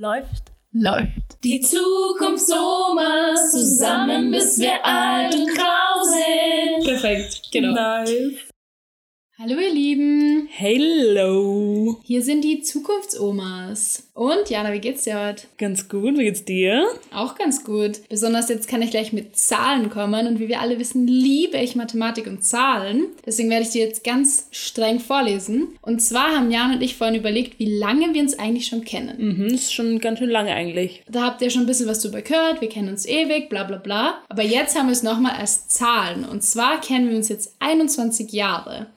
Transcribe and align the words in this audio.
Läuft. 0.00 0.52
Läuft. 0.72 1.44
Die 1.44 1.60
Zukunft 1.60 2.46
Somas 2.46 3.50
zusammen, 3.52 4.30
bis 4.30 4.58
wir 4.58 4.82
alt 4.82 5.34
und 5.34 5.46
grau 5.54 6.02
sind. 6.04 6.86
Perfekt, 6.86 7.42
genau. 7.52 7.74
Nice. 7.74 8.49
Hallo 9.42 9.58
ihr 9.58 9.72
Lieben, 9.72 10.48
Hello. 10.50 11.98
hier 12.04 12.22
sind 12.22 12.44
die 12.44 12.60
Zukunftsomas. 12.60 14.10
Und 14.12 14.50
Jana, 14.50 14.70
wie 14.74 14.80
geht's 14.80 15.04
dir 15.04 15.18
heute? 15.18 15.46
Ganz 15.56 15.88
gut, 15.88 16.18
wie 16.18 16.24
geht's 16.24 16.44
dir? 16.44 16.86
Auch 17.10 17.36
ganz 17.36 17.64
gut. 17.64 18.06
Besonders 18.10 18.50
jetzt 18.50 18.68
kann 18.68 18.82
ich 18.82 18.90
gleich 18.90 19.14
mit 19.14 19.38
Zahlen 19.38 19.88
kommen 19.88 20.26
und 20.26 20.40
wie 20.40 20.48
wir 20.48 20.60
alle 20.60 20.78
wissen, 20.78 21.06
liebe 21.06 21.56
ich 21.56 21.74
Mathematik 21.74 22.26
und 22.26 22.44
Zahlen. 22.44 23.06
Deswegen 23.24 23.48
werde 23.48 23.62
ich 23.62 23.70
dir 23.70 23.86
jetzt 23.86 24.04
ganz 24.04 24.48
streng 24.50 25.00
vorlesen. 25.00 25.68
Und 25.80 26.02
zwar 26.02 26.36
haben 26.36 26.50
Jan 26.50 26.74
und 26.74 26.82
ich 26.82 26.96
vorhin 26.96 27.16
überlegt, 27.18 27.58
wie 27.58 27.78
lange 27.78 28.12
wir 28.12 28.20
uns 28.20 28.38
eigentlich 28.38 28.66
schon 28.66 28.84
kennen. 28.84 29.38
Mhm, 29.38 29.46
ist 29.46 29.72
schon 29.72 30.00
ganz 30.00 30.18
schön 30.18 30.28
lange 30.28 30.52
eigentlich. 30.52 31.02
Da 31.10 31.22
habt 31.22 31.40
ihr 31.40 31.48
schon 31.48 31.62
ein 31.62 31.66
bisschen 31.66 31.88
was 31.88 32.02
drüber 32.02 32.20
gehört, 32.20 32.60
wir 32.60 32.68
kennen 32.68 32.90
uns 32.90 33.06
ewig, 33.06 33.48
bla 33.48 33.64
bla 33.64 33.78
bla. 33.78 34.18
Aber 34.28 34.42
jetzt 34.42 34.76
haben 34.76 34.88
wir 34.88 34.92
es 34.92 35.02
nochmal 35.02 35.36
als 35.36 35.66
Zahlen. 35.68 36.26
Und 36.26 36.42
zwar 36.42 36.78
kennen 36.82 37.08
wir 37.08 37.16
uns 37.16 37.30
jetzt 37.30 37.54
21 37.60 38.32
Jahre. 38.32 38.88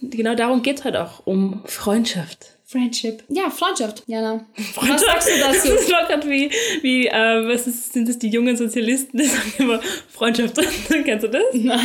Genau 0.00 0.34
darum 0.34 0.62
geht's 0.62 0.84
halt 0.84 0.96
auch, 0.96 1.26
um 1.26 1.62
Freundschaft. 1.64 2.51
Friendship. 2.72 3.22
Ja, 3.28 3.50
Freundschaft, 3.50 4.02
Jana. 4.06 4.46
Was 4.76 5.02
sagst 5.02 5.28
du 5.28 5.38
Das 5.38 5.62
dazu? 5.62 5.74
ist 5.74 5.90
locker 5.90 6.20
wie, 6.26 6.50
wie 6.80 7.06
äh, 7.06 7.46
was 7.46 7.66
ist, 7.66 7.92
sind 7.92 8.08
das 8.08 8.18
die 8.18 8.28
jungen 8.30 8.56
Sozialisten, 8.56 9.18
die 9.18 9.24
sagen 9.26 9.52
immer 9.58 9.80
Freundschaft. 10.10 10.58
Kennst 11.04 11.24
du 11.24 11.28
das? 11.28 11.42
Nein. 11.52 11.78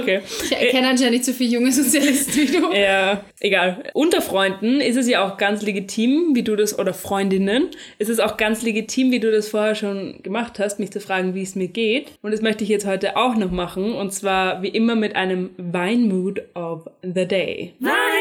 Okay. 0.00 0.20
Ich 0.50 0.70
kenne 0.70 0.88
anscheinend 0.88 1.12
nicht 1.12 1.24
so 1.24 1.32
viele 1.32 1.50
junge 1.50 1.70
Sozialisten 1.70 2.34
wie 2.34 2.46
du. 2.46 2.72
Ja, 2.72 3.24
egal. 3.40 3.84
Unter 3.94 4.20
Freunden 4.20 4.80
ist 4.80 4.96
es 4.96 5.08
ja 5.08 5.24
auch 5.24 5.36
ganz 5.36 5.62
legitim, 5.62 6.34
wie 6.34 6.42
du 6.42 6.56
das, 6.56 6.76
oder 6.78 6.92
Freundinnen, 6.92 7.68
ist 7.98 8.08
es 8.10 8.18
auch 8.18 8.36
ganz 8.36 8.62
legitim, 8.62 9.12
wie 9.12 9.20
du 9.20 9.30
das 9.30 9.48
vorher 9.48 9.74
schon 9.76 10.22
gemacht 10.22 10.58
hast, 10.58 10.80
mich 10.80 10.90
zu 10.90 11.00
fragen, 11.00 11.34
wie 11.34 11.42
es 11.42 11.54
mir 11.54 11.68
geht. 11.68 12.08
Und 12.22 12.32
das 12.32 12.42
möchte 12.42 12.64
ich 12.64 12.70
jetzt 12.70 12.86
heute 12.86 13.16
auch 13.16 13.36
noch 13.36 13.50
machen. 13.52 13.92
Und 13.94 14.12
zwar 14.12 14.62
wie 14.62 14.68
immer 14.68 14.96
mit 14.96 15.14
einem 15.14 15.50
Weinmood 15.56 16.42
of 16.54 16.88
the 17.02 17.26
Day. 17.26 17.74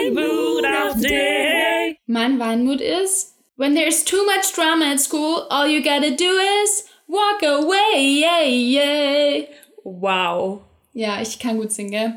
Weinmood 0.09 0.66
of 0.66 1.01
Day. 1.01 2.00
Mein 2.07 2.39
Weinmut 2.39 2.81
ist, 2.81 3.35
when 3.56 3.75
there's 3.75 4.03
too 4.03 4.25
much 4.25 4.51
drama 4.53 4.85
at 4.85 5.00
school, 5.00 5.45
all 5.51 5.67
you 5.67 5.84
gotta 5.84 6.16
do 6.16 6.31
is 6.38 6.84
walk 7.07 7.44
away, 7.44 8.01
yeah, 8.01 8.41
yeah. 8.41 9.45
Wow. 9.84 10.63
Ja, 10.94 11.22
ich 11.22 11.40
kann 11.40 11.57
gut 11.57 11.72
singen, 11.72 11.91
gell? 11.91 12.16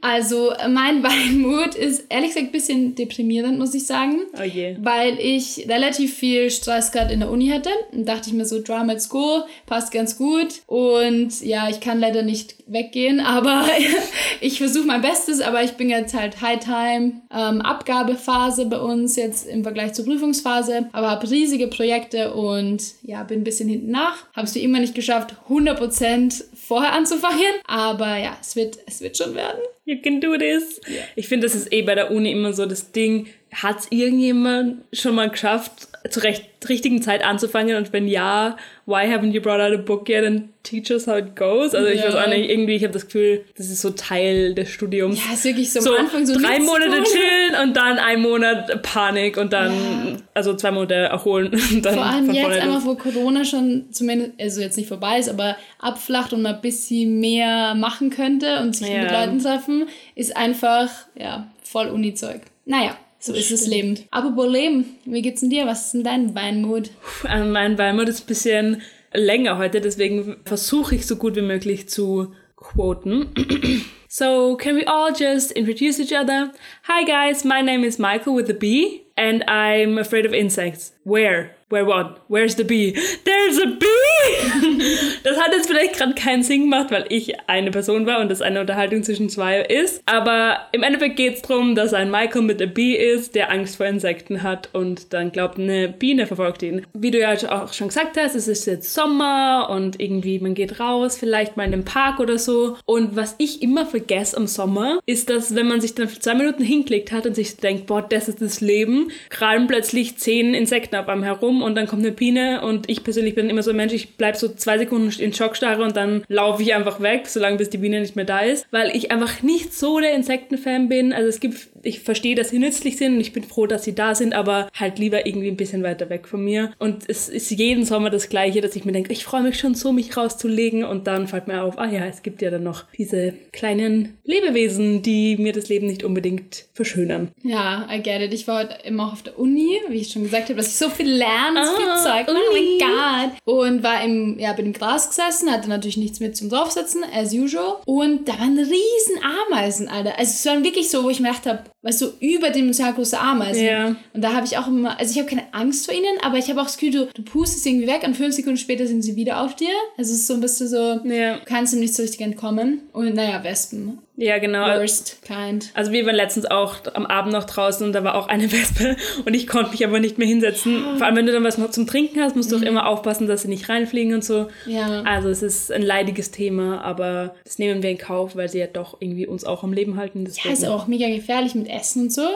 Also, 0.00 0.50
äh, 0.50 0.68
mein 0.68 1.02
Weinmut 1.02 1.76
ist 1.76 2.06
ehrlich 2.08 2.30
gesagt 2.30 2.48
ein 2.48 2.52
bisschen 2.52 2.94
deprimierend, 2.96 3.58
muss 3.58 3.74
ich 3.74 3.86
sagen. 3.86 4.22
Oh 4.38 4.42
je. 4.42 4.76
Weil 4.80 5.18
ich 5.20 5.66
relativ 5.68 6.14
viel 6.14 6.50
Stress 6.50 6.90
gerade 6.90 7.14
in 7.14 7.20
der 7.20 7.30
Uni 7.30 7.48
hatte. 7.48 7.70
Und 7.92 8.08
dachte 8.08 8.28
ich 8.28 8.34
mir 8.34 8.44
so, 8.44 8.60
Drama 8.60 8.94
at 8.94 9.02
School 9.02 9.44
passt 9.66 9.92
ganz 9.92 10.16
gut. 10.16 10.62
Und 10.66 11.42
ja, 11.42 11.68
ich 11.68 11.80
kann 11.80 12.00
leider 12.00 12.22
nicht 12.22 12.56
weggehen, 12.66 13.20
aber 13.24 13.64
ich 14.40 14.58
versuche 14.58 14.86
mein 14.86 15.02
Bestes. 15.02 15.40
Aber 15.40 15.62
ich 15.62 15.72
bin 15.72 15.88
jetzt 15.88 16.14
halt 16.14 16.40
High 16.40 16.58
Time, 16.58 17.22
ähm, 17.32 17.60
Abgabephase 17.60 18.66
bei 18.66 18.80
uns 18.80 19.14
jetzt 19.14 19.46
im 19.46 19.62
Vergleich 19.62 19.92
zur 19.92 20.06
Prüfungsphase. 20.06 20.88
Aber 20.90 21.10
habe 21.10 21.30
riesige 21.30 21.68
Projekte 21.68 22.34
und 22.34 22.82
ja, 23.02 23.22
bin 23.22 23.40
ein 23.40 23.44
bisschen 23.44 23.68
hinten 23.68 23.92
nach. 23.92 24.26
Habe 24.34 24.48
es 24.48 24.56
wie 24.56 24.60
immer 24.60 24.80
nicht 24.80 24.96
geschafft, 24.96 25.36
100% 25.48 26.42
vorher 26.66 26.92
anzufangen. 26.92 27.54
Aber 27.66 28.16
ja, 28.16 28.36
es 28.40 28.56
wird, 28.56 28.78
es 28.86 29.00
wird 29.00 29.16
schon 29.16 29.34
werden. 29.34 29.60
You 29.84 30.00
can 30.00 30.20
do 30.20 30.36
this. 30.36 30.80
Ich 31.16 31.28
finde, 31.28 31.46
das 31.46 31.54
ist 31.54 31.72
eh 31.72 31.82
bei 31.82 31.94
der 31.94 32.10
Uni 32.10 32.30
immer 32.30 32.52
so 32.52 32.66
das 32.66 32.92
Ding. 32.92 33.28
Hat 33.52 33.80
es 33.80 33.86
irgendjemand 33.90 34.84
schon 34.92 35.14
mal 35.14 35.28
geschafft, 35.28 35.88
zur 36.10 36.22
recht, 36.24 36.44
richtigen 36.68 37.00
Zeit 37.02 37.24
anzufangen? 37.24 37.76
Und 37.76 37.92
wenn 37.92 38.06
ja, 38.08 38.56
why 38.86 39.04
haven't 39.06 39.30
you 39.32 39.40
brought 39.40 39.60
out 39.60 39.72
a 39.72 39.76
book 39.80 40.08
yet 40.08 40.24
and 40.24 40.44
teach 40.64 40.90
us 40.90 41.06
how 41.06 41.16
it 41.18 41.36
goes? 41.36 41.74
Also 41.74 41.88
ich 41.88 42.00
Ja. 42.00 42.08
weiß 42.08 42.14
auch 42.16 42.26
nicht, 42.28 42.50
irgendwie, 42.50 42.74
ich 42.76 42.82
habe 42.82 42.92
das 42.92 43.06
Gefühl, 43.06 43.44
das 43.56 43.68
ist 43.68 43.80
so 43.80 43.90
Teil 43.90 44.54
des 44.54 44.70
Studiums. 44.70 45.18
Ja, 45.24 45.32
ist 45.34 45.44
wirklich 45.44 45.72
so 45.72 45.78
am 45.80 45.84
so 45.84 45.96
Anfang 45.96 46.26
so 46.26 46.34
drei 46.38 46.58
Monate 46.60 46.90
tun. 46.96 47.04
chillen 47.04 47.62
und 47.68 47.76
dann 47.76 47.98
ein 47.98 48.20
Monat 48.20 48.82
Panik 48.82 49.36
und 49.36 49.52
dann, 49.52 49.72
Ja. 49.72 50.16
also 50.34 50.54
zwei 50.54 50.70
Monate 50.72 50.94
erholen 50.94 51.52
und 51.72 51.84
dann 51.84 51.94
Vor 51.94 52.04
allem 52.04 52.30
jetzt 52.32 52.40
vorne 52.42 52.62
einfach, 52.62 52.84
wo 52.84 52.94
Corona 52.96 53.44
schon 53.44 53.86
zumindest, 53.90 54.32
also 54.40 54.60
jetzt 54.60 54.76
nicht 54.76 54.88
vorbei 54.88 55.18
ist, 55.18 55.28
aber 55.28 55.56
abflacht 55.80 56.32
und 56.32 56.42
man 56.42 56.56
ein 56.56 56.60
bisschen 56.60 57.20
mehr 57.20 57.74
machen 57.74 58.10
könnte 58.10 58.60
und 58.60 58.74
sich 58.76 58.88
Ja. 58.88 59.02
mit 59.02 59.10
Leuten 59.12 59.38
treffen, 59.40 59.88
ist 60.14 60.36
einfach, 60.36 60.90
ja, 61.14 61.48
voll 61.62 61.86
Uni-Zeug. 61.88 62.40
Naja, 62.64 62.96
so 63.22 63.32
ist 63.32 63.52
das 63.52 63.68
Leben. 63.68 64.00
Apropos 64.10 64.50
Leben, 64.50 64.96
wie 65.04 65.22
geht's 65.22 65.40
denn 65.40 65.50
dir? 65.50 65.64
Was 65.64 65.86
ist 65.86 65.94
denn 65.94 66.04
dein 66.04 66.34
Weinmut? 66.34 66.90
Also 67.22 67.48
mein 67.48 67.78
Weimar 67.78 68.08
ist 68.08 68.24
ein 68.24 68.26
bisschen 68.26 68.82
länger 69.14 69.58
heute, 69.58 69.80
deswegen 69.80 70.38
versuche 70.44 70.96
ich 70.96 71.06
so 71.06 71.14
gut 71.16 71.36
wie 71.36 71.42
möglich 71.42 71.88
zu 71.88 72.34
quoten. 72.56 73.32
so, 74.08 74.56
can 74.56 74.74
we 74.74 74.88
all 74.88 75.12
just 75.16 75.52
introduce 75.52 76.00
each 76.00 76.12
other? 76.12 76.52
Hi 76.88 77.04
guys, 77.04 77.44
my 77.44 77.62
name 77.62 77.86
is 77.86 77.96
Michael 77.96 78.34
with 78.34 78.50
a 78.50 78.54
B 78.54 79.06
and 79.16 79.44
I'm 79.48 79.98
afraid 79.98 80.26
of 80.26 80.32
insects. 80.32 80.92
Where? 81.04 81.50
Where 81.72 81.86
what? 81.86 82.20
Where's 82.28 82.54
the 82.54 82.64
bee? 82.64 82.92
There's 83.24 83.58
a 83.58 83.64
bee! 83.64 84.82
das 85.24 85.40
hat 85.40 85.52
jetzt 85.52 85.68
vielleicht 85.68 85.94
gerade 85.96 86.12
keinen 86.14 86.42
Sinn 86.42 86.64
gemacht, 86.64 86.90
weil 86.90 87.06
ich 87.08 87.32
eine 87.48 87.70
Person 87.70 88.04
war 88.04 88.20
und 88.20 88.30
das 88.30 88.42
eine 88.42 88.60
Unterhaltung 88.60 89.02
zwischen 89.02 89.30
zwei 89.30 89.62
ist. 89.62 90.02
Aber 90.04 90.58
im 90.72 90.82
Endeffekt 90.82 91.16
geht 91.16 91.36
es 91.36 91.40
darum, 91.42 91.74
dass 91.74 91.94
ein 91.94 92.10
Michael 92.10 92.42
mit 92.42 92.60
a 92.60 92.66
Bee 92.66 92.94
ist, 92.94 93.34
der 93.34 93.50
Angst 93.50 93.78
vor 93.78 93.86
Insekten 93.86 94.42
hat 94.42 94.68
und 94.74 95.14
dann 95.14 95.32
glaubt, 95.32 95.58
eine 95.58 95.88
Biene 95.88 96.26
verfolgt 96.26 96.62
ihn. 96.62 96.84
Wie 96.92 97.10
du 97.10 97.18
ja 97.18 97.32
auch 97.32 97.72
schon 97.72 97.88
gesagt 97.88 98.18
hast, 98.18 98.34
es 98.34 98.48
ist 98.48 98.66
jetzt 98.66 98.92
Sommer 98.92 99.68
und 99.70 99.98
irgendwie 99.98 100.40
man 100.40 100.52
geht 100.52 100.78
raus, 100.78 101.16
vielleicht 101.16 101.56
mal 101.56 101.64
in 101.64 101.72
den 101.72 101.86
Park 101.86 102.20
oder 102.20 102.36
so. 102.36 102.76
Und 102.84 103.16
was 103.16 103.34
ich 103.38 103.62
immer 103.62 103.86
vergesse 103.86 104.36
am 104.36 104.46
Sommer, 104.46 105.00
ist, 105.06 105.30
dass 105.30 105.54
wenn 105.54 105.68
man 105.68 105.80
sich 105.80 105.94
dann 105.94 106.08
für 106.08 106.20
zwei 106.20 106.34
Minuten 106.34 106.64
hingelegt 106.64 107.12
hat 107.12 107.24
und 107.24 107.34
sich 107.34 107.56
denkt, 107.56 107.86
boah, 107.86 108.02
das 108.02 108.28
ist 108.28 108.42
das 108.42 108.60
Leben, 108.60 109.10
krallen 109.30 109.68
plötzlich 109.68 110.18
zehn 110.18 110.52
Insekten 110.52 110.96
auf 110.96 111.08
einem 111.08 111.22
herum 111.22 111.61
und 111.62 111.74
dann 111.74 111.86
kommt 111.86 112.04
eine 112.04 112.12
Biene 112.12 112.62
und 112.62 112.88
ich 112.88 113.04
persönlich 113.04 113.34
bin 113.34 113.48
immer 113.48 113.62
so 113.62 113.70
ein 113.70 113.76
Mensch, 113.76 113.92
ich 113.92 114.16
bleib 114.16 114.36
so 114.36 114.48
zwei 114.48 114.78
Sekunden 114.78 115.12
in 115.20 115.32
Schockstarre 115.32 115.82
und 115.82 115.96
dann 115.96 116.24
laufe 116.28 116.62
ich 116.62 116.74
einfach 116.74 117.00
weg, 117.00 117.26
solange 117.26 117.56
bis 117.56 117.70
die 117.70 117.78
Biene 117.78 118.00
nicht 118.00 118.16
mehr 118.16 118.24
da 118.24 118.40
ist, 118.40 118.66
weil 118.70 118.94
ich 118.94 119.10
einfach 119.10 119.42
nicht 119.42 119.72
so 119.74 120.00
der 120.00 120.14
Insektenfan 120.14 120.88
bin. 120.88 121.12
Also 121.12 121.28
es 121.28 121.40
gibt 121.40 121.68
ich 121.82 122.00
verstehe, 122.00 122.34
dass 122.34 122.50
sie 122.50 122.58
nützlich 122.58 122.96
sind 122.96 123.14
und 123.14 123.20
ich 123.20 123.32
bin 123.32 123.44
froh, 123.44 123.66
dass 123.66 123.84
sie 123.84 123.94
da 123.94 124.14
sind, 124.14 124.34
aber 124.34 124.68
halt 124.78 124.98
lieber 124.98 125.26
irgendwie 125.26 125.48
ein 125.48 125.56
bisschen 125.56 125.82
weiter 125.82 126.08
weg 126.10 126.28
von 126.28 126.44
mir. 126.44 126.72
Und 126.78 127.04
es 127.08 127.28
ist 127.28 127.50
jeden 127.50 127.84
Sommer 127.84 128.10
das 128.10 128.28
Gleiche, 128.28 128.60
dass 128.60 128.76
ich 128.76 128.84
mir 128.84 128.92
denke, 128.92 129.12
ich 129.12 129.24
freue 129.24 129.42
mich 129.42 129.58
schon 129.58 129.74
so, 129.74 129.92
mich 129.92 130.16
rauszulegen 130.16 130.84
und 130.84 131.06
dann 131.06 131.28
fällt 131.28 131.48
mir 131.48 131.62
auf, 131.62 131.78
ah 131.78 131.86
ja, 131.90 132.06
es 132.06 132.22
gibt 132.22 132.42
ja 132.42 132.50
dann 132.50 132.62
noch 132.62 132.84
diese 132.96 133.34
kleinen 133.52 134.18
Lebewesen, 134.24 135.02
die 135.02 135.36
mir 135.36 135.52
das 135.52 135.68
Leben 135.68 135.86
nicht 135.86 136.04
unbedingt 136.04 136.66
verschönern. 136.72 137.28
Ja, 137.42 137.88
I 137.92 138.02
get 138.02 138.20
it. 138.22 138.32
Ich 138.32 138.46
war 138.48 138.60
heute 138.64 138.76
immer 138.84 139.08
auch 139.08 139.12
auf 139.12 139.22
der 139.22 139.38
Uni, 139.38 139.80
wie 139.88 139.98
ich 140.00 140.12
schon 140.12 140.22
gesagt 140.22 140.44
habe, 140.44 140.54
dass 140.56 140.68
ich 140.68 140.76
so 140.76 140.88
viel 140.88 141.08
lerne, 141.10 141.66
so 141.66 141.76
viel 141.76 141.88
Ah, 141.88 142.02
Zeug. 142.02 142.26
Oh 142.28 142.52
mein 142.52 142.78
Gott. 142.78 143.38
Und 143.44 143.82
war 143.82 144.02
im, 144.04 144.38
ja, 144.38 144.52
bin 144.52 144.66
im 144.66 144.72
Gras 144.72 145.08
gesessen, 145.08 145.50
hatte 145.50 145.68
natürlich 145.68 145.96
nichts 145.96 146.20
mit 146.20 146.36
zum 146.36 146.48
Draufsetzen, 146.48 147.02
as 147.12 147.32
usual. 147.34 147.76
Und 147.86 148.28
da 148.28 148.32
waren 148.38 148.56
riesen 148.58 149.20
Ameisen, 149.50 149.88
Alter. 149.88 150.18
Also 150.18 150.32
es 150.32 150.46
waren 150.46 150.64
wirklich 150.64 150.90
so, 150.90 151.04
wo 151.04 151.10
ich 151.10 151.20
mir 151.20 151.28
gedacht 151.28 151.46
habe, 151.46 151.64
weißt 151.82 152.00
du, 152.02 152.06
überdimensional 152.20 152.94
große 152.94 153.18
Ameisen. 153.18 153.64
Ja. 153.64 153.96
Und 154.12 154.22
da 154.22 154.32
habe 154.34 154.46
ich 154.46 154.56
auch 154.56 154.68
immer, 154.68 154.98
also 154.98 155.12
ich 155.12 155.18
habe 155.18 155.28
keine 155.28 155.52
Angst 155.52 155.84
vor 155.86 155.94
ihnen, 155.94 156.18
aber 156.22 156.38
ich 156.38 156.48
habe 156.48 156.60
auch 156.60 156.66
das 156.66 156.76
Gefühl, 156.78 156.92
du, 156.92 157.08
du 157.12 157.22
pustest 157.22 157.66
irgendwie 157.66 157.86
weg 157.88 158.02
und 158.04 158.16
fünf 158.16 158.34
Sekunden 158.34 158.56
später 158.56 158.86
sind 158.86 159.02
sie 159.02 159.16
wieder 159.16 159.40
auf 159.42 159.56
dir. 159.56 159.72
Also 159.96 160.12
es 160.12 160.20
ist 160.20 160.26
so 160.28 160.34
ein 160.34 160.40
bisschen 160.40 160.68
so, 160.68 161.00
Ja. 161.04 161.34
du 161.38 161.44
kannst 161.44 161.74
ihm 161.74 161.80
nicht 161.80 161.94
so 161.94 162.02
richtig 162.02 162.20
entkommen. 162.20 162.82
Und 162.92 163.14
naja, 163.14 163.42
Wespen. 163.42 163.98
Ja, 164.16 164.38
genau. 164.38 164.66
Worst 164.66 165.22
kind. 165.22 165.70
Also 165.74 165.90
wir 165.90 166.04
waren 166.04 166.14
letztens 166.14 166.44
auch 166.46 166.76
am 166.92 167.06
Abend 167.06 167.32
noch 167.32 167.44
draußen 167.44 167.86
und 167.86 167.92
da 167.92 168.04
war 168.04 168.14
auch 168.14 168.28
eine 168.28 168.50
Wespe 168.52 168.96
und 169.24 169.34
ich 169.34 169.46
konnte 169.46 169.70
mich 169.70 169.84
aber 169.86 170.00
nicht 170.00 170.18
mehr 170.18 170.28
hinsetzen. 170.28 170.96
Vor 170.98 171.06
allem, 171.06 171.16
wenn 171.16 171.26
du 171.26 171.32
dann 171.32 171.44
was 171.44 171.56
noch 171.56 171.70
zum 171.70 171.86
Trinken 171.86 172.20
hast, 172.20 172.36
musst 172.36 172.52
du 172.52 172.56
auch 172.56 172.62
immer 172.62 172.86
aufpassen, 172.88 173.26
dass 173.26 173.42
sie 173.42 173.48
nicht 173.48 173.68
reinfliegen 173.68 174.14
und 174.14 174.24
so. 174.24 174.48
Ja. 174.66 175.02
Also 175.02 175.28
es 175.28 175.42
ist 175.42 175.72
ein 175.72 175.82
leidiges 175.82 176.30
Thema, 176.30 176.82
aber 176.82 177.34
das 177.44 177.58
nehmen 177.58 177.82
wir 177.82 177.90
in 177.90 177.98
Kauf, 177.98 178.36
weil 178.36 178.48
sie 178.48 178.58
ja 178.58 178.66
doch 178.66 178.98
irgendwie 179.00 179.26
uns 179.26 179.44
auch 179.44 179.62
am 179.64 179.72
Leben 179.72 179.96
halten. 179.96 180.20
Ja, 180.20 180.24
Deswegen. 180.26 180.54
ist 180.54 180.64
auch 180.66 180.86
mega 180.86 181.08
gefährlich 181.08 181.54
mit 181.54 181.68
Essen 181.68 182.02
und 182.02 182.12
so. 182.12 182.26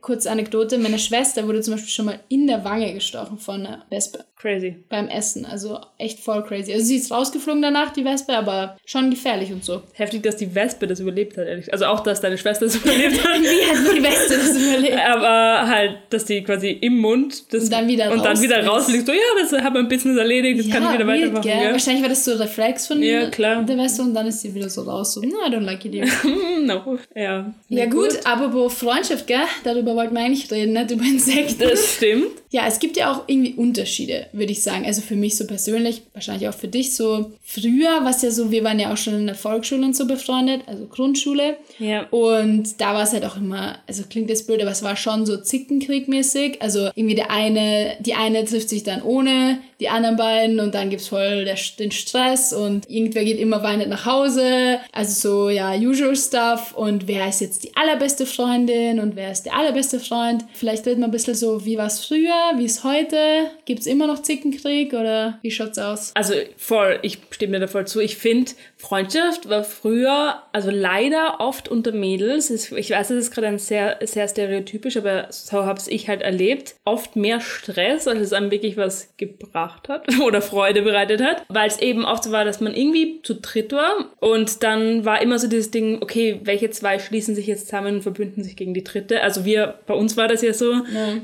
Kurze 0.00 0.30
Anekdote, 0.30 0.78
meine 0.78 0.98
Schwester 0.98 1.46
wurde 1.46 1.60
zum 1.62 1.74
Beispiel 1.74 1.90
schon 1.90 2.06
mal 2.06 2.20
in 2.28 2.46
der 2.46 2.64
Wange 2.64 2.92
gestochen 2.92 3.38
von 3.38 3.66
einer 3.66 3.84
Wespe 3.90 4.24
Crazy. 4.40 4.76
beim 4.88 5.08
Essen. 5.08 5.44
Also 5.44 5.80
echt 5.98 6.20
voll 6.20 6.42
crazy. 6.42 6.72
Also 6.72 6.86
sie 6.86 6.96
ist 6.96 7.10
rausgeflogen 7.10 7.60
danach, 7.60 7.92
die 7.92 8.04
Wespe, 8.04 8.34
aber 8.36 8.76
schon 8.86 9.10
gefährlich 9.10 9.52
und 9.52 9.64
so. 9.64 9.82
Heftig, 9.92 10.22
dass 10.22 10.36
die 10.36 10.54
Wespe 10.54 10.86
das 10.86 11.00
überlebt 11.00 11.36
hat, 11.36 11.46
ehrlich. 11.46 11.70
Also 11.72 11.84
auch, 11.86 12.00
dass 12.00 12.20
deine 12.22 12.38
Schwester 12.38 12.64
das 12.64 12.76
überlebt 12.76 13.22
hat. 13.22 13.38
Wie 13.42 13.66
hat 13.66 13.96
die 13.96 14.02
Wespe 14.02 14.34
das 14.36 14.56
überlebt? 14.56 14.96
Aber 14.98 15.68
halt, 15.68 15.98
dass 16.08 16.24
die 16.24 16.42
quasi 16.42 16.70
im 16.70 16.98
Mund 16.98 17.52
das 17.52 17.64
Und 17.64 17.72
dann 17.72 17.86
wieder 17.86 18.10
und 18.10 18.24
dann 18.24 18.40
wieder 18.40 18.64
rausfliegt. 18.64 19.06
So, 19.06 19.12
ja, 19.12 19.18
das 19.40 19.52
hat 19.52 19.74
mein 19.74 19.88
Business 19.88 20.16
erledigt, 20.16 20.60
das 20.60 20.70
kann 20.70 20.84
ich 20.84 20.92
wieder 20.94 21.06
weird, 21.06 21.20
weitermachen. 21.20 21.42
gell? 21.42 21.58
Gell? 21.58 21.72
Wahrscheinlich 21.72 22.02
war 22.02 22.08
das 22.08 22.24
so 22.24 22.32
ein 22.32 22.38
Reflex 22.38 22.86
von 22.86 23.02
Ja, 23.02 23.28
klar. 23.28 23.62
der 23.62 23.76
Wespe 23.76 24.02
und 24.02 24.14
dann 24.14 24.26
ist 24.26 24.40
sie 24.40 24.54
wieder 24.54 24.70
so 24.70 24.82
raus. 24.82 25.12
So, 25.12 25.20
no, 25.20 25.36
I 25.46 25.50
don't 25.50 25.60
like 25.60 25.84
it 25.84 25.90
no. 26.62 26.98
Ja. 27.14 27.52
ja 27.68 27.86
gut, 27.86 28.24
apropos 28.24 28.72
Freundschaft, 28.74 29.26
gell? 29.26 29.40
Darüber 29.64 29.94
wollten 29.96 30.14
wir 30.14 30.22
eigentlich 30.22 30.50
reden, 30.50 30.72
nicht 30.72 30.90
über 30.90 31.04
Insekten. 31.04 31.58
Das 31.58 31.96
stimmt. 31.96 32.40
Ja, 32.50 32.66
es 32.66 32.78
gibt 32.78 32.96
ja 32.96 33.12
auch 33.12 33.24
irgendwie 33.26 33.54
Unterschiede, 33.54 34.26
würde 34.32 34.52
ich 34.52 34.62
sagen. 34.62 34.84
Also 34.84 35.00
für 35.00 35.16
mich 35.16 35.36
so 35.36 35.46
persönlich, 35.46 36.02
wahrscheinlich 36.12 36.48
auch 36.48 36.54
für 36.54 36.68
dich 36.68 36.94
so. 36.94 37.32
Früher, 37.44 38.04
was 38.04 38.22
ja 38.22 38.30
so, 38.30 38.50
wir 38.50 38.64
waren 38.64 38.78
ja 38.78 38.92
auch 38.92 38.96
schon 38.96 39.14
in 39.14 39.26
der 39.26 39.34
Volksschule 39.34 39.84
und 39.84 39.96
so 39.96 40.06
befreundet, 40.06 40.62
also 40.66 40.86
Grundschule. 40.86 41.56
Ja. 41.78 42.06
Und 42.10 42.80
da 42.80 42.94
war 42.94 43.02
es 43.02 43.12
halt 43.12 43.24
auch 43.24 43.36
immer, 43.36 43.78
also 43.86 44.04
klingt 44.08 44.28
jetzt 44.28 44.46
blöd, 44.46 44.60
aber 44.62 44.70
es 44.70 44.82
war 44.82 44.96
schon 44.96 45.26
so 45.26 45.36
Zickenkriegmäßig. 45.36 46.62
Also 46.62 46.90
irgendwie 46.94 47.14
der 47.14 47.30
eine, 47.30 47.96
die 48.00 48.14
eine 48.14 48.44
trifft 48.44 48.68
sich 48.68 48.82
dann 48.82 49.02
ohne 49.02 49.58
die 49.80 49.88
anderen 49.88 50.16
beiden 50.16 50.60
und 50.60 50.74
dann 50.74 50.90
gibt's 50.90 51.08
voll 51.08 51.44
der, 51.44 51.56
den 51.78 51.90
Stress 51.90 52.52
und 52.52 52.88
irgendwer 52.88 53.24
geht 53.24 53.38
immer 53.38 53.62
weinend 53.62 53.88
nach 53.88 54.04
Hause. 54.06 54.78
Also 54.92 55.46
so, 55.46 55.50
ja, 55.50 55.74
usual 55.74 56.14
stuff. 56.14 56.74
Und 56.74 57.08
wer 57.08 57.28
ist 57.28 57.40
jetzt 57.40 57.64
die 57.64 57.74
allerbeste 57.76 58.26
Freundin 58.26 59.00
und 59.00 59.16
wer 59.16 59.32
ist 59.32 59.44
der 59.44 59.56
allerbeste 59.56 59.98
Freund? 59.98 60.44
Vielleicht 60.52 60.86
reden 60.86 61.00
wir 61.00 61.08
ein 61.08 61.10
bisschen 61.10 61.34
so, 61.34 61.64
wie 61.64 61.78
war's 61.78 62.04
früher, 62.04 62.52
wie 62.56 62.66
ist 62.66 62.84
heute? 62.84 63.16
Gibt's 63.64 63.86
immer 63.86 64.06
noch 64.06 64.19
Zickenkrieg 64.22 64.92
oder 64.92 65.38
wie 65.42 65.50
schaut's 65.50 65.78
aus? 65.78 66.12
Also 66.14 66.34
voll, 66.56 66.98
ich 67.02 67.18
stimme 67.30 67.54
dir 67.54 67.60
da 67.60 67.66
voll 67.66 67.86
zu. 67.86 68.00
Ich 68.00 68.16
finde, 68.16 68.52
Freundschaft 68.80 69.48
war 69.50 69.62
früher, 69.62 70.36
also 70.52 70.70
leider 70.70 71.38
oft 71.38 71.68
unter 71.68 71.92
Mädels, 71.92 72.50
ich 72.50 72.90
weiß, 72.90 73.08
das 73.08 73.16
ist 73.16 73.30
gerade 73.30 73.48
ein 73.48 73.58
sehr, 73.58 73.98
sehr 74.02 74.26
stereotypisch, 74.26 74.96
aber 74.96 75.26
so 75.28 75.66
habe 75.66 75.78
ich 75.86 76.08
halt 76.08 76.22
erlebt, 76.22 76.74
oft 76.86 77.14
mehr 77.14 77.40
Stress, 77.40 78.08
als 78.08 78.20
es 78.20 78.32
einem 78.32 78.50
wirklich 78.50 78.78
was 78.78 79.14
gebracht 79.18 79.88
hat 79.90 80.06
oder 80.24 80.40
Freude 80.40 80.80
bereitet 80.80 81.22
hat, 81.22 81.44
weil 81.48 81.68
es 81.68 81.78
eben 81.78 82.06
oft 82.06 82.24
so 82.24 82.32
war, 82.32 82.46
dass 82.46 82.60
man 82.60 82.74
irgendwie 82.74 83.20
zu 83.22 83.34
dritt 83.34 83.72
war. 83.72 84.10
Und 84.18 84.62
dann 84.62 85.04
war 85.04 85.20
immer 85.20 85.38
so 85.38 85.46
dieses 85.46 85.70
Ding, 85.70 85.98
okay, 86.00 86.40
welche 86.44 86.70
zwei 86.70 86.98
schließen 86.98 87.34
sich 87.34 87.46
jetzt 87.46 87.66
zusammen 87.66 87.96
und 87.96 88.02
verbünden 88.02 88.42
sich 88.42 88.56
gegen 88.56 88.72
die 88.72 88.84
dritte. 88.84 89.22
Also 89.22 89.44
wir, 89.44 89.74
bei 89.86 89.94
uns 89.94 90.16
war 90.16 90.26
das 90.26 90.40
ja 90.40 90.54
so, 90.54 90.72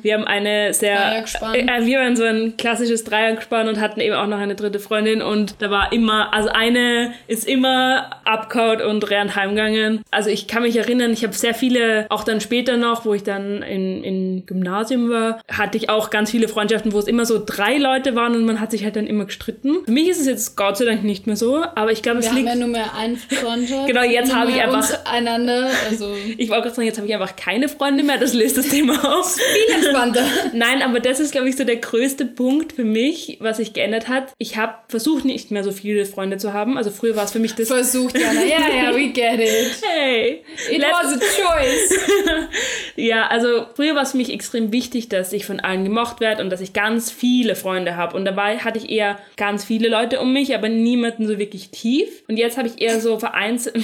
wir 0.03 0.15
haben 0.15 0.25
eine 0.25 0.75
sehr, 0.75 0.97
Dreiergespann. 0.97 1.55
äh, 1.55 1.87
wir 1.87 2.01
waren 2.01 2.17
so 2.17 2.25
ein 2.25 2.57
klassisches 2.59 3.05
Dreiergespann 3.05 3.69
und 3.69 3.81
hatten 3.81 4.01
eben 4.01 4.15
auch 4.15 4.27
noch 4.27 4.39
eine 4.39 4.57
dritte 4.57 4.79
Freundin. 4.79 5.23
Und 5.23 5.57
da 5.61 5.71
war 5.71 5.93
immer, 5.93 6.35
also 6.35 6.51
eine 6.51 7.15
ist 7.29 7.46
immer 7.47 8.11
abgehauen 8.25 8.81
und 8.83 9.09
rennt 9.11 9.37
heimgegangen. 9.37 10.03
Also 10.11 10.31
ich 10.31 10.47
kann 10.49 10.63
mich 10.63 10.77
erinnern, 10.77 11.13
ich 11.13 11.23
habe 11.25 11.35
sehr 11.35 11.55
viele, 11.55 12.07
auch 12.11 12.25
dann 12.25 12.41
später 12.41 12.77
noch, 12.77 13.05
wo 13.05 13.15
ich 13.15 13.23
dann 13.23 13.63
in, 13.63 14.03
in 14.05 14.47
Gymnasium 14.47 15.11
war, 15.11 15.41
hatte 15.51 15.77
ich 15.79 15.89
auch 15.89 16.11
ganz 16.11 16.31
viele 16.31 16.49
Freundschaften, 16.49 16.93
wo 16.93 16.99
es 16.99 17.07
immer 17.07 17.27
so 17.27 17.43
drei 17.45 17.79
Leute 17.79 18.15
waren 18.15 18.35
und 18.35 18.45
man 18.45 18.61
hat 18.61 18.71
sich 18.71 18.85
halt 18.85 18.97
dann 18.97 19.07
immer 19.07 19.25
gestritten. 19.27 19.85
Für 19.85 19.91
mich 19.93 20.09
ist 20.09 20.21
es 20.21 20.27
jetzt 20.27 20.57
Gott 20.57 20.77
sei 20.77 20.85
Dank 20.85 21.05
nicht 21.05 21.27
mehr 21.27 21.37
so, 21.37 21.63
aber 21.75 21.93
ich 21.93 22.03
glaube, 22.03 22.19
Wir 22.19 22.25
es 22.25 22.29
haben 22.31 22.37
liegt... 22.37 22.49
ja 22.49 22.55
nur 22.55 22.69
mehr 22.69 22.95
einen 22.95 23.17
Freundschaft. 23.17 23.87
Genau, 23.87 24.03
jetzt 24.03 24.35
habe 24.35 24.51
ich 24.51 24.61
einfach- 24.63 25.05
einander, 25.07 25.69
also 25.89 26.15
Ich 26.39 26.49
wollte 26.51 26.63
gerade 26.65 26.75
sagen, 26.77 26.87
jetzt 26.87 26.99
habe 26.99 27.07
ich 27.09 27.15
einfach 27.15 27.37
keine 27.37 27.69
Freunde 27.69 28.03
mehr, 28.03 28.19
das 28.19 28.35
löst 28.35 28.57
das 28.59 28.69
Thema 28.69 28.95
auf. 29.19 29.35
viel 29.37 29.75
entspannter. 29.75 30.25
Nein, 30.53 30.83
aber 30.83 31.01
das 31.01 31.21
ist, 31.21 31.33
glaube 31.33 31.49
ich, 31.49 31.57
so 31.57 31.65
der 31.65 31.77
größte 31.77 32.27
Punkt 32.27 32.73
für 32.75 32.85
mich, 32.85 33.39
was 33.41 33.59
sich 33.59 33.73
geändert 33.73 34.09
hat. 34.09 34.33
Ich 34.39 34.57
habe 34.57 34.75
versucht, 34.89 35.25
nicht 35.25 35.51
mehr 35.51 35.65
so 35.65 35.73
viele 35.73 36.05
Freunde 36.07 36.37
zu 36.39 36.53
haben. 36.53 36.77
Also 36.77 36.91
früher 36.91 37.17
war 37.17 37.25
es 37.25 37.31
für 37.37 37.43
mich 37.43 37.55
das... 37.55 37.69
Versucht, 37.69 38.19
Jana. 38.19 38.43
Ja, 38.45 38.75
ja, 38.75 38.95
we 38.95 39.09
get 39.09 39.39
it. 39.39 39.83
Hey! 39.87 40.43
It 40.71 40.83
was 40.83 41.13
a 41.13 41.19
choice. 41.19 42.49
Ja, 42.97 43.27
also 43.27 43.67
früher 43.75 43.95
war 43.95 44.03
es 44.03 44.13
für 44.13 44.17
mich 44.17 44.33
extrem 44.33 44.73
wichtig, 44.73 45.11
dass 45.11 45.35
ich 45.35 45.45
von 45.45 45.61
allen 45.61 45.85
gemocht 45.85 46.21
werde 46.21 46.43
und 46.43 46.49
dass 46.49 46.63
ich 46.63 46.73
ganz 46.73 47.11
viele 47.11 47.55
Freunde 47.55 47.95
habe. 47.97 48.17
Und 48.17 48.25
dabei 48.25 48.59
hatte 48.59 48.79
ich 48.79 48.89
eher 48.89 49.19
ganz 49.37 49.65
viele 49.65 49.91
Leute 49.91 50.19
um 50.19 50.33
mich, 50.33 50.55
aber 50.55 50.71
niemanden 50.71 51.27
so 51.27 51.39
wirklich 51.39 51.69
tief. 51.69 52.25
Und 52.27 52.39
jetzt 52.39 52.57
habe 52.57 52.69
ich 52.69 52.81
eher 52.81 53.01
so 53.01 53.19
vereinzelt... 53.19 53.77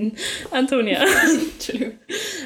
Antonia. 0.52 1.04
Entschuldigung. 1.52 1.98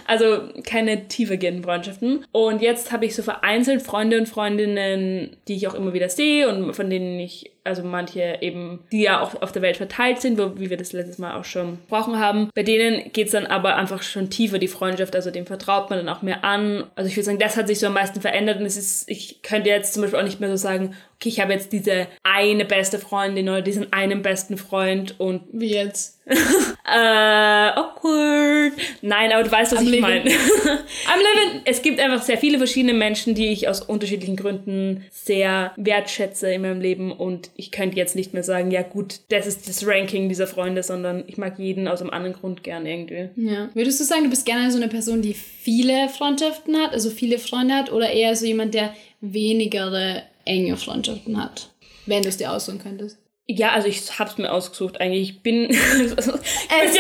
Also 0.07 0.49
keine 0.67 1.09
tiefergehenden 1.09 1.63
Freundschaften. 1.63 2.25
Und 2.33 2.63
jetzt 2.63 2.91
habe 2.91 3.05
ich 3.05 3.15
so 3.15 3.23
vereinzelt 3.23 3.83
Freunde 3.83 4.19
und 4.19 4.27
Freundinnen, 4.27 5.37
die 5.47 5.57
ich 5.57 5.69
auch 5.69 5.75
immer 5.75 5.93
wieder 5.93 6.09
sehe 6.09 6.49
und 6.49 6.73
von 6.73 6.89
denen 6.89 7.21
ich, 7.21 7.51
also 7.65 7.83
manche 7.83 8.39
eben, 8.43 8.85
die 8.93 9.03
ja 9.03 9.21
auch 9.21 9.41
auf 9.41 9.51
der 9.51 9.63
Welt 9.63 9.79
verteilt 9.79 10.21
sind, 10.21 10.39
wo, 10.39 10.59
wie 10.59 10.71
wir 10.71 10.77
das 10.77 10.93
letztes 10.93 11.19
Mal 11.19 11.35
auch 11.35 11.45
schon 11.45 11.79
besprochen 11.79 12.19
haben. 12.19 12.51
Bei 12.55 12.63
denen 12.63 13.11
geht 13.13 13.27
es 13.27 13.33
dann 13.33 13.47
aber 13.47 13.77
einfach 13.77 14.03
schon 14.03 14.31
tiefer, 14.31 14.59
die 14.59 14.69
Freundschaft, 14.69 15.17
also 15.17 15.31
dem 15.31 15.47
vertraut 15.47 15.89
man 15.91 15.99
dann 15.99 16.15
auch 16.15 16.23
mehr 16.23 16.45
an. 16.45 16.85
Also 16.95 17.09
ich 17.09 17.17
würde 17.17 17.25
sagen, 17.25 17.39
das 17.39 17.57
hat 17.57 17.67
sich 17.67 17.81
so 17.81 17.87
am 17.87 17.95
meisten 17.95 18.21
verändert 18.21 18.61
und 18.61 18.67
es 18.67 18.77
ist, 18.77 19.09
ich 19.09 19.43
könnte 19.43 19.71
jetzt 19.71 19.95
zum 19.95 20.03
Beispiel 20.03 20.21
auch 20.21 20.25
nicht 20.25 20.41
mehr 20.41 20.51
so 20.51 20.57
sagen, 20.57 20.95
okay, 21.25 21.29
ich 21.31 21.41
habe 21.41 21.53
jetzt 21.53 21.73
diese 21.73 22.07
eine 22.23 22.65
beste 22.65 22.99
Freundin 22.99 23.49
oder 23.49 23.63
diesen 23.63 23.93
einen 23.93 24.23
besten 24.23 24.57
Freund 24.57 25.19
und 25.19 25.43
Wie 25.53 25.73
jetzt? 25.73 26.21
äh, 26.27 26.91
awkward. 26.91 28.73
Nein, 29.03 29.31
aber 29.33 29.43
du 29.43 29.53
weißt, 29.53 29.73
was 29.73 29.81
I'm 29.81 29.93
ich 29.93 30.01
meine. 30.01 30.25
I'm 30.31 31.19
living. 31.19 31.61
Es 31.67 31.83
gibt 31.83 32.01
einfach 32.01 32.23
sehr 32.23 32.39
viele 32.39 32.59
verschiedene 32.59 32.95
Menschen, 32.95 33.35
die 33.35 33.49
ich 33.49 33.69
aus 33.69 33.83
unterschiedlichen 33.83 34.37
Gründen 34.37 35.05
sehr 35.11 35.73
wertschätze 35.77 36.53
in 36.53 36.63
meinem 36.63 36.81
Leben 36.81 37.13
und 37.13 37.51
ich 37.57 37.71
könnte 37.71 37.97
jetzt 37.97 38.17
nicht 38.17 38.33
mehr 38.33 38.43
sagen, 38.43 38.71
ja 38.71 38.83
gut, 38.83 39.21
das 39.29 39.47
ist 39.47 39.69
das 39.69 39.87
Ranking 39.87 40.29
dieser 40.29 40.47
Freunde, 40.47 40.83
sondern 40.83 41.25
ich 41.27 41.37
mag 41.37 41.59
jeden 41.59 41.89
aus 41.89 42.01
einem 42.01 42.11
anderen 42.11 42.35
Grund 42.35 42.63
gern 42.63 42.87
irgendwie. 42.87 43.29
Ja. 43.37 43.69
Würdest 43.75 44.01
du 44.01 44.05
sagen, 44.05 44.25
du 44.25 44.31
bist 44.31 44.47
gerne 44.47 44.71
so 44.71 44.79
eine 44.79 44.89
Person, 44.89 45.23
die 45.23 45.35
viele 45.35 46.09
Freundschaften 46.09 46.77
hat, 46.77 46.93
also 46.93 47.11
viele 47.11 47.39
Freunde 47.39 47.75
hat, 47.75 47.93
oder 47.93 48.11
eher 48.11 48.35
so 48.37 48.47
jemand, 48.47 48.75
der 48.75 48.95
wenigere 49.21 50.23
enge 50.45 50.77
Freundschaften 50.77 51.43
hat? 51.43 51.71
Wenn 52.07 52.23
du 52.23 52.29
es 52.29 52.37
dir 52.37 52.53
aussuchen 52.53 52.79
könntest. 52.79 53.19
Ja, 53.47 53.73
also 53.73 53.89
ich 53.89 54.19
hab's 54.19 54.39
mir 54.39 54.51
ausgesucht 54.51 55.01
eigentlich. 55.01 55.31
Ich 55.31 55.43
bin. 55.43 55.71
ich, 55.71 55.77
Es 55.77 56.27
möchte, 56.27 56.99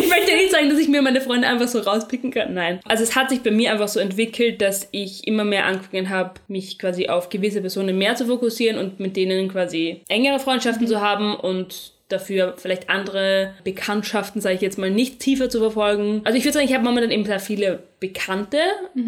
ich 0.00 0.08
möchte 0.08 0.34
nicht 0.34 0.50
sagen, 0.50 0.68
dass 0.68 0.78
ich 0.80 0.88
mir 0.88 1.00
meine 1.00 1.20
Freunde 1.20 1.46
einfach 1.46 1.68
so 1.68 1.78
rauspicken 1.78 2.32
kann. 2.32 2.54
Nein. 2.54 2.80
Also 2.84 3.04
es 3.04 3.14
hat 3.14 3.30
sich 3.30 3.42
bei 3.42 3.52
mir 3.52 3.70
einfach 3.70 3.88
so 3.88 4.00
entwickelt, 4.00 4.60
dass 4.60 4.88
ich 4.90 5.26
immer 5.28 5.44
mehr 5.44 5.64
angefangen 5.64 6.10
habe, 6.10 6.40
mich 6.48 6.78
quasi 6.78 7.08
auf 7.08 7.28
gewisse 7.28 7.60
Personen 7.60 7.96
mehr 7.96 8.16
zu 8.16 8.26
fokussieren 8.26 8.78
und 8.78 8.98
mit 8.98 9.16
denen 9.16 9.48
quasi 9.48 10.02
engere 10.08 10.40
Freundschaften 10.40 10.88
zu 10.88 11.00
haben 11.00 11.36
und 11.36 11.92
dafür 12.08 12.54
vielleicht 12.56 12.88
andere 12.88 13.54
Bekanntschaften, 13.64 14.40
sage 14.40 14.56
ich 14.56 14.60
jetzt 14.60 14.78
mal, 14.78 14.90
nicht 14.90 15.20
tiefer 15.20 15.48
zu 15.50 15.58
verfolgen. 15.58 16.20
Also 16.24 16.36
ich 16.36 16.44
würde 16.44 16.54
sagen, 16.54 16.66
ich 16.66 16.74
habe 16.74 16.84
momentan 16.84 17.10
eben 17.10 17.24
sehr 17.24 17.40
viele 17.40 17.82
Bekannte 18.00 18.58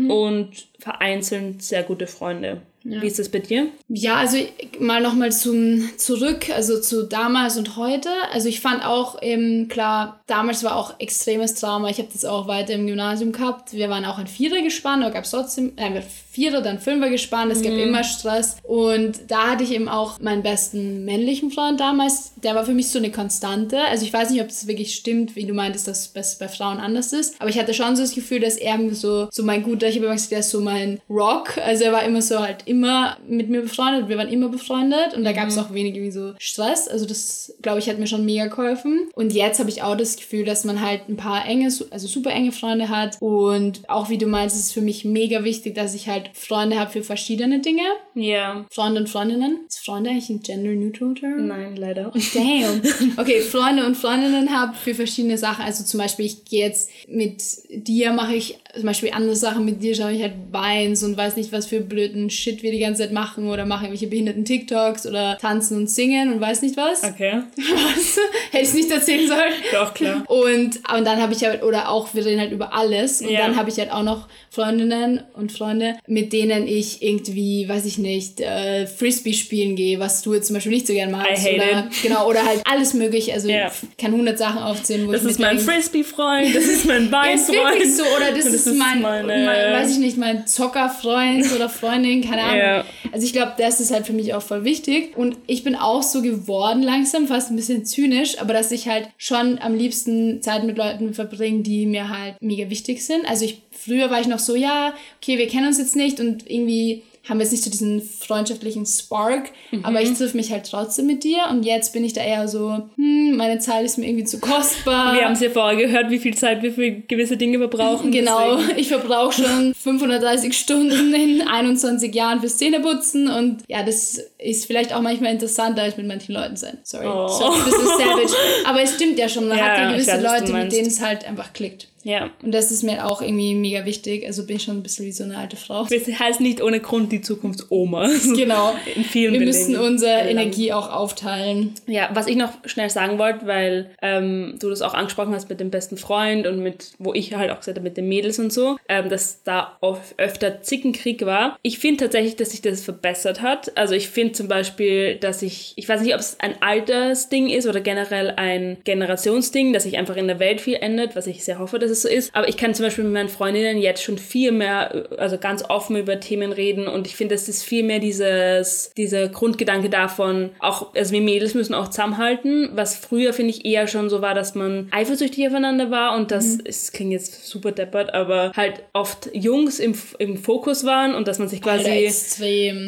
und 0.09 0.51
vereinzelt 0.79 1.63
sehr 1.63 1.83
gute 1.83 2.07
Freunde. 2.07 2.63
Wie 2.85 3.07
ist 3.07 3.19
das 3.19 3.29
bei 3.29 3.41
dir? 3.41 3.69
Ja, 3.89 4.17
also 4.17 4.39
mal 4.79 5.03
nochmal 5.03 5.33
zum 5.33 5.91
zurück, 5.99 6.49
also 6.51 6.81
zu 6.81 7.07
damals 7.07 7.57
und 7.57 7.77
heute. 7.77 8.09
Also 8.33 8.49
ich 8.49 8.61
fand 8.61 8.85
auch 8.85 9.21
eben, 9.21 9.69
klar, 9.69 10.21
damals 10.27 10.65
war 10.65 10.77
auch 10.77 10.99
extremes 10.99 11.55
Trauma. 11.55 11.91
Ich 11.91 11.99
habe 11.99 12.09
das 12.13 12.25
auch 12.25 12.47
weiter 12.47 12.75
im 12.75 12.87
Gymnasium 12.87 13.33
gehabt. 13.33 13.73
Wir 13.73 13.91
waren 13.91 14.05
auch 14.05 14.19
ein 14.19 14.27
Vierer 14.27 14.63
gespannt, 14.63 15.03
da 15.03 15.11
gab 15.11 15.25
es 15.25 15.31
trotzdem, 15.33 15.73
äh, 15.77 16.03
Vierer, 16.39 16.61
dann 16.61 16.79
Fünfer 16.79 17.11
gespannt, 17.11 17.51
es 17.51 17.63
gab 17.63 17.73
immer 17.73 18.05
Stress. 18.05 18.59
Und 18.63 19.23
da 19.27 19.51
hatte 19.51 19.65
ich 19.65 19.73
eben 19.73 19.89
auch 19.89 20.21
meinen 20.21 20.45
besten 20.45 21.05
männlichen 21.05 21.51
Freund 21.51 21.81
damals. 21.81 22.31
Der 22.37 22.55
war 22.55 22.65
für 22.65 22.75
mich 22.75 22.91
so 22.91 23.01
eine 23.01 23.11
Konstante. 23.11 23.81
Also 23.91 24.05
ich 24.05 24.13
weiß 24.13 24.31
nicht, 24.31 24.41
ob 24.41 24.47
das 24.47 24.69
wirklich 24.69 24.95
stimmt, 24.95 25.35
wie 25.35 25.47
du 25.47 25.53
meintest, 25.53 25.89
dass 25.89 26.13
es 26.15 26.39
bei 26.39 26.47
Frauen 26.47 26.79
anders 26.79 27.13
ist. 27.13 27.35
Aber 27.41 27.51
ich 27.51 27.59
hatte 27.59 27.75
schon 27.75 27.97
so 27.97 28.03
das 28.03 28.15
Gefühl, 28.15 28.39
dass 28.39 28.57
er 28.57 28.79
so, 28.95 29.27
so 29.33 29.43
mein 29.43 29.65
guter, 29.65 29.89
ich 29.89 29.97
habe 29.97 30.05
immer 30.05 30.15
gesagt, 30.15 30.31
der 30.31 30.39
ist 30.39 30.51
so 30.51 30.61
mein 30.61 31.01
Rock. 31.11 31.59
Also 31.59 31.83
er 31.83 31.93
war 31.93 32.05
immer 32.05 32.23
so 32.23 32.39
halt 32.39 32.59
immer 32.67 33.17
mit 33.27 33.49
mir 33.49 33.63
befreundet. 33.63 34.09
Wir 34.09 34.17
waren 34.17 34.29
immer 34.29 34.49
befreundet 34.49 35.15
und 35.17 35.25
da 35.25 35.33
gab 35.33 35.49
es 35.49 35.59
auch 35.59 35.75
wenig 35.75 35.97
irgendwie 35.97 36.13
so 36.13 36.35
Stress. 36.39 36.87
Also 36.87 37.05
das, 37.05 37.53
glaube 37.63 37.81
ich, 37.81 37.89
hat 37.89 37.99
mir 37.99 38.07
schon 38.07 38.25
mega 38.25 38.47
geholfen. 38.47 39.09
Und 39.17 39.33
jetzt 39.33 39.59
habe 39.59 39.71
ich 39.71 39.83
auch 39.83 39.97
das 39.97 40.15
Gefühl, 40.15 40.45
dass 40.45 40.63
man 40.63 40.81
halt 40.81 41.09
ein 41.09 41.17
paar 41.17 41.45
enge, 41.47 41.67
also 41.91 42.07
super 42.07 42.31
enge 42.31 42.53
Freunde 42.53 42.91
hat. 42.91 43.17
Und 43.19 43.89
auch 43.91 44.09
wie 44.09 44.19
du 44.19 44.27
meinst, 44.27 44.55
ist 44.55 44.67
es 44.67 44.73
für 44.73 44.83
mich 44.83 45.05
mega 45.05 45.43
wichtig, 45.43 45.75
dass 45.75 45.95
ich 45.95 46.07
halt 46.07 46.28
Freunde 46.33 46.79
habe 46.79 46.91
für 46.91 47.03
verschiedene 47.03 47.61
Dinge. 47.61 47.83
Ja. 48.15 48.67
Freunde 48.71 49.01
und 49.01 49.09
Freundinnen. 49.09 49.61
Ist 49.69 49.85
Freunde 49.85 50.11
eigentlich 50.11 50.31
ein 50.31 50.43
gender-neutral 50.43 51.15
Term? 51.15 51.47
Nein, 51.47 51.77
leider. 51.77 52.13
Damn. 52.35 52.83
Okay, 53.17 53.41
Freunde 53.41 53.85
und 53.87 53.97
Freundinnen 53.97 54.51
habe 54.57 54.75
für 54.75 54.95
verschiedene 54.95 55.39
Sachen. 55.39 55.65
Also 55.65 55.85
zum 55.85 55.99
Beispiel, 55.99 56.27
ich 56.27 56.45
gehe 56.45 56.67
jetzt 56.67 56.91
mit 57.09 57.43
dir, 57.71 58.13
mache 58.13 58.35
ich 58.35 58.59
zum 58.75 58.85
Beispiel 58.85 59.11
andere 59.13 59.35
Sachen 59.37 59.65
mit 59.65 59.83
dir, 59.83 59.95
schaue 59.95 60.13
ich 60.13 60.23
halt 60.23 60.53
Beins 60.53 61.03
und 61.03 61.17
weiß 61.17 61.37
nicht, 61.37 61.53
was 61.53 61.67
für 61.67 61.81
blöden 61.81 62.31
Shit 62.31 62.63
wir 62.63 62.71
die 62.71 62.79
ganze 62.79 63.03
Zeit 63.03 63.13
machen 63.13 63.49
oder 63.49 63.65
mache 63.67 63.85
irgendwelche 63.87 64.07
behinderten 64.09 64.45
TikToks 64.45 65.07
oder 65.07 65.39
tanzen 65.41 65.77
und 65.79 65.91
singen 65.91 66.33
und 66.33 66.41
weiß 66.41 66.63
nicht 66.63 66.77
was. 66.77 67.03
Okay. 67.05 67.43
Was? 67.57 68.19
Hätte 68.51 68.65
ich 68.65 68.75
nicht 68.75 68.91
erzählen 68.91 69.27
sollen. 69.29 69.53
Doch, 69.73 69.95
klar. 69.95 70.25
Und, 70.29 70.77
und 70.97 71.05
dann 71.07 71.21
habe 71.21 71.33
ich 71.33 71.45
halt, 71.45 71.63
oder 71.63 71.89
auch, 71.91 72.15
wir 72.15 72.25
reden 72.25 72.41
halt 72.41 72.53
über 72.53 72.73
alles. 72.75 73.21
Und 73.21 73.31
Ja. 73.31 73.41
dann 73.41 73.57
habe 73.57 73.71
ich 73.71 73.79
halt 73.79 73.91
auch 73.93 74.03
noch 74.03 74.27
Freundinnen 74.51 75.23
und 75.35 75.53
Freunde, 75.53 75.97
mit 76.07 76.33
denen 76.33 76.67
ich 76.67 77.03
irgendwie, 77.03 77.69
weiß 77.69 77.85
ich 77.87 77.99
nicht, 77.99 78.41
äh, 78.41 78.87
Frisbee 78.87 79.33
spielen 79.33 79.77
gehe, 79.77 79.99
was 80.01 80.23
du 80.23 80.35
jetzt 80.35 80.47
zum 80.49 80.55
Beispiel 80.55 80.73
nicht 80.73 80.87
so 80.87 80.93
gern 80.95 81.11
magst. 81.11 81.47
I 81.47 81.51
hate 81.51 81.57
oder, 81.71 81.91
Genau, 82.03 82.29
oder 82.29 82.45
halt 82.45 82.63
alles 82.71 82.95
mögliche. 82.95 83.33
Also 83.35 83.49
Ja. 83.49 83.69
ich 83.69 83.97
kann 83.97 84.13
hundert 84.13 84.39
Sachen 84.39 84.59
aufzählen, 84.63 85.07
wo 85.07 85.13
Das 85.13 85.23
ich 85.25 85.31
ist 85.31 85.39
mir 85.39 85.47
mein 85.47 85.59
Frisbee-Freund, 85.59 86.55
das 86.55 86.65
ist 86.65 86.85
mein 86.87 87.03
ja, 87.13 87.23
ist 87.33 87.47
Beinfreund. 87.47 87.59
wirklich 87.75 87.95
so, 87.97 88.03
oder 88.05 88.33
das, 88.35 88.58
Und 88.67 88.73
ist, 88.73 88.79
mein, 88.79 89.01
meine- 89.03 89.27
mein, 89.27 89.73
weiß 89.75 89.93
ich 89.93 89.99
nicht, 89.99 90.17
mein 90.17 90.47
Zockerfreund 90.47 91.53
oder 91.55 91.69
Freundin, 91.69 92.23
keine 92.23 92.43
Ahnung. 92.43 92.59
Ja. 92.59 92.85
Also 93.13 93.25
ich 93.27 93.33
glaube, 93.33 93.53
das 93.59 93.81
ist 93.81 93.93
halt 93.93 94.07
für 94.07 94.13
mich 94.13 94.35
auch 94.35 94.43
voll 94.43 94.65
wichtig. 94.65 95.17
Und 95.17 95.37
ich 95.47 95.65
bin 95.65 95.75
auch 95.77 96.03
so 96.03 96.23
geworden 96.23 96.83
langsam, 96.83 97.27
fast 97.27 97.51
ein 97.51 97.57
bisschen 97.57 97.85
zynisch, 97.85 98.39
aber 98.41 98.53
dass 98.53 98.71
ich 98.73 98.89
halt 98.89 99.09
schon 99.17 99.59
am 99.61 99.75
liebsten 99.75 100.43
Zeit 100.43 100.65
mit 100.65 100.77
Leuten 100.79 101.15
verbringe, 101.15 101.63
die 101.63 101.87
mir 101.87 102.09
halt 102.09 102.35
mega 102.41 102.69
wichtig 102.71 103.05
sind. 103.05 103.29
Also 103.29 103.45
ich, 103.45 103.63
früher 103.73 104.11
war 104.11 104.21
ich 104.21 104.27
noch 104.27 104.39
so, 104.39 104.55
ja, 104.57 104.93
okay, 105.23 105.39
wir 105.39 105.49
kennen 105.49 105.67
uns 105.67 105.79
jetzt 105.79 105.97
nicht 105.97 106.21
und 106.21 106.49
irgendwie 106.51 107.03
haben 107.29 107.39
wir 107.39 107.45
jetzt 107.45 107.53
nicht 107.53 107.65
so 107.65 107.71
diesen 107.71 108.01
freundschaftlichen 108.01 108.87
Spark, 108.87 109.51
aber 109.83 110.01
ich 110.01 110.13
triff 110.15 110.33
mich 110.35 110.51
halt 110.51 110.67
trotzdem 110.71 111.07
mit 111.07 111.25
dir 111.25 111.39
und 111.51 111.63
jetzt 111.65 111.93
bin 111.93 112.03
ich 112.05 112.13
da 112.15 112.23
eher 112.23 112.49
so, 112.49 112.81
hm, 112.97 113.37
meine 113.37 113.59
Zeit 113.59 113.85
ist 113.85 113.99
mir 113.99 114.07
irgendwie 114.07 114.25
zu 114.25 114.39
kostbar. 114.41 115.15
Wir 115.15 115.25
haben 115.25 115.33
es 115.35 115.41
ja 115.41 115.51
vorher 115.51 115.77
gehört, 115.79 116.11
wie 116.11 116.19
viel 116.19 116.35
Zeit 116.35 116.63
wir 116.63 116.73
für 116.73 116.91
gewisse 116.91 117.37
Dinge 117.37 117.59
verbrauchen. 117.59 118.11
Genau, 118.19 118.57
deswegen- 118.57 118.79
ich 118.79 118.89
verbrauche 118.89 119.43
schon 119.43 119.75
530 119.83 120.57
Stunden 120.57 121.15
in 121.15 121.43
21 121.47 122.15
Jahren 122.15 122.41
fürs 122.41 122.57
Zähneputzen 122.57 123.29
und 123.29 123.59
ja, 123.69 123.83
das 123.83 124.19
ist 124.39 124.67
vielleicht 124.67 124.95
auch 124.95 125.01
manchmal 125.03 125.33
interessanter 125.33 125.83
als 125.83 125.97
mit 125.97 126.07
manchen 126.07 126.35
Leuten 126.35 126.57
sein. 126.57 126.79
Sorry, 126.83 127.07
Oh. 127.07 127.29
so 127.29 127.45
ein 127.53 127.65
bisschen 127.65 127.87
savage. 127.87 128.35
Aber 128.67 128.81
es 128.83 128.95
stimmt 128.95 129.19
ja 129.19 129.29
schon, 129.29 129.49
man 129.49 129.59
Ja, 129.59 129.65
hat 129.67 129.79
ja 129.79 129.93
gewisse 129.93 130.13
weiß, 130.13 130.23
Leute, 130.41 130.53
mit 130.53 130.73
denen 130.73 130.89
es 130.89 131.01
halt 131.03 131.27
einfach 131.27 131.53
klickt. 131.53 131.89
Ja. 132.09 132.31
Und 132.43 132.55
das 132.55 132.71
ist 132.71 132.83
mir 132.83 133.05
auch 133.05 133.21
irgendwie 133.21 133.55
mega 133.55 133.85
wichtig. 133.85 134.27
Also 134.27 134.47
bin 134.47 134.57
ich 134.57 134.63
schon 134.63 134.79
ein 134.79 134.83
bisschen 134.83 135.05
wie 135.05 135.13
so 135.13 135.25
eine 135.25 135.37
alte 135.37 135.57
Frau. 135.57 135.85
Das 135.85 136.07
heißt 136.07 136.41
nicht 136.41 136.63
ohne 136.63 136.81
Grund 136.81 137.13
die 137.13 137.21
Zukunftsoma. 137.21 138.09
Genau. 138.35 138.75
In 138.95 139.05
vielen 139.05 139.35
Wir 139.35 139.41
müssen 139.41 139.77
unsere 139.77 140.21
Energie 140.21 140.73
auch 140.73 140.91
aufteilen. 140.91 141.75
Ja, 141.87 142.09
was 142.15 142.27
ich 142.27 142.37
noch 142.37 142.53
schnell 142.65 142.89
sagen 142.89 143.19
wollte, 143.19 143.47
weil 143.47 143.91
ähm, 144.01 144.55
du 144.59 144.71
das 144.71 144.81
auch 144.81 144.95
angesprochen 144.95 145.35
hast 145.35 145.51
mit 145.51 145.61
dem 145.61 145.71
besten 145.71 145.99
Freund 145.99 146.47
und 146.47 146.63
mit, 146.63 146.93
wo 146.99 147.13
ich 147.13 147.35
halt 147.35 147.51
auch 147.51 147.59
gesagt 147.59 147.77
habe, 147.77 147.87
mit 147.87 147.99
den 147.99 148.09
Mädels 148.09 148.39
und 148.39 148.55
so, 148.55 148.79
ähm, 148.89 149.11
dass 149.11 149.43
da 149.43 149.77
oft, 149.83 150.19
öfter 150.19 150.63
Zickenkrieg 150.63 151.27
war. 151.27 151.59
Ich 151.61 151.79
finde 151.79 152.05
tatsächlich, 152.05 152.37
dass 152.37 152.53
sich 152.53 152.63
das 152.63 152.83
verbessert 152.83 153.43
hat. 153.43 153.77
Also 153.77 153.95
ich 153.95 154.09
finde 154.09 154.33
zum 154.33 154.49
Beispiel, 154.49 155.17
dass 155.17 155.43
ich, 155.43 155.75
ich 155.77 155.87
weiß 155.87 156.01
nicht, 156.01 156.15
ob 156.15 156.21
es 156.21 156.41
ein 156.41 156.55
Altersding 156.63 157.51
ist 157.51 157.67
oder 157.67 157.81
generell 157.81 158.31
ein 158.37 158.79
Generationsding, 158.85 159.75
dass 159.75 159.83
sich 159.83 159.99
einfach 159.99 160.17
in 160.17 160.27
der 160.27 160.39
Welt 160.39 160.63
viel 160.63 160.77
ändert, 160.77 161.15
was 161.15 161.27
ich 161.27 161.45
sehr 161.45 161.59
hoffe, 161.59 161.79
dass 161.79 161.91
es 161.91 161.98
so 162.03 162.09
ist. 162.09 162.35
Aber 162.35 162.49
ich 162.49 162.57
kann 162.57 162.75
zum 162.75 162.85
Beispiel 162.85 163.05
mit 163.05 163.13
meinen 163.13 163.29
Freundinnen 163.29 163.79
jetzt 163.79 164.03
schon 164.03 164.19
viel 164.19 164.53
mehr, 164.53 165.07
also 165.19 165.39
ganz 165.39 165.65
offen 165.69 165.97
über 165.97 166.21
Themen 166.21 166.53
reden 166.53 166.87
und 166.89 167.07
ich 167.07 167.17
finde, 167.17 167.35
das 167.35 167.49
ist 167.49 167.63
viel 167.63 167.83
mehr 167.83 167.99
dieses, 167.99 168.93
dieser 168.97 169.29
Grundgedanke 169.29 169.91
davon, 169.91 170.51
auch, 170.61 170.95
also 170.95 171.13
wir 171.13 171.21
Mädels 171.21 171.55
müssen 171.55 171.75
auch 171.75 171.89
zusammenhalten, 171.89 172.71
was 172.75 172.97
früher, 172.97 173.33
finde 173.33 173.51
ich, 173.51 173.65
eher 173.65 173.87
schon 173.87 174.11
so 174.11 174.23
war, 174.23 174.35
dass 174.35 174.55
man 174.55 174.89
eifersüchtig 174.91 175.47
aufeinander 175.47 175.91
war 175.91 176.17
und 176.17 176.31
das, 176.31 176.59
es 176.65 176.93
klingt 176.93 177.13
jetzt 177.13 177.47
super 177.47 177.73
deppert, 177.73 178.15
aber 178.15 178.53
halt 178.57 178.83
oft 178.93 179.31
Jungs 179.33 179.79
im, 179.79 179.95
im 180.19 180.37
Fokus 180.37 180.85
waren 180.85 181.15
und 181.15 181.29
dass 181.29 181.39
man 181.39 181.49
sich 181.49 181.63
quasi 181.63 181.91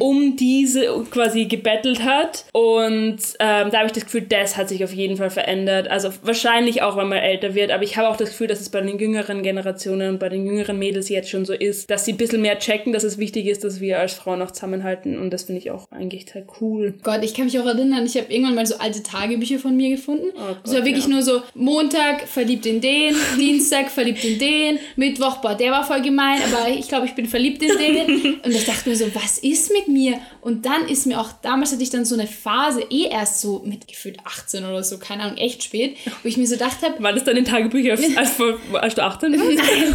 um 0.00 0.36
diese 0.36 1.04
quasi 1.10 1.46
gebettelt 1.46 2.02
hat. 2.02 2.44
Und 2.52 3.18
ähm, 3.38 3.70
da 3.70 3.78
habe 3.78 3.86
ich 3.86 3.92
das 3.92 4.04
Gefühl, 4.04 4.22
das 4.22 4.56
hat 4.56 4.68
sich 4.68 4.82
auf 4.84 4.92
jeden 4.92 5.16
Fall 5.16 5.30
verändert. 5.30 5.88
Also 5.88 6.10
wahrscheinlich 6.22 6.82
auch, 6.82 6.96
weil 6.96 7.06
man 7.06 7.18
älter 7.18 7.54
wird, 7.54 7.70
aber 7.70 7.82
ich 7.82 7.96
habe 7.96 8.08
auch 8.08 8.16
das 8.16 8.30
Gefühl, 8.30 8.46
dass 8.46 8.60
es 8.60 8.68
bei 8.68 8.80
den 8.90 8.98
jüngeren 8.98 9.42
Generationen 9.42 10.10
und 10.10 10.18
bei 10.18 10.28
den 10.28 10.46
jüngeren 10.46 10.78
Mädels 10.78 11.08
jetzt 11.08 11.30
schon 11.30 11.44
so 11.44 11.52
ist, 11.52 11.90
dass 11.90 12.04
sie 12.04 12.12
ein 12.12 12.16
bisschen 12.16 12.42
mehr 12.42 12.58
checken, 12.58 12.92
dass 12.92 13.04
es 13.04 13.18
wichtig 13.18 13.46
ist, 13.46 13.64
dass 13.64 13.80
wir 13.80 13.98
als 13.98 14.14
Frauen 14.14 14.42
auch 14.42 14.50
zusammenhalten. 14.50 15.18
Und 15.18 15.30
das 15.30 15.44
finde 15.44 15.60
ich 15.60 15.70
auch 15.70 15.90
eigentlich 15.90 16.26
total 16.26 16.46
cool. 16.60 16.94
Gott, 17.02 17.22
ich 17.22 17.34
kann 17.34 17.46
mich 17.46 17.58
auch 17.58 17.66
erinnern, 17.66 18.04
ich 18.04 18.16
habe 18.16 18.32
irgendwann 18.32 18.54
mal 18.54 18.66
so 18.66 18.76
alte 18.76 19.02
Tagebücher 19.02 19.58
von 19.58 19.76
mir 19.76 19.90
gefunden. 19.90 20.26
Gott, 20.34 20.58
es 20.64 20.74
war 20.74 20.84
wirklich 20.84 21.04
ja. 21.04 21.10
nur 21.10 21.22
so, 21.22 21.42
Montag 21.54 22.26
verliebt 22.26 22.66
in 22.66 22.80
den, 22.80 23.14
Dienstag 23.38 23.90
verliebt 23.90 24.24
in 24.24 24.38
den, 24.38 24.78
Mittwoch, 24.96 25.38
boah, 25.38 25.54
der 25.54 25.72
war 25.72 25.84
voll 25.84 26.02
gemein, 26.02 26.38
aber 26.42 26.68
ich 26.68 26.88
glaube, 26.88 27.06
ich 27.06 27.14
bin 27.14 27.26
verliebt 27.26 27.62
in 27.62 27.78
den. 27.78 28.40
Und 28.44 28.50
ich 28.50 28.64
dachte 28.64 28.88
mir 28.88 28.96
so, 28.96 29.06
was 29.14 29.38
ist 29.38 29.72
mit 29.72 29.88
mir? 29.88 30.18
Und 30.40 30.66
dann 30.66 30.86
ist 30.88 31.06
mir 31.06 31.20
auch, 31.20 31.30
damals 31.42 31.72
hatte 31.72 31.82
ich 31.82 31.90
dann 31.90 32.04
so 32.04 32.14
eine 32.14 32.26
Phase, 32.26 32.82
eh 32.90 33.04
erst 33.08 33.40
so 33.40 33.62
mit 33.64 33.86
gefühlt 33.88 34.18
18 34.24 34.64
oder 34.64 34.82
so, 34.82 34.98
keine 34.98 35.22
Ahnung, 35.24 35.36
echt 35.38 35.62
spät, 35.62 35.96
wo 36.22 36.28
ich 36.28 36.36
mir 36.36 36.46
so 36.46 36.54
gedacht 36.54 36.78
habe, 36.82 37.02
War 37.02 37.12
das 37.12 37.24
dann 37.24 37.36
in 37.36 37.44
Tagebüchern, 37.44 37.98
als, 38.16 38.30
als 38.74 38.94
du 38.94 39.02
18 39.04 39.32
warst? 39.38 39.56
Nein, 39.56 39.94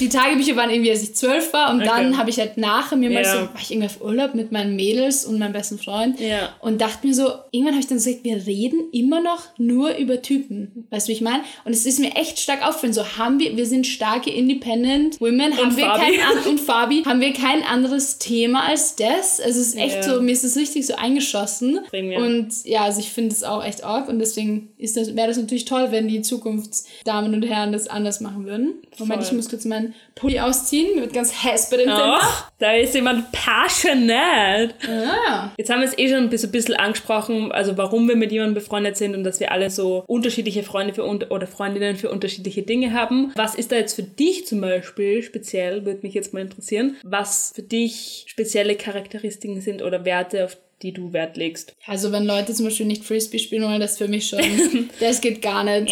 die 0.00 0.08
Tagebücher 0.08 0.56
waren 0.56 0.70
irgendwie, 0.70 0.90
als 0.90 1.02
ich 1.02 1.14
zwölf 1.14 1.52
war 1.52 1.70
und 1.72 1.80
dann 1.80 2.08
Okay. 2.08 2.16
habe 2.16 2.30
ich 2.30 2.38
halt 2.38 2.56
nachher 2.58 2.96
mir 2.96 3.10
mal 3.10 3.22
Ja. 3.22 3.32
so, 3.32 3.40
war 3.42 3.60
ich 3.60 3.70
irgendwie 3.70 3.86
auf 3.86 4.00
Urlaub 4.00 4.34
mit 4.34 4.50
meinen 4.52 4.76
Mädels 4.76 5.24
und 5.24 5.38
meinem 5.38 5.52
besten 5.52 5.78
Freund 5.78 6.18
Ja. 6.20 6.54
und 6.60 6.80
dachte 6.80 7.06
mir 7.06 7.14
so, 7.14 7.30
irgendwann 7.50 7.74
habe 7.74 7.80
ich 7.80 7.86
dann 7.88 7.98
gesagt, 7.98 8.24
wir 8.24 8.46
reden 8.46 8.80
immer 8.92 9.20
noch 9.20 9.42
nur 9.58 9.96
über 9.96 10.22
Typen. 10.22 10.86
Weißt 10.90 11.06
du, 11.06 11.10
wie 11.10 11.14
ich 11.16 11.20
meine? 11.20 11.42
Und 11.64 11.72
es 11.72 11.86
ist 11.86 11.98
mir 12.00 12.14
echt 12.16 12.38
stark 12.40 12.66
aufgefallen, 12.66 12.92
so 12.92 13.04
haben 13.18 13.38
wir, 13.38 13.56
wir 13.56 13.66
sind 13.66 13.86
starke 13.86 14.30
Independent 14.30 15.20
Women, 15.20 15.56
haben 15.56 15.76
wir 15.76 15.84
Fabi. 15.86 16.16
kein 16.18 16.50
und 16.50 16.60
Fabi, 16.60 17.02
haben 17.04 17.20
wir 17.20 17.32
kein 17.32 17.62
anderes 17.62 18.18
Thema 18.18 18.64
als 18.66 18.96
das. 18.96 19.40
Also 19.40 19.60
es 19.60 19.68
ist 19.68 19.74
echt 19.82 19.96
Ja. 19.96 20.02
so, 20.02 20.22
mir 20.22 20.32
ist 20.32 20.44
es 20.44 20.56
richtig 20.56 20.86
so 20.86 20.94
eingeschossen. 20.94 21.78
Extrem, 21.78 22.10
ja. 22.10 22.18
Und 22.18 22.64
ja, 22.64 22.84
also 22.84 23.00
ich 23.00 23.10
finde 23.10 23.32
es 23.34 23.42
auch 23.44 23.64
echt 23.64 23.84
arg 23.84 24.08
und 24.08 24.18
deswegen 24.18 24.72
ist 24.78 24.96
das, 24.96 25.14
wäre 25.14 25.28
das 25.28 25.36
natürlich 25.36 25.64
toll, 25.64 25.88
wenn 25.90 26.08
die 26.08 26.22
Zukunftsdamen 26.22 27.34
und 27.34 27.42
Herren 27.42 27.72
das 27.72 27.88
anders 27.88 28.20
machen 28.20 28.46
würden. 28.46 28.74
Moment, 28.98 29.22
ich 29.22 29.32
muss 29.32 29.48
kurz 29.48 29.64
meinen 29.64 29.94
Pulli 30.14 30.38
ausziehen, 30.40 30.94
mir 30.94 31.02
wird 31.02 31.14
ganz 31.14 31.42
heiß 31.42 31.70
bei 31.70 31.78
dem 31.78 31.86
Thema. 31.86 32.20
Oh, 32.20 32.44
da 32.58 32.72
ist 32.72 32.94
jemand 32.94 33.30
passionate. 33.32 34.74
Ah. 34.88 35.50
Jetzt 35.56 35.70
haben 35.70 35.80
wir 35.80 35.88
es 35.88 35.98
eh 35.98 36.08
schon 36.08 36.18
ein 36.18 36.30
bisschen, 36.30 36.74
angesprochen, 36.74 37.52
also 37.52 37.76
warum 37.76 38.08
wir 38.08 38.16
mit 38.16 38.32
jemandem 38.32 38.54
befreundet 38.54 38.96
sind 38.96 39.14
und 39.14 39.24
dass 39.24 39.40
wir 39.40 39.52
alle 39.52 39.70
so 39.70 40.04
unterschiedliche 40.06 40.62
Freunde 40.62 40.94
für 40.94 41.04
oder 41.04 41.46
Freundinnen 41.46 41.96
für 41.96 42.10
unterschiedliche 42.10 42.62
Dinge 42.62 42.92
haben. 42.92 43.32
Was 43.34 43.54
ist 43.54 43.72
da 43.72 43.76
jetzt 43.76 43.94
für 43.94 44.02
dich 44.02 44.46
zum 44.46 44.60
Beispiel 44.60 45.22
speziell, 45.22 45.84
würde 45.84 46.00
mich 46.02 46.14
jetzt 46.14 46.32
mal 46.34 46.40
interessieren, 46.40 46.96
was 47.02 47.52
für 47.54 47.62
dich 47.62 48.24
spezielle 48.28 48.76
Charakteristiken 48.76 49.60
sind 49.60 49.71
oder 49.80 50.04
Werte, 50.04 50.44
auf 50.44 50.56
die 50.82 50.92
du 50.92 51.12
Wert 51.12 51.36
legst? 51.36 51.74
Also 51.86 52.12
wenn 52.12 52.24
Leute 52.24 52.52
zum 52.52 52.66
Beispiel 52.66 52.86
nicht 52.86 53.04
Frisbee 53.04 53.38
spielen 53.38 53.62
wollen, 53.62 53.80
das 53.80 53.92
ist 53.92 53.98
für 53.98 54.08
mich 54.08 54.28
schon, 54.28 54.40
das 55.00 55.20
geht 55.20 55.40
gar 55.40 55.64
nicht. 55.64 55.90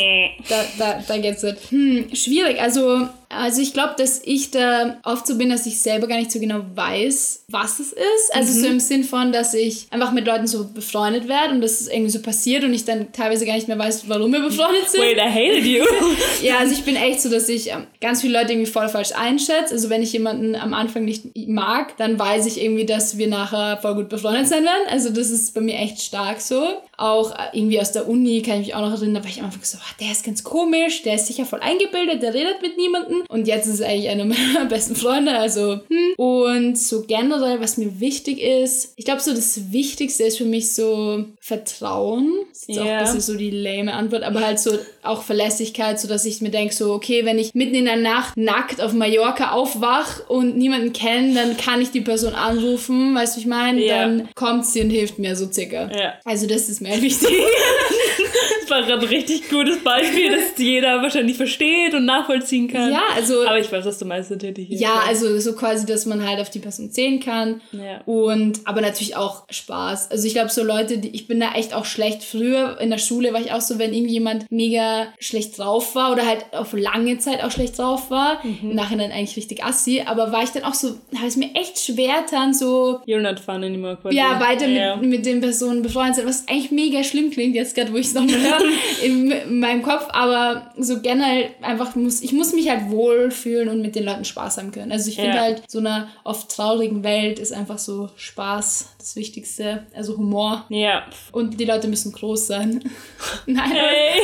Da, 0.48 0.64
da, 0.78 1.04
da 1.06 1.18
geht's 1.18 1.42
nicht. 1.42 1.70
Hm, 1.70 2.14
schwierig. 2.14 2.60
Also 2.60 3.08
Also 3.32 3.62
ich 3.62 3.72
glaube, 3.72 3.94
dass 3.96 4.20
ich 4.24 4.50
da 4.50 4.98
oft 5.04 5.24
so 5.26 5.36
bin, 5.38 5.50
dass 5.50 5.64
ich 5.64 5.78
selber 5.80 6.08
gar 6.08 6.16
nicht 6.18 6.32
so 6.32 6.40
genau 6.40 6.62
weiß, 6.74 7.44
was 7.48 7.78
es 7.78 7.92
ist. 7.92 8.32
Also 8.34 8.52
Mhm. 8.58 8.62
so 8.62 8.66
im 8.66 8.80
Sinn 8.80 9.04
von, 9.04 9.30
dass 9.32 9.54
ich 9.54 9.86
einfach 9.90 10.10
mit 10.10 10.26
Leuten 10.26 10.48
so 10.48 10.66
befreundet 10.68 11.28
werde 11.28 11.54
und 11.54 11.60
das 11.60 11.80
ist 11.80 11.92
irgendwie 11.92 12.10
so 12.10 12.20
passiert 12.22 12.64
und 12.64 12.74
ich 12.74 12.84
dann 12.84 13.12
teilweise 13.12 13.46
gar 13.46 13.54
nicht 13.54 13.68
mehr 13.68 13.78
weiß, 13.78 14.08
warum 14.08 14.32
wir 14.32 14.40
befreundet 14.40 14.90
sind. 14.90 15.00
Wait, 15.02 15.16
I 15.16 15.20
hated 15.30 15.64
you. 15.64 15.84
Ja, 16.42 16.58
also 16.58 16.72
ich 16.72 16.82
bin 16.84 16.96
echt 16.96 17.20
so, 17.20 17.28
dass 17.28 17.48
ich 17.48 17.68
ähm, 17.70 17.86
ganz 18.00 18.20
viele 18.22 18.38
Leute 18.38 18.52
irgendwie 18.52 18.70
voll 18.70 18.88
falsch 18.88 19.12
einschätze. 19.14 19.74
Also 19.74 19.90
wenn 19.90 20.02
ich 20.02 20.12
jemanden 20.12 20.56
am 20.56 20.74
Anfang 20.74 21.04
nicht 21.04 21.26
mag, 21.48 21.96
dann 21.98 22.18
weiß 22.18 22.46
ich 22.46 22.60
irgendwie, 22.60 22.86
dass 22.86 23.16
wir 23.18 23.28
nachher 23.28 23.78
voll 23.80 23.94
gut 23.94 24.08
befreundet 24.08 24.48
sein 24.48 24.64
werden. 24.64 24.88
Also 24.88 25.10
das 25.10 25.30
ist 25.30 25.54
bei 25.54 25.60
mir 25.60 25.76
echt 25.76 26.00
stark 26.02 26.40
so. 26.40 26.66
Auch 26.96 27.30
äh, 27.32 27.36
irgendwie 27.52 27.80
aus 27.80 27.92
der 27.92 28.08
Uni 28.08 28.42
kann 28.42 28.54
ich 28.60 28.66
mich 28.68 28.74
auch 28.74 28.80
noch 28.80 28.92
erinnern, 28.92 29.14
da 29.14 29.22
war 29.22 29.30
ich 29.30 29.38
am 29.38 29.46
Anfang 29.46 29.62
so, 29.62 29.78
ah, 29.78 29.94
der 30.00 30.10
ist 30.10 30.24
ganz 30.24 30.42
komisch, 30.42 31.02
der 31.02 31.14
ist 31.14 31.26
sicher 31.26 31.44
voll 31.46 31.60
eingebildet, 31.60 32.22
der 32.22 32.34
redet 32.34 32.60
mit 32.62 32.76
niemandem. 32.76 33.19
Und 33.28 33.46
jetzt 33.46 33.66
ist 33.66 33.80
er 33.80 33.88
eigentlich 33.88 34.08
einer 34.08 34.24
meiner 34.26 34.66
besten 34.66 34.96
Freunde, 34.96 35.32
also 35.32 35.80
hm. 35.88 36.14
Und 36.16 36.78
so 36.78 37.02
generell, 37.06 37.60
was 37.60 37.78
mir 37.78 37.98
wichtig 38.00 38.40
ist, 38.40 38.92
ich 38.96 39.04
glaube 39.04 39.20
so 39.20 39.32
das 39.32 39.72
Wichtigste 39.72 40.24
ist 40.24 40.38
für 40.38 40.44
mich 40.44 40.74
so 40.74 41.24
Vertrauen. 41.40 42.32
Das 42.50 42.60
ist 42.60 42.68
jetzt 42.68 42.78
auch 42.78 42.84
ein 42.84 43.04
bisschen 43.04 43.20
so 43.20 43.36
die 43.36 43.50
lame 43.50 43.94
Antwort, 43.94 44.22
aber 44.22 44.40
halt 44.40 44.58
so 44.58 44.78
auch 45.02 45.22
Verlässlichkeit, 45.22 45.98
so 45.98 46.08
dass 46.08 46.24
ich 46.24 46.40
mir 46.40 46.50
denke, 46.50 46.74
so, 46.74 46.92
okay, 46.92 47.24
wenn 47.24 47.38
ich 47.38 47.54
mitten 47.54 47.74
in 47.74 47.86
der 47.86 47.96
Nacht 47.96 48.36
nackt 48.36 48.80
auf 48.80 48.92
Mallorca 48.92 49.52
aufwach 49.52 50.28
und 50.28 50.56
niemanden 50.56 50.92
kenne, 50.92 51.34
dann 51.34 51.56
kann 51.56 51.80
ich 51.80 51.90
die 51.90 52.02
Person 52.02 52.34
anrufen, 52.34 53.14
weißt 53.14 53.36
du, 53.36 53.40
ich 53.40 53.46
meine? 53.46 53.82
Ja. 53.82 54.00
Dann 54.00 54.28
kommt 54.34 54.66
sie 54.66 54.82
und 54.82 54.90
hilft 54.90 55.18
mir 55.18 55.36
so 55.36 55.50
circa. 55.50 55.90
Ja. 55.90 56.14
Also 56.24 56.46
das 56.46 56.68
ist 56.68 56.80
mir 56.80 57.00
wichtig. 57.00 57.30
Das 58.62 58.70
war 58.70 58.82
gerade 58.82 59.02
ein 59.02 59.08
richtig 59.08 59.48
gutes 59.50 59.82
Beispiel, 59.82 60.30
das 60.30 60.58
jeder 60.58 61.02
wahrscheinlich 61.02 61.36
versteht 61.36 61.94
und 61.94 62.04
nachvollziehen 62.04 62.68
kann. 62.68 62.92
ja, 62.92 63.02
also 63.14 63.46
Aber 63.46 63.58
ich 63.58 63.70
weiß, 63.70 63.84
was 63.84 63.98
du 63.98 64.04
meinst 64.04 64.30
natürlich. 64.30 64.68
ja, 64.70 65.02
also 65.06 65.38
so 65.40 65.54
quasi, 65.54 65.86
dass 65.86 66.06
man 66.06 66.26
halt 66.26 66.40
auf 66.40 66.50
die 66.50 66.58
Person 66.60 66.90
zählen 66.90 67.20
kann. 67.20 67.60
Ja. 67.72 68.00
Und 68.06 68.60
aber 68.64 68.80
natürlich 68.80 69.16
auch 69.16 69.44
Spaß. 69.50 70.10
Also 70.10 70.26
ich 70.26 70.34
glaube, 70.34 70.50
so 70.50 70.62
Leute, 70.62 70.98
die, 70.98 71.08
ich 71.10 71.26
bin 71.26 71.40
da 71.40 71.52
echt 71.54 71.74
auch 71.74 71.84
schlecht. 71.84 72.22
Früher 72.22 72.78
in 72.80 72.90
der 72.90 72.98
Schule 72.98 73.32
war 73.32 73.40
ich 73.40 73.52
auch 73.52 73.60
so, 73.60 73.78
wenn 73.78 73.92
irgendjemand 73.92 74.46
mega 74.50 75.08
schlecht 75.18 75.58
drauf 75.58 75.94
war 75.94 76.12
oder 76.12 76.26
halt 76.26 76.44
auf 76.52 76.72
lange 76.72 77.18
Zeit 77.18 77.42
auch 77.42 77.50
schlecht 77.50 77.78
drauf 77.78 78.10
war, 78.10 78.40
Mhm. 78.44 78.70
im 78.70 78.74
Nachhinein 78.76 79.10
eigentlich 79.12 79.36
richtig 79.36 79.64
assi, 79.64 80.02
aber 80.06 80.32
war 80.32 80.42
ich 80.42 80.50
dann 80.50 80.64
auch 80.64 80.74
so, 80.74 80.88
habe 81.16 81.26
es 81.26 81.36
mir 81.36 81.50
echt 81.54 81.78
schwer 81.78 82.24
dann 82.30 82.54
so 82.54 83.00
You're 83.06 83.20
not 83.20 83.40
fun 83.40 83.64
anymore. 83.64 83.98
Quasi. 84.00 84.16
ja, 84.16 84.38
weiter 84.40 84.66
Ja. 84.68 84.96
mit, 84.96 85.10
mit 85.10 85.26
den 85.26 85.40
Personen 85.40 85.82
befreundet 85.82 86.16
sind, 86.16 86.26
was 86.28 86.46
eigentlich 86.48 86.70
mega 86.70 87.02
schlimm 87.04 87.30
klingt, 87.30 87.54
jetzt 87.54 87.74
gerade, 87.74 87.92
wo 87.92 87.96
ich 87.96 88.06
es 88.06 88.14
nochmal 88.14 88.29
höre, 88.36 88.60
in, 89.02 89.30
in 89.30 89.60
meinem 89.60 89.82
Kopf, 89.82 90.06
aber 90.10 90.70
so 90.78 91.00
generell 91.00 91.50
einfach 91.62 91.94
muss, 91.94 92.20
ich 92.22 92.32
muss 92.32 92.52
mich 92.52 92.68
halt 92.68 92.90
wohlfühlen 92.90 93.68
und 93.68 93.82
mit 93.82 93.94
den 93.96 94.04
Leuten 94.04 94.24
Spaß 94.24 94.58
haben 94.58 94.72
können. 94.72 94.92
Also 94.92 95.08
ich 95.08 95.16
finde 95.16 95.36
Ja. 95.36 95.42
halt, 95.42 95.62
so 95.68 95.78
einer 95.78 96.08
oft 96.24 96.50
traurigen 96.54 97.02
Welt 97.04 97.38
ist 97.38 97.52
einfach 97.52 97.78
so 97.78 98.10
Spaß 98.16 98.94
das 98.98 99.16
Wichtigste, 99.16 99.86
also 99.94 100.16
Humor. 100.18 100.66
Ja. 100.68 101.04
Und 101.32 101.58
die 101.58 101.64
Leute 101.64 101.88
müssen 101.88 102.12
groß 102.12 102.46
sein. 102.46 102.82
Nein, 103.46 103.70
Hey. 103.70 104.20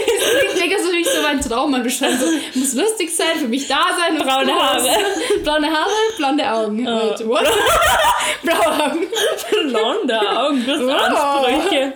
das 0.46 0.54
klingt 0.60 0.80
so 0.80 0.92
wie 0.92 1.00
ich 1.00 1.08
so 1.08 1.22
mein 1.22 1.40
Traum 1.40 1.72
an 1.74 1.82
beschreiben. 1.82 2.16
So, 2.18 2.58
muss 2.58 2.74
lustig 2.74 3.14
sein, 3.14 3.36
für 3.38 3.48
mich 3.48 3.66
da 3.68 3.80
sein. 3.98 4.18
und 4.18 4.26
Braune. 4.26 4.52
Haare. 4.52 4.88
Braune 5.44 5.66
Haare, 5.68 5.90
blonde 6.18 6.52
Augen. 6.52 6.86
Wait, 6.86 7.26
what? 7.26 7.46
Blaue 8.42 8.84
Augen. 8.84 9.06
Blonde 9.68 10.20
Augen, 10.38 10.64
das 10.66 10.80
Wow. 10.80 11.46
Ansprüche. 11.46 11.92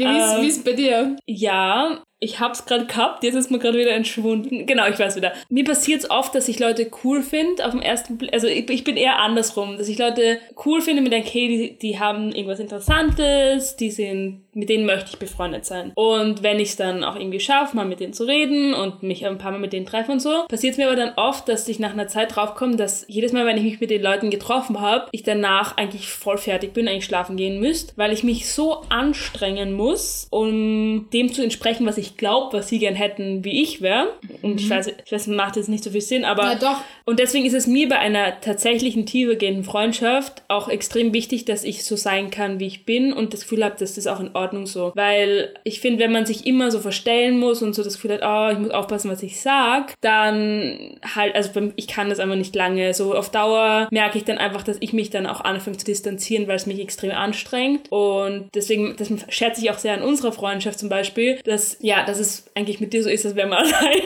Wie 0.00 0.04
ist- 0.18 0.34
Ähm, 0.36 0.42
wie 0.42 0.48
ist 0.48 0.64
bei 0.64 0.72
dir? 0.72 1.16
Ja, 1.26 2.02
ich 2.22 2.38
hab's 2.38 2.66
gerade 2.66 2.84
gehabt, 2.84 3.24
jetzt 3.24 3.34
ist 3.34 3.50
mir 3.50 3.58
gerade 3.58 3.78
wieder 3.78 3.92
entschwunden. 3.92 4.66
Genau, 4.66 4.86
ich 4.86 4.98
weiß 4.98 5.16
wieder. 5.16 5.32
Mir 5.48 5.64
passiert's 5.64 6.10
oft, 6.10 6.34
dass 6.34 6.48
ich 6.48 6.58
Leute 6.58 6.90
cool 7.02 7.22
finde 7.22 7.64
auf 7.64 7.70
dem 7.70 7.80
ersten 7.80 8.18
Blick. 8.18 8.34
Also 8.34 8.46
ich, 8.46 8.68
ich 8.68 8.84
bin 8.84 8.98
eher 8.98 9.18
andersrum, 9.20 9.78
dass 9.78 9.88
ich 9.88 9.98
Leute 9.98 10.38
cool 10.66 10.82
finde 10.82 11.00
mir 11.00 11.08
denke, 11.08 11.30
hey, 11.30 11.48
die, 11.48 11.78
die 11.78 11.98
haben 11.98 12.32
irgendwas 12.32 12.60
Interessantes, 12.60 13.76
die 13.76 13.90
sind, 13.90 14.42
mit 14.52 14.68
denen 14.68 14.84
möchte 14.84 15.10
ich 15.12 15.18
befreundet 15.18 15.64
sein. 15.64 15.92
Und 15.94 16.42
wenn 16.42 16.60
ich 16.60 16.70
es 16.70 16.76
dann 16.76 17.04
auch 17.04 17.16
irgendwie 17.16 17.40
schaffe, 17.40 17.74
mal 17.74 17.86
mit 17.86 18.00
denen 18.00 18.12
zu 18.12 18.24
reden 18.24 18.74
und 18.74 19.02
mich 19.02 19.26
ein 19.26 19.38
paar 19.38 19.52
Mal 19.52 19.60
mit 19.60 19.72
denen 19.72 19.86
treffe 19.86 20.12
und 20.12 20.20
so, 20.20 20.44
passiert 20.46 20.72
es 20.72 20.78
mir 20.78 20.88
aber 20.88 20.96
dann 20.96 21.14
oft, 21.16 21.48
dass 21.48 21.66
ich 21.68 21.78
nach 21.78 21.92
einer 21.92 22.08
Zeit 22.08 22.36
draufkomme, 22.36 22.76
dass 22.76 23.06
jedes 23.08 23.32
Mal, 23.32 23.46
wenn 23.46 23.56
ich 23.56 23.62
mich 23.62 23.80
mit 23.80 23.90
den 23.90 24.02
Leuten 24.02 24.28
getroffen 24.28 24.78
habe, 24.82 25.08
ich 25.12 25.22
danach 25.22 25.78
eigentlich 25.78 26.10
voll 26.10 26.36
fertig 26.36 26.74
bin, 26.74 26.86
eigentlich 26.86 27.06
schlafen 27.06 27.38
gehen 27.38 27.60
müsste, 27.60 27.94
weil 27.96 28.12
ich 28.12 28.24
mich 28.24 28.52
so 28.52 28.82
anstrengen 28.90 29.72
muss, 29.72 30.26
um 30.30 31.08
dem 31.14 31.32
zu 31.32 31.42
entsprechen, 31.42 31.86
was 31.86 31.96
ich 31.96 32.09
glaube, 32.16 32.56
was 32.58 32.68
sie 32.68 32.78
gern 32.78 32.94
hätten, 32.94 33.44
wie 33.44 33.62
ich 33.62 33.80
wäre. 33.82 34.08
Und 34.42 34.60
ich 34.60 34.68
weiß, 34.70 34.88
ich 35.04 35.12
weiß, 35.12 35.26
macht 35.28 35.56
jetzt 35.56 35.68
nicht 35.68 35.84
so 35.84 35.90
viel 35.90 36.00
Sinn, 36.00 36.24
aber 36.24 36.44
Ja, 36.44 36.54
doch. 36.56 36.80
und 37.04 37.18
deswegen 37.18 37.44
ist 37.46 37.54
es 37.54 37.66
mir 37.66 37.88
bei 37.88 37.98
einer 37.98 38.40
tatsächlichen 38.40 39.06
tiefergehenden 39.06 39.64
Freundschaft 39.64 40.42
auch 40.48 40.68
extrem 40.68 41.12
wichtig, 41.12 41.44
dass 41.44 41.64
ich 41.64 41.84
so 41.84 41.96
sein 41.96 42.30
kann, 42.30 42.60
wie 42.60 42.66
ich 42.66 42.84
bin 42.84 43.12
und 43.12 43.32
das 43.32 43.42
Gefühl 43.42 43.64
habe, 43.64 43.76
dass 43.78 43.94
das 43.94 44.06
auch 44.06 44.20
in 44.20 44.34
Ordnung 44.34 44.66
so. 44.66 44.92
Weil 44.94 45.54
ich 45.64 45.80
finde, 45.80 46.00
wenn 46.00 46.12
man 46.12 46.26
sich 46.26 46.46
immer 46.46 46.70
so 46.70 46.78
verstellen 46.80 47.38
muss 47.38 47.62
und 47.62 47.74
so 47.74 47.82
das 47.82 47.94
Gefühl 47.94 48.20
hat, 48.20 48.22
oh, 48.24 48.52
ich 48.52 48.58
muss 48.58 48.70
aufpassen, 48.70 49.10
was 49.10 49.22
ich 49.22 49.40
sag, 49.40 49.94
dann 50.00 50.96
halt, 51.14 51.34
also 51.34 51.50
ich 51.76 51.88
kann 51.88 52.08
das 52.08 52.18
einfach 52.20 52.36
nicht 52.36 52.54
lange. 52.54 52.94
So 52.94 53.14
auf 53.14 53.30
Dauer 53.30 53.88
merke 53.90 54.18
ich 54.18 54.24
dann 54.24 54.38
einfach, 54.38 54.62
dass 54.62 54.76
ich 54.80 54.92
mich 54.92 55.10
dann 55.10 55.26
auch 55.26 55.40
anfange 55.40 55.76
zu 55.76 55.84
distanzieren, 55.84 56.48
weil 56.48 56.56
es 56.56 56.66
mich 56.66 56.80
extrem 56.80 57.10
anstrengt. 57.12 57.90
Und 57.90 58.50
deswegen, 58.54 58.96
das 58.96 59.10
schätze 59.28 59.60
ich 59.62 59.70
auch 59.70 59.78
sehr 59.78 59.94
an 59.94 60.02
unserer 60.02 60.32
Freundschaft 60.32 60.78
zum 60.78 60.88
Beispiel, 60.88 61.38
dass, 61.44 61.76
ja, 61.80 61.99
dass 62.04 62.18
es 62.18 62.44
eigentlich 62.54 62.80
mit 62.80 62.92
dir 62.92 63.02
so 63.02 63.08
ist, 63.08 63.24
als 63.24 63.34
wäre 63.34 63.48
man 63.48 63.58
allein. 63.64 64.02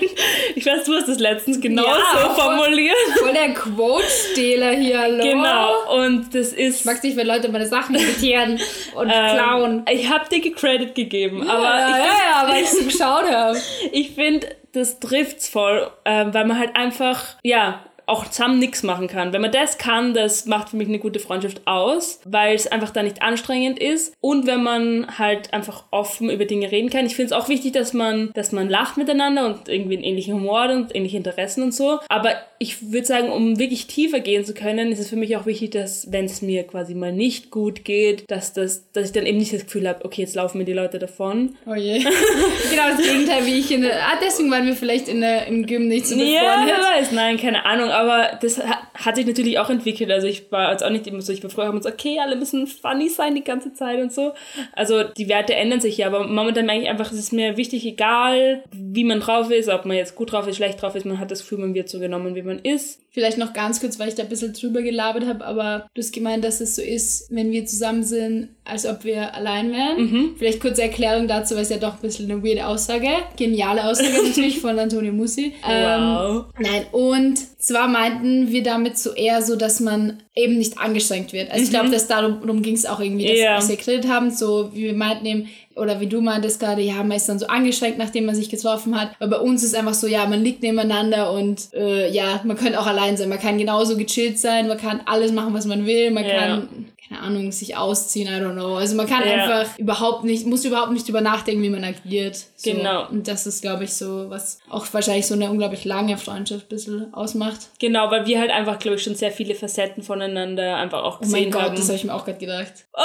Ich 0.55 0.65
weiß, 0.65 0.85
du 0.85 0.95
hast 0.95 1.09
das 1.09 1.19
letztens 1.19 1.61
genau 1.61 1.85
Ja, 1.85 2.01
so 2.13 2.41
formuliert. 2.41 2.95
Voll 3.19 3.33
der 3.33 3.55
Quote-Stehler 3.55 4.73
hier, 4.73 5.01
hallo. 5.01 5.23
Genau, 5.23 6.03
und 6.03 6.35
das 6.35 6.53
ist. 6.53 6.81
Ich 6.81 6.85
mag's 6.85 7.03
nicht, 7.03 7.17
wenn 7.17 7.27
Leute 7.27 7.49
meine 7.51 7.67
Sachen 7.67 7.95
imitieren 7.95 8.61
und 8.95 9.09
klauen. 9.09 9.85
Ähm, 9.87 9.99
ich 9.99 10.11
habe 10.11 10.29
dir 10.29 10.55
Credit 10.55 10.95
gegeben, 10.95 11.49
aber 11.49 11.63
ja, 11.63 11.89
ich 11.89 11.97
ja, 11.97 12.05
ja, 12.07 12.49
weil 12.49 12.63
ich 12.63 12.71
so 12.71 12.85
geschaut 12.85 13.31
habe. 13.31 13.59
ich 13.93 14.13
finde, 14.13 14.47
das 14.73 15.01
trifft's 15.01 15.49
voll, 15.49 15.91
ähm, 16.05 16.35
weil 16.35 16.47
man 16.47 16.59
halt 16.59 16.77
einfach, 16.77 17.37
ja, 17.43 17.85
auch 18.07 18.27
zusammen 18.27 18.59
nichts 18.59 18.83
machen 18.83 19.09
kann. 19.09 19.33
Wenn 19.33 19.41
man 19.41 19.53
das 19.53 19.79
kann, 19.79 20.15
das 20.15 20.47
macht 20.47 20.71
für 20.71 20.77
mich 20.77 20.89
eine 20.89 20.99
gute 20.99 21.19
Freundschaft 21.19 21.63
aus, 21.67 22.21
weil 22.25 22.55
es 22.55 22.67
einfach 22.67 22.91
da 22.91 23.03
nicht 23.03 23.23
anstrengend 23.23 23.79
ist 23.79 24.15
und 24.21 24.47
wenn 24.47 24.63
man 24.63 25.19
halt 25.19 25.53
einfach 25.53 25.85
offen 25.91 26.31
über 26.31 26.45
Dinge 26.45 26.71
reden 26.71 26.91
kann. 26.91 27.07
Ich 27.07 27.17
finde 27.17 27.35
es 27.35 27.41
auch 27.41 27.49
wichtig, 27.49 27.73
dass 27.73 27.93
man, 27.93 28.31
dass 28.35 28.53
man 28.53 28.69
lacht 28.69 28.97
miteinander 28.97 29.47
und 29.47 29.69
irgendwie 29.69 29.97
einen 29.97 30.05
ähnlichen 30.05 30.35
Humor 30.35 30.71
und 30.71 30.95
ähnliche 30.95 31.17
Interessen 31.17 31.63
und 31.63 31.73
so. 31.73 32.01
Aber 32.09 32.35
ich 32.65 32.93
würde 32.93 33.07
sagen, 33.07 33.31
um 33.31 33.59
wirklich 33.59 33.87
tiefer 33.87 34.21
gehen 34.21 34.43
zu 34.45 34.55
können, 34.55 34.91
ist 34.91 34.99
es 34.99 35.11
für 35.11 35.17
mich 35.17 35.37
auch 35.37 35.45
wichtig, 35.45 35.73
dass, 35.73 36.11
wenn 36.11 36.25
es 36.25 36.41
mir 36.41 36.65
quasi 36.65 36.95
mal 36.95 37.13
nicht 37.13 37.51
gut 37.51 37.85
geht, 37.85 38.25
dass 38.31 38.55
das, 38.55 38.91
dass 38.93 39.07
ich 39.07 39.13
dann 39.13 39.27
eben 39.27 39.37
nicht 39.37 39.53
das 39.53 39.65
Gefühl 39.65 39.87
habe, 39.87 40.03
okay, 40.05 40.23
jetzt 40.23 40.35
laufen 40.35 40.57
mir 40.57 40.65
die 40.65 40.73
Leute 40.73 40.99
davon. 40.99 41.57
Oh 41.67 41.75
je. 41.75 41.99
genau 42.71 42.89
das 42.97 43.07
Gegenteil, 43.07 43.45
wie 43.45 43.59
ich 43.59 43.71
in 43.71 43.83
der. 43.83 43.97
Ah, 43.97 44.19
deswegen 44.23 44.51
waren 44.51 44.65
wir 44.67 44.75
vielleicht 44.75 45.09
in 45.09 45.21
der, 45.21 45.47
im 45.47 45.67
Gym 45.67 45.89
nicht 45.89 46.07
so 46.07 46.17
Ja, 46.17 46.65
wer 46.65 46.79
weiß, 46.79 47.13
nein, 47.13 47.37
keine 47.37 47.67
Ahnung, 47.67 47.91
aber 47.91 48.39
das 48.41 48.59
hat, 48.59 48.79
hat 48.95 49.17
sich 49.17 49.27
natürlich 49.27 49.59
auch 49.59 49.69
entwickelt. 49.69 50.11
Also 50.11 50.27
ich 50.27 50.51
war 50.51 50.73
jetzt 50.73 50.83
auch 50.83 50.91
nicht 50.91 51.07
immer 51.07 51.21
so, 51.21 51.35
ich 51.35 51.43
war 51.43 51.51
früher 51.51 51.67
immer 51.67 51.83
so, 51.83 51.91
okay, 51.91 52.19
alle 52.19 52.37
müssen 52.37 52.67
funny 52.67 53.11
sein 53.11 53.35
die 53.35 53.45
ganze 53.45 53.75
Zeit 53.75 54.01
und 54.01 54.11
so. 54.11 54.33
Also 54.73 55.03
die 55.03 55.29
Werte 55.29 55.55
ändern 55.55 55.83
sich 55.83 55.99
ja, 55.99 56.07
aber 56.07 56.27
momentan 56.27 56.65
merke 56.65 56.83
ich 56.83 56.89
einfach, 56.89 57.13
es 57.13 57.19
ist 57.19 57.35
mir 57.35 57.59
wichtig, 57.59 57.85
egal 57.85 58.65
wie 58.73 59.05
man 59.05 59.21
drauf 59.21 59.51
ist, 59.51 59.69
ob 59.69 59.85
man 59.85 59.99
jetzt 59.99 60.15
gut 60.15 60.33
drauf 60.33 60.47
ist, 60.47 60.57
schlecht 60.57 60.81
drauf 60.81 60.95
ist, 60.95 61.05
man 61.05 61.19
hat 61.19 61.31
das 61.31 61.41
Gefühl, 61.41 61.59
man 61.59 61.75
wird 61.75 61.91
so 61.91 61.99
genommen, 61.99 62.35
wie 62.35 62.43
man 62.43 62.54
ist. 62.59 63.01
Vielleicht 63.11 63.39
noch 63.39 63.53
ganz 63.53 63.81
kurz, 63.81 63.99
weil 63.99 64.09
ich 64.09 64.17
da 64.17 64.25
ein 64.25 64.29
bisschen 64.29 64.53
drüber 64.53 64.83
gelabert 64.83 65.27
habe, 65.27 65.45
aber 65.45 65.89
du 65.95 66.03
hast 66.03 66.13
gemeint, 66.13 66.45
dass 66.45 66.61
es 66.61 66.75
so 66.75 66.83
ist, 66.83 67.29
wenn 67.31 67.53
wir 67.53 67.65
zusammen 67.65 68.03
sind, 68.03 68.49
als 68.65 68.87
ob 68.87 69.05
wir 69.05 69.35
allein 69.35 69.73
wären. 69.73 69.97
Mhm. 70.11 70.31
Vielleicht 70.39 70.61
kurze 70.61 70.83
Erklärung 70.83 71.29
dazu, 71.29 71.55
weil 71.55 71.63
es 71.63 71.69
ja 71.69 71.77
doch 71.77 71.95
ein 71.95 72.01
bisschen 72.01 72.31
eine 72.31 72.43
weirde 72.43 72.67
Aussage. 72.67 73.09
Geniale 73.37 73.85
Aussage 73.85 74.11
natürlich 74.27 74.61
von 74.61 74.79
Antonio 74.79 75.13
Mussi. 75.13 75.53
Wow. 75.63 75.71
Ähm, 75.71 76.45
nein, 76.59 76.87
und 76.93 77.39
zwar 77.59 77.89
meinten 77.89 78.51
wir 78.51 78.63
damit 78.63 78.97
so 78.99 79.13
eher 79.13 79.43
so, 79.43 79.57
dass 79.57 79.81
man 79.81 80.23
eben 80.35 80.57
nicht 80.59 80.79
angestrengt 80.79 81.33
wird. 81.33 81.51
Also 81.51 81.65
ich 81.65 81.71
glaube, 81.71 81.91
dass 81.91 82.09
darum, 82.09 82.41
darum 82.41 82.63
ging 82.63 82.75
es 82.75 82.87
auch 82.87 83.01
irgendwie, 83.01 83.27
dass, 83.27 83.35
Mhm. 83.39 83.45
Dass 83.57 83.69
wir 83.69 83.77
geredet 83.77 84.09
haben, 84.11 84.31
so 84.31 84.71
wie 84.75 84.85
wir 84.85 84.95
meinten 84.95 85.27
eben, 85.27 85.49
oder 85.77 86.01
wie 86.01 86.07
du 86.07 86.21
meintest 86.21 86.61
gerade, 86.61 86.83
ja, 86.83 86.95
man 87.03 87.13
ist 87.13 87.29
dann 87.29 87.39
so 87.39 87.47
angestrengt, 87.49 87.99
nachdem 87.99 88.27
man 88.27 88.35
sich 88.37 88.49
getroffen 88.49 88.99
hat. 88.99 89.11
Aber 89.19 89.39
bei 89.39 89.43
uns 89.43 89.63
ist 89.65 89.75
einfach 89.75 89.95
so, 89.95 90.07
ja, 90.07 90.25
man 90.27 90.43
liegt 90.43 90.63
nebeneinander 90.63 91.33
und 91.33 91.69
äh, 91.75 92.09
ja, 92.11 92.41
man 92.45 92.57
könnte 92.57 92.79
auch 92.81 92.87
allein 92.87 93.17
sein. 93.17 93.29
Man 93.29 93.41
kann 93.41 93.59
genauso 93.59 93.97
gechillt 93.97 94.39
sein, 94.39 94.69
man 94.69 94.79
kann 94.79 95.01
alles 95.07 95.33
machen, 95.33 95.53
was 95.53 95.67
man 95.67 95.85
will, 95.85 96.11
man 96.13 96.25
Ja. 96.25 96.31
kann, 96.39 96.69
keine 97.09 97.21
Ahnung, 97.21 97.53
sich 97.53 97.77
ausziehen, 97.77 98.29
I 98.29 98.41
don't 98.41 98.53
know. 98.55 98.77
Also 98.77 98.97
man 98.97 99.07
kann 99.07 99.23
Ja. 99.27 99.35
einfach 99.35 99.79
überhaupt 99.79 100.25
nicht, 100.25 100.47
muss 100.47 100.65
überhaupt 100.65 100.93
nicht 100.93 101.07
drüber 101.07 101.21
nachdenken, 101.21 101.63
wie 101.63 101.69
man 101.71 101.85
agiert. 101.85 102.37
So. 102.57 102.73
Genau. 102.73 103.07
Und 103.09 103.29
das 103.29 103.47
ist, 103.47 103.61
glaube 103.63 103.85
ich, 103.85 103.93
so, 103.95 104.31
was 104.31 104.59
auch 104.71 104.87
wahrscheinlich 104.93 105.27
so 105.27 105.35
eine 105.35 105.51
unglaublich 105.51 105.85
lange 105.85 106.17
Freundschaft 106.17 106.65
ein 106.65 106.69
bisschen 106.69 107.13
ausmacht. 107.15 107.61
Genau, 107.79 108.11
weil 108.11 108.27
wir 108.27 108.41
halt 108.41 108.51
einfach, 108.51 108.79
glaube 108.79 108.97
ich, 108.97 109.03
schon 109.03 109.15
sehr 109.15 109.33
viele 109.33 109.55
Facetten 109.55 110.03
voneinander 110.03 110.77
einfach 110.77 111.03
auch 111.03 111.17
Oh 111.21 111.25
mein 111.25 111.31
gesehen 111.31 111.51
Gott, 111.51 111.63
haben. 111.63 111.77
das 111.77 111.87
habe 111.89 111.97
ich 111.97 112.05
mir 112.05 112.15
auch 112.15 112.25
gerade 112.25 112.39
gedacht. 112.39 112.73
oh, 112.95 113.01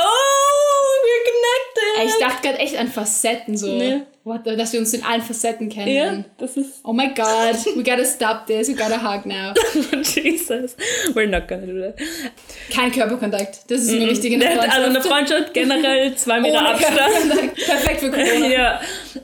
we're 1.04 1.24
connected! 1.26 2.14
Ich 2.16 2.20
dachte 2.26 2.48
gerade 2.48 2.60
echt 2.60 2.78
an 2.78 2.88
Facetten 2.88 3.58
so. 3.58 3.68
Nee. 3.68 4.02
The, 4.38 4.56
dass 4.56 4.74
wir 4.74 4.80
uns 4.80 4.94
in 4.94 5.04
allen 5.04 5.22
Facetten 5.22 5.70
kennen. 5.70 5.88
Ja, 5.88 6.24
das 6.38 6.58
ist. 6.58 6.82
Oh 6.84 6.94
my 6.94 7.08
god, 7.08 7.56
we 7.76 7.84
gotta 7.84 8.06
stop 8.06 8.46
this, 8.48 8.68
we 8.68 8.74
gotta 8.74 8.98
hug 9.02 9.26
now. 9.26 9.54
Jesus. 10.02 10.76
We're 11.14 11.28
not 11.28 11.48
gonna 11.48 11.66
do 11.66 11.80
that. 11.80 11.96
Kein 12.72 12.92
Körperkontakt, 12.92 13.70
das 13.70 13.82
ist 13.82 13.92
mir 13.92 14.10
wichtig 14.10 14.34
in 14.34 14.40
der 14.40 14.52
Freundschaft. 14.52 14.78
Also 14.78 14.90
eine 14.90 15.02
Freundschaft 15.02 15.54
generell 15.54 16.16
zwei 16.16 16.40
Meter 16.40 16.60
Ohne 16.60 16.70
Abstand. 16.70 17.56
Perfekt 17.56 18.00
für 18.02 18.12
Corona. 18.12 18.48
ja. 18.52 18.82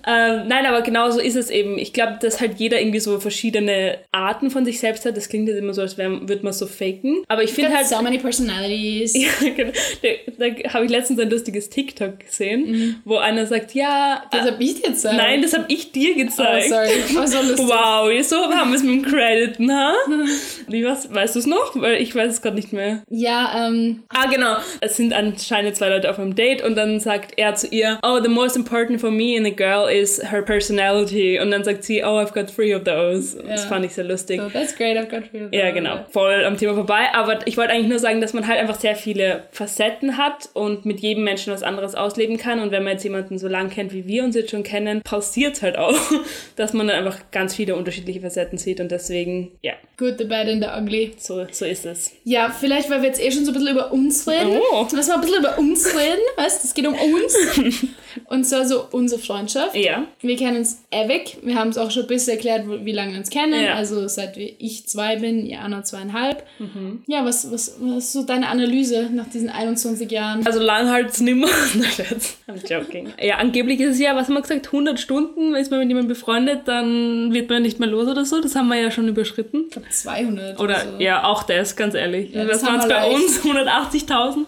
Ähm, 0.08 0.48
nein, 0.48 0.66
aber 0.66 0.82
genau 0.82 1.12
so 1.12 1.20
ist 1.20 1.36
es 1.36 1.50
eben. 1.50 1.78
Ich 1.78 1.94
glaube, 1.94 2.18
dass 2.22 2.42
halt 2.42 2.60
jeder 2.60 2.80
irgendwie 2.80 3.00
so 3.00 3.20
verschiedene 3.20 4.00
Arten 4.12 4.50
von 4.50 4.66
sich 4.66 4.80
selbst 4.80 5.06
hat. 5.06 5.16
Das 5.16 5.30
klingt 5.30 5.48
jetzt 5.48 5.58
immer 5.58 5.74
so, 5.74 5.82
als 5.82 5.98
würde 5.98 6.40
man 6.42 6.54
so 6.54 6.68
faken. 6.68 7.24
Aber 7.28 7.44
ich 7.44 7.52
finde 7.52 7.76
halt. 7.76 7.88
so 7.88 8.02
many 8.02 8.18
personalities. 8.18 9.14
Ja, 9.16 9.30
genau. 9.56 9.72
Da, 10.02 10.50
da 10.50 10.74
habe 10.74 10.86
ich 10.86 10.92
letztens 10.92 11.20
ein 11.20 11.30
lustiges 11.30 11.70
TikTok 11.70 12.20
gesehen, 12.20 13.02
wo 13.06 13.18
einer 13.18 13.46
sagt, 13.46 13.74
ja, 13.74 14.24
Das 14.32 14.42
hab 14.42 14.60
ich 14.60 14.82
dir 14.82 14.95
gesagt. 14.96 15.16
nein, 15.18 15.42
das 15.42 15.54
habe 15.54 15.66
ich 15.68 15.92
dir 15.92 16.12
Oh, 16.16 16.18
gezeigt. 16.18 16.70
sorry. 16.70 16.90
Oh, 17.18 17.26
so 17.26 17.38
lustig. 17.42 17.68
Wow, 17.68 18.24
so 18.24 18.36
haben 18.54 18.72
wir 18.72 18.76
es 18.78 18.84
mit 18.84 19.06
dem 19.06 19.12
Credit, 19.12 19.58
ha? 19.70 19.94
Wie 20.68 20.84
was? 20.86 21.14
Weißt 21.14 21.36
du 21.36 21.40
es 21.40 21.46
noch? 21.46 21.74
Weil 21.76 22.02
ich 22.02 22.16
weiß 22.16 22.32
es 22.34 22.42
gerade 22.42 22.56
nicht 22.56 22.74
mehr. 22.74 23.04
Ja, 23.10 23.68
ähm, 23.68 24.04
Ah, 24.10 24.28
genau. 24.30 24.58
Es 24.82 24.98
sind 24.98 25.14
anscheinend 25.14 25.76
zwei 25.76 25.90
Leute 25.90 26.10
auf 26.10 26.20
einem 26.20 26.36
Date 26.36 26.64
und 26.64 26.76
dann 26.76 27.00
sagt 27.00 27.34
er 27.38 27.56
zu 27.56 27.68
ihr, 27.68 28.00
oh, 28.04 28.20
the 28.22 28.30
most 28.30 28.56
important 28.56 29.00
for 29.02 29.12
me 29.12 29.36
in 29.36 29.46
a 29.46 29.50
girl 29.50 29.90
is 29.90 30.22
her 30.32 30.42
personality. 30.42 31.40
Und 31.40 31.52
dann 31.52 31.64
sagt 31.64 31.84
sie, 31.84 32.04
oh, 32.04 32.18
I've 32.20 32.34
got 32.34 32.54
three 32.54 32.74
of 32.76 32.84
those. 32.84 33.38
Das 33.48 33.64
Ja. 33.64 33.70
fand 33.70 33.86
ich 33.86 33.94
sehr 33.94 34.04
lustig. 34.06 34.40
so, 34.42 34.50
that's 34.50 34.76
great, 34.76 34.98
I've 34.98 35.10
got 35.10 35.24
real 35.34 35.50
Ja, 35.52 35.72
genau. 35.72 36.06
Voll 36.12 36.44
am 36.46 36.58
Thema 36.58 36.74
vorbei. 36.76 37.08
Aber 37.14 37.40
ich 37.46 37.58
wollte 37.58 37.72
eigentlich 37.74 37.90
nur 37.90 38.00
sagen, 38.00 38.22
dass 38.22 38.34
man 38.34 38.48
halt 38.48 38.60
einfach 38.60 38.80
sehr 38.80 38.96
viele 38.96 39.44
Facetten 39.52 40.18
hat 40.18 40.50
und 40.54 40.86
mit 40.86 41.00
jedem 41.00 41.24
Menschen 41.24 41.54
was 41.54 41.64
anderes 41.64 41.96
ausleben 41.96 42.38
kann. 42.38 42.60
Und 42.60 42.72
wenn 42.72 42.84
man 42.84 42.94
jetzt 42.94 43.04
jemanden 43.04 43.38
so 43.38 43.48
lang 43.48 43.70
kennt, 43.70 43.94
wie 43.94 44.08
wir 44.08 44.24
uns 44.24 44.36
jetzt 44.36 44.52
schon 44.52 44.64
kennen, 44.64 44.75
passiert 45.04 45.62
halt 45.62 45.78
auch, 45.78 45.98
dass 46.56 46.74
man 46.74 46.88
dann 46.88 46.98
einfach 46.98 47.32
ganz 47.32 47.56
viele 47.56 47.76
unterschiedliche 47.76 48.22
Facetten 48.22 48.58
sieht. 48.58 48.80
Und 48.80 48.92
deswegen, 48.92 49.52
ja, 49.62 49.74
Good, 49.98 50.18
the 50.18 50.26
bad 50.26 50.50
and 50.50 50.62
the 50.62 50.70
ugly. 50.70 51.14
so, 51.18 51.46
so 51.52 51.64
ist 51.64 51.86
es. 51.86 52.12
Ja, 52.26 52.50
vielleicht, 52.50 52.90
weil 52.90 53.02
wir 53.02 53.08
jetzt 53.08 53.22
eh 53.22 53.32
schon 53.32 53.46
so 53.46 53.52
ein 53.52 53.54
bisschen 53.54 53.72
über 53.72 53.94
uns 53.94 54.28
reden. 54.28 54.60
Oh. 54.72 54.86
Lass 54.94 55.08
mal 55.08 55.16
ein 55.16 55.22
bisschen 55.22 55.40
über 55.40 55.58
uns 55.58 55.86
reden, 55.96 56.22
weißt 56.36 56.64
du? 56.64 56.68
Es 56.68 56.74
geht 56.74 56.86
um 56.86 56.96
uns. 56.96 57.36
Und 58.26 58.46
zwar 58.46 58.66
so 58.66 58.86
unsere 58.92 59.22
Freundschaft. 59.22 59.76
Ja. 59.76 60.06
Wir 60.22 60.36
kennen 60.38 60.58
uns 60.58 60.84
ewig. 60.92 61.38
Wir 61.44 61.56
haben 61.56 61.70
es 61.70 61.78
auch 61.78 61.92
schon 61.92 62.04
ein 62.04 62.08
bisschen 62.08 62.34
erklärt, 62.34 62.64
wie 62.68 62.92
lange 62.92 63.12
wir 63.12 63.20
uns 63.20 63.30
kennen. 63.30 63.64
Ja. 63.64 63.76
Also 63.76 64.08
seit 64.08 64.38
ich 64.38 64.88
zwei 64.88 65.18
bin, 65.18 65.46
Jana 65.46 65.84
zweieinhalb. 65.84 66.46
Mhm. 66.60 67.04
Ja, 67.08 67.26
was, 67.26 67.52
was, 67.52 67.76
was 67.80 68.06
ist 68.06 68.14
so 68.14 68.24
deine 68.24 68.48
Analyse 68.48 69.10
nach 69.12 69.30
diesen 69.30 69.50
21 69.50 70.10
Jahren? 70.12 70.46
Also 70.46 70.60
lang 70.60 70.90
halt's 70.90 71.22
nimmer. 71.22 71.50
Na, 71.76 71.86
Scherz. 71.86 72.38
I'm 72.48 72.66
joking. 72.68 73.14
Ja, 73.22 73.38
angeblich 73.38 73.80
ist 73.80 73.96
es 73.96 74.00
ja, 74.00 74.16
was 74.16 74.28
haben 74.28 74.36
wir 74.36 74.42
gesagt, 74.42 74.65
100 74.68 75.00
Stunden, 75.00 75.56
ist 75.56 75.72
man 75.72 75.80
mit 75.80 75.90
jemandem 75.90 76.10
befreundet, 76.10 76.62
dann 76.66 77.34
wird 77.34 77.50
man 77.50 77.62
nicht 77.62 77.80
mehr 77.80 77.90
los 77.90 78.08
oder 78.08 78.26
so. 78.26 78.42
Das 78.42 78.56
haben 78.56 78.68
wir 78.68 78.80
ja 78.82 78.92
schon 78.92 79.08
überschritten. 79.08 79.66
Ich 79.68 79.72
glaube 79.72 79.90
200 79.90 80.60
Oder 80.60 80.80
so. 80.80 80.88
ja, 81.04 81.24
auch 81.26 81.44
das, 81.44 81.76
ganz 81.76 81.94
ehrlich. 81.96 82.34
Ja, 82.34 82.46
das 82.46 82.62
das 82.62 82.70
waren 82.70 82.80
es 82.80 82.88
bei 82.88 83.06
uns, 83.10 83.42
180.000. 83.44 84.46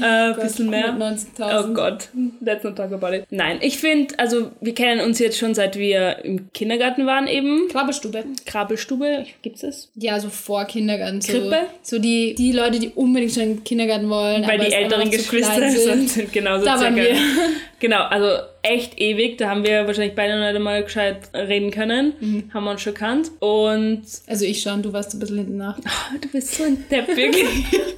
Äh, 0.00 0.04
ein 0.04 0.32
Gott, 0.34 0.42
bisschen 0.42 0.70
mehr. 0.70 0.94
190.000. 0.94 1.64
Oh 1.70 1.72
Gott, 1.74 2.08
let's 2.40 2.64
not 2.64 2.76
talk 2.76 2.92
about 2.92 3.14
it. 3.14 3.24
Nein, 3.30 3.58
ich 3.60 3.78
finde, 3.78 4.18
also 4.18 4.50
wir 4.60 4.74
kennen 4.74 5.00
uns 5.00 5.18
jetzt 5.18 5.38
schon 5.38 5.54
seit 5.54 5.76
wir 5.76 6.24
im 6.24 6.52
Kindergarten 6.52 7.06
waren 7.06 7.26
eben. 7.26 7.68
Krabbelstube. 7.68 8.24
Krabbelstube, 8.46 9.26
gibt's 9.42 9.62
es? 9.62 9.90
Ja, 9.94 10.18
so 10.20 10.28
vor 10.30 10.64
Kindergarten. 10.64 11.20
So, 11.20 11.32
Krippe? 11.32 11.58
So 11.82 11.98
die, 11.98 12.34
die 12.34 12.52
Leute, 12.52 12.78
die 12.78 12.90
unbedingt 12.90 13.32
schon 13.32 13.42
in 13.42 13.54
den 13.56 13.64
Kindergarten 13.64 14.08
wollen. 14.10 14.46
Weil 14.46 14.58
die 14.58 14.72
älteren 14.72 15.10
Geschwister 15.10 15.70
sind. 15.70 16.08
sind 16.08 16.32
genauso 16.32 16.64
Da 16.64 16.80
waren 16.80 16.94
circa. 16.94 17.10
wir. 17.10 17.16
Genau, 17.78 18.02
also 18.04 18.26
echt 18.66 19.00
ewig. 19.00 19.38
Da 19.38 19.48
haben 19.48 19.64
wir 19.64 19.86
wahrscheinlich 19.86 20.14
beide 20.14 20.38
noch 20.38 20.52
nicht 20.52 20.62
mal 20.62 20.82
gescheit 20.82 21.30
reden 21.34 21.70
können. 21.70 22.12
Mhm. 22.20 22.50
Haben 22.52 22.64
wir 22.64 22.70
uns 22.72 22.82
schon 22.82 22.94
kannt. 22.94 23.30
Und 23.40 24.02
Also 24.26 24.44
ich 24.44 24.60
schon, 24.62 24.82
du 24.82 24.92
warst 24.92 25.14
ein 25.14 25.18
bisschen 25.20 25.38
hinten 25.38 25.56
nach. 25.56 25.78
oh, 25.78 26.18
du 26.20 26.28
bist 26.28 26.54
so 26.56 26.64
ein 26.64 26.84
Depp, 26.90 27.08
wirklich. 27.08 27.46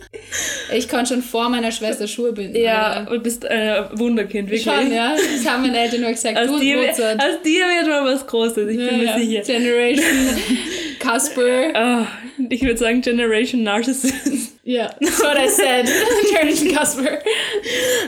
Ich 0.75 0.89
konnte 0.91 1.15
schon 1.15 1.23
vor 1.23 1.49
meiner 1.49 1.73
Schwester 1.73 2.07
Schuhe 2.07 2.33
binden. 2.33 2.57
ja, 2.57 2.93
Alter. 2.93 3.13
du 3.13 3.21
bist 3.21 3.45
äh, 3.47 3.85
Wunderkind, 3.95 4.51
wirklich. 4.51 4.63
Schon, 4.65 4.93
ja. 4.93 5.15
Das 5.17 5.51
haben 5.51 5.63
meine 5.63 5.79
Eltern 5.79 6.03
nur 6.03 6.11
gesagt. 6.11 6.37
Aus 6.37 6.47
du, 6.49 6.59
dir, 6.59 6.77
Mozart. 6.77 7.19
aus 7.19 7.43
dir 7.43 7.65
wird 7.65 7.87
mal 7.89 8.05
was 8.05 8.27
Großes, 8.27 8.69
ich 8.69 8.77
bin 8.77 8.87
ja, 8.87 8.93
mir 8.93 9.05
ja. 9.05 9.19
sicher. 9.19 9.41
Generation 9.43 10.05
Casper. 10.99 11.75
Ah, 11.75 12.07
ich 12.51 12.61
würde 12.63 12.77
sagen 12.77 13.01
Generation 13.01 13.63
Narcissist. 13.63 14.58
Ja, 14.69 14.91
that's 15.01 15.19
what 15.23 15.39
I 15.39 15.49
said. 15.49 15.87
Generation 16.31 16.75
Casper. 16.75 17.23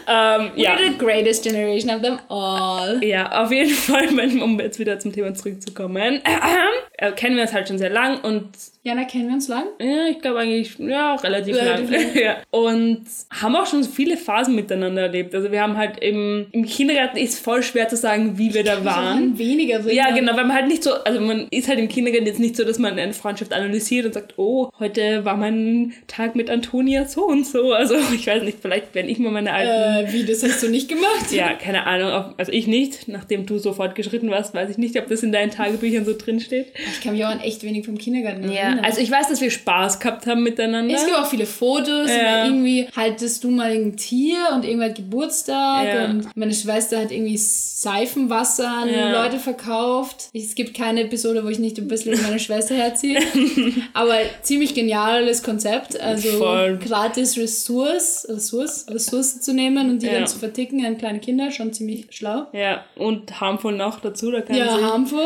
ähm, 0.07 0.51
ja. 0.57 0.77
We're 0.77 0.93
the 0.93 0.99
greatest 0.99 1.43
generation 1.43 1.89
of 1.89 2.03
them 2.03 2.19
all. 2.29 3.03
ja, 3.03 3.43
auf 3.43 3.51
jeden 3.51 3.75
Fall, 3.75 4.09
um 4.43 4.61
jetzt 4.61 4.79
wieder 4.79 4.99
zum 4.99 5.11
Thema 5.11 5.33
zurückzukommen, 5.33 6.21
äh, 6.23 7.13
kennen 7.13 7.37
wir 7.37 7.45
uns 7.45 7.55
halt 7.55 7.69
schon 7.69 7.79
sehr 7.79 7.89
lang 7.89 8.21
und 8.21 8.51
Jana, 8.83 9.05
kennen 9.05 9.27
wir 9.29 9.35
uns 9.35 9.47
lang? 9.49 9.65
ja, 9.79 10.07
ich 10.09 10.21
glaube 10.21 10.39
eigentlich, 10.39 10.79
ja, 10.79 11.15
relativ 11.17 11.55
Relativ 11.55 11.91
lang. 11.91 12.15
ja. 12.23 12.37
Und 12.51 13.03
haben 13.31 13.55
auch 13.55 13.67
schon 13.67 13.85
viele 13.85 14.17
Phasen 14.17 14.55
miteinander 14.55 15.03
erlebt. 15.03 15.35
Also 15.35 15.53
wir 15.53 15.61
haben 15.61 15.77
halt 15.77 15.99
im, 16.03 16.47
im 16.53 16.65
Kindergarten 16.65 17.19
ist 17.19 17.39
voll 17.45 17.63
schwer 17.63 17.89
zu 17.89 17.97
sagen, 17.97 18.39
wie 18.39 18.55
wir 18.55 18.65
da 18.65 18.83
waren. 18.83 19.37
Weniger 19.39 19.81
drin. 19.81 19.95
Ja, 19.95 20.11
genau, 20.15 20.35
weil 20.35 20.47
man 20.47 20.57
halt 20.57 20.69
nicht 20.69 20.83
so, 20.83 20.95
also 20.95 21.21
man 21.21 21.47
ist 21.51 21.69
halt 21.69 21.79
im 21.79 21.89
Kindergarten 21.89 22.27
jetzt 22.27 22.41
nicht 22.41 22.57
so, 22.57 22.65
dass 22.65 22.79
man 22.79 22.99
eine 22.99 23.13
Freundschaft 23.13 23.53
analysiert 23.53 24.07
und 24.07 24.15
sagt, 24.15 24.39
oh, 24.39 24.71
heute 24.79 25.27
war 25.27 25.37
mein 25.37 25.93
Tag 26.07 26.35
mit 26.35 26.49
Antonia 26.49 27.05
so 27.05 27.27
und 27.27 27.47
so. 27.47 27.75
Also 27.75 27.97
ich 28.15 28.27
weiß 28.27 28.43
nicht, 28.45 28.61
vielleicht 28.63 28.95
wenn 28.95 29.11
ich 29.11 29.19
mal 29.19 29.31
meine 29.31 29.53
alten, 29.53 30.07
Äh, 30.09 30.13
wie, 30.15 30.25
das 30.25 30.43
hast 30.43 30.63
du 30.63 30.71
nicht 30.71 30.89
gemacht? 30.89 31.31
ja, 31.33 31.53
keine 31.53 31.87
Ahnung, 31.87 32.35
also 32.39 32.51
ich 32.51 32.67
nicht, 32.67 33.09
nachdem 33.09 33.45
du 33.45 33.59
so 33.59 33.75
fortgeschritten 33.75 34.31
warst, 34.31 34.55
weiß 34.55 34.71
ich 34.71 34.79
nicht, 34.79 34.99
ob 34.99 35.09
das 35.09 35.23
in 35.23 35.33
deinen 35.33 35.51
Tagebüchern 35.51 36.07
so 36.07 36.17
drin 36.17 36.41
steht. 36.41 36.73
Ich 36.93 37.03
kann 37.03 37.13
mich 37.13 37.27
auch 37.27 37.31
an 37.31 37.41
echt 37.41 37.63
wenig 37.63 37.85
vom 37.85 37.99
Kindergarten 37.99 38.51
Ja, 38.51 38.70
also 38.83 39.01
ich 39.01 39.11
weiß, 39.11 39.29
dass 39.29 39.41
wir 39.41 39.51
Spaß 39.51 40.01
gehabt 40.01 40.27
haben 40.27 40.43
miteinander. 40.43 40.95
es 40.95 41.05
gibt 41.05 41.17
auch 41.17 41.27
viele 41.27 41.47
Fotos, 41.47 42.09
Ja. 42.11 42.45
irgendwie 42.47 42.89
haltest 42.97 43.45
du 43.45 43.51
mal 43.51 43.71
ein 43.71 43.97
Tier 43.97 44.39
und 44.55 44.65
irgendwer 44.65 44.89
hat 44.91 44.97
Geburtstag 44.97 45.85
Ja. 45.87 46.05
und 46.07 46.37
meine 46.37 46.55
Schwester 46.55 46.99
hat 47.01 47.11
irgendwie 47.13 47.37
Seifenwasser 47.37 48.69
an 48.69 48.89
Ja. 48.89 49.23
Leute 49.23 49.39
verkauft. 49.39 50.29
Es 50.35 50.55
gibt 50.55 50.75
keine 50.77 51.03
Episode, 51.03 51.45
wo 51.45 51.49
ich 51.49 51.59
nicht 51.59 51.79
ein 51.79 51.89
bisschen 51.89 52.21
meine 52.23 52.39
Schwester 52.39 52.75
herziehe. 52.75 53.19
Aber 53.95 54.15
ziemlich 54.43 54.75
geniales 54.75 55.43
Konzept. 55.43 55.99
Also 56.01 56.29
Voll. 56.39 56.79
gratis 56.79 57.37
Ressource, 57.39 58.27
Ressource, 58.29 58.87
Ressourcen 58.89 59.41
zu 59.43 59.53
nehmen 59.55 59.91
und 59.91 60.03
die 60.03 60.09
dann 60.09 60.27
zu 60.27 60.39
verticken 60.39 60.85
an 60.85 60.99
kleine 60.99 61.21
Kinder, 61.21 61.51
schon 61.51 61.73
ziemlich 61.73 62.07
schlau. 62.11 62.47
Ja, 62.53 62.85
und 62.97 63.41
harmful 63.41 63.73
noch 63.73 64.01
dazu, 64.01 64.31
da 64.31 64.41
kann 64.43 64.57
Ja, 64.57 64.81
harmful. 64.81 65.21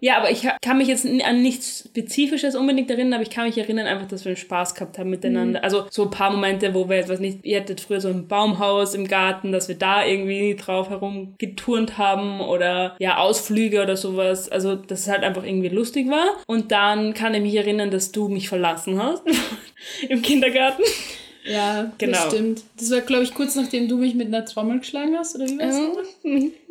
Ja, 0.00 0.18
aber 0.18 0.30
ich 0.30 0.46
kann 0.62 0.78
mich 0.78 0.88
jetzt 0.88 1.06
an 1.06 1.42
nichts 1.42 1.84
Spezifisches 1.88 2.54
unbedingt 2.54 2.90
erinnern, 2.90 3.14
aber 3.14 3.22
ich 3.22 3.30
kann 3.30 3.46
mich 3.46 3.58
erinnern 3.58 3.86
einfach, 3.86 4.06
dass 4.06 4.24
wir 4.24 4.36
Spaß 4.36 4.74
gehabt 4.74 4.98
haben 4.98 5.10
miteinander. 5.10 5.64
Also 5.64 5.86
so 5.90 6.04
ein 6.04 6.10
paar 6.10 6.30
Momente, 6.30 6.72
wo 6.74 6.88
wir 6.88 6.96
jetzt, 6.96 7.08
was 7.08 7.20
nicht, 7.20 7.44
ihr 7.44 7.60
hattet 7.60 7.80
früher 7.80 8.00
so 8.00 8.08
ein 8.08 8.28
Baumhaus 8.28 8.94
im 8.94 9.08
Garten, 9.08 9.50
dass 9.50 9.68
wir 9.68 9.74
da 9.74 10.04
irgendwie 10.04 10.54
drauf 10.54 10.90
herumgeturnt 10.90 11.98
haben 11.98 12.40
oder 12.40 12.96
ja, 12.98 13.18
Ausflüge 13.18 13.82
oder 13.82 13.96
sowas. 13.96 14.48
Also, 14.48 14.76
dass 14.76 15.00
es 15.00 15.08
halt 15.08 15.24
einfach 15.24 15.44
irgendwie 15.44 15.68
lustig 15.68 16.08
war. 16.08 16.36
Und 16.46 16.70
dann 16.70 17.14
kann 17.14 17.34
ich 17.34 17.42
mich 17.42 17.54
erinnern, 17.56 17.90
dass 17.90 18.12
du 18.12 18.28
mich 18.28 18.48
verlassen 18.48 19.02
hast 19.02 19.24
im 20.08 20.22
Kindergarten. 20.22 20.82
Ja, 21.48 21.90
Genau. 21.98 22.12
das 22.18 22.26
stimmt. 22.32 22.62
Das 22.78 22.90
war, 22.90 23.00
glaube 23.00 23.24
ich, 23.24 23.34
kurz 23.34 23.54
nachdem 23.56 23.88
du 23.88 23.96
mich 23.96 24.14
mit 24.14 24.28
einer 24.28 24.44
Trommel 24.44 24.78
geschlagen 24.80 25.16
hast, 25.18 25.34
oder 25.34 25.46
wie 25.46 25.58
war's? 25.58 25.76
Mhm. 26.22 26.52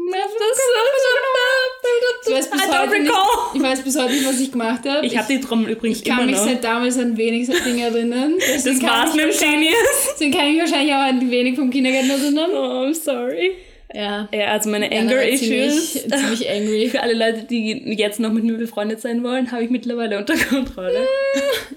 Ich 2.25 2.33
weiß, 2.33 2.49
bis 2.49 2.61
heute 2.67 2.99
nicht, 3.01 3.11
ich 3.55 3.61
weiß 3.61 3.81
bis 3.83 3.97
heute 3.99 4.13
nicht, 4.13 4.25
was 4.27 4.39
ich 4.39 4.51
gemacht 4.51 4.87
habe. 4.87 5.05
Ich 5.05 5.17
habe 5.17 5.27
die 5.33 5.41
Trommel 5.41 5.71
übrigens 5.71 5.99
ich 5.99 6.05
kann 6.05 6.19
immer 6.19 6.27
mich 6.27 6.35
noch. 6.37 6.45
seit 6.45 6.63
damals 6.63 6.97
an 6.97 7.17
wenig 7.17 7.47
Dinge 7.65 7.83
erinnern. 7.83 8.35
Das 8.39 8.65
war's 8.81 9.09
ich 9.11 9.15
mit 9.15 9.33
dem 9.33 9.39
Genius. 9.39 9.75
Deswegen 10.13 10.31
kann 10.33 10.47
ich 10.47 10.59
wahrscheinlich 10.59 10.93
auch 10.93 10.99
an 10.99 11.29
wenig 11.31 11.55
vom 11.57 11.69
Kindergarten 11.69 12.09
erinnern. 12.09 12.51
Oh, 12.53 12.85
I'm 12.85 12.93
sorry. 12.93 13.51
Ja. 13.93 14.27
Ja, 14.33 14.47
also 14.47 14.69
meine 14.69 14.91
Anger 14.91 15.23
Issues. 15.23 15.93
Ziemlich, 15.93 16.15
ziemlich 16.17 16.49
angry. 16.49 16.89
Für 16.89 17.01
alle 17.01 17.13
Leute, 17.13 17.43
die 17.43 17.71
jetzt 17.97 18.19
noch 18.19 18.31
mit 18.33 18.43
mir 18.43 18.57
befreundet 18.57 18.99
sein 19.01 19.23
wollen, 19.23 19.51
habe 19.51 19.63
ich 19.63 19.69
mittlerweile 19.69 20.17
unter 20.17 20.35
Kontrolle. 20.35 21.07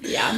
Ja. 0.02 0.34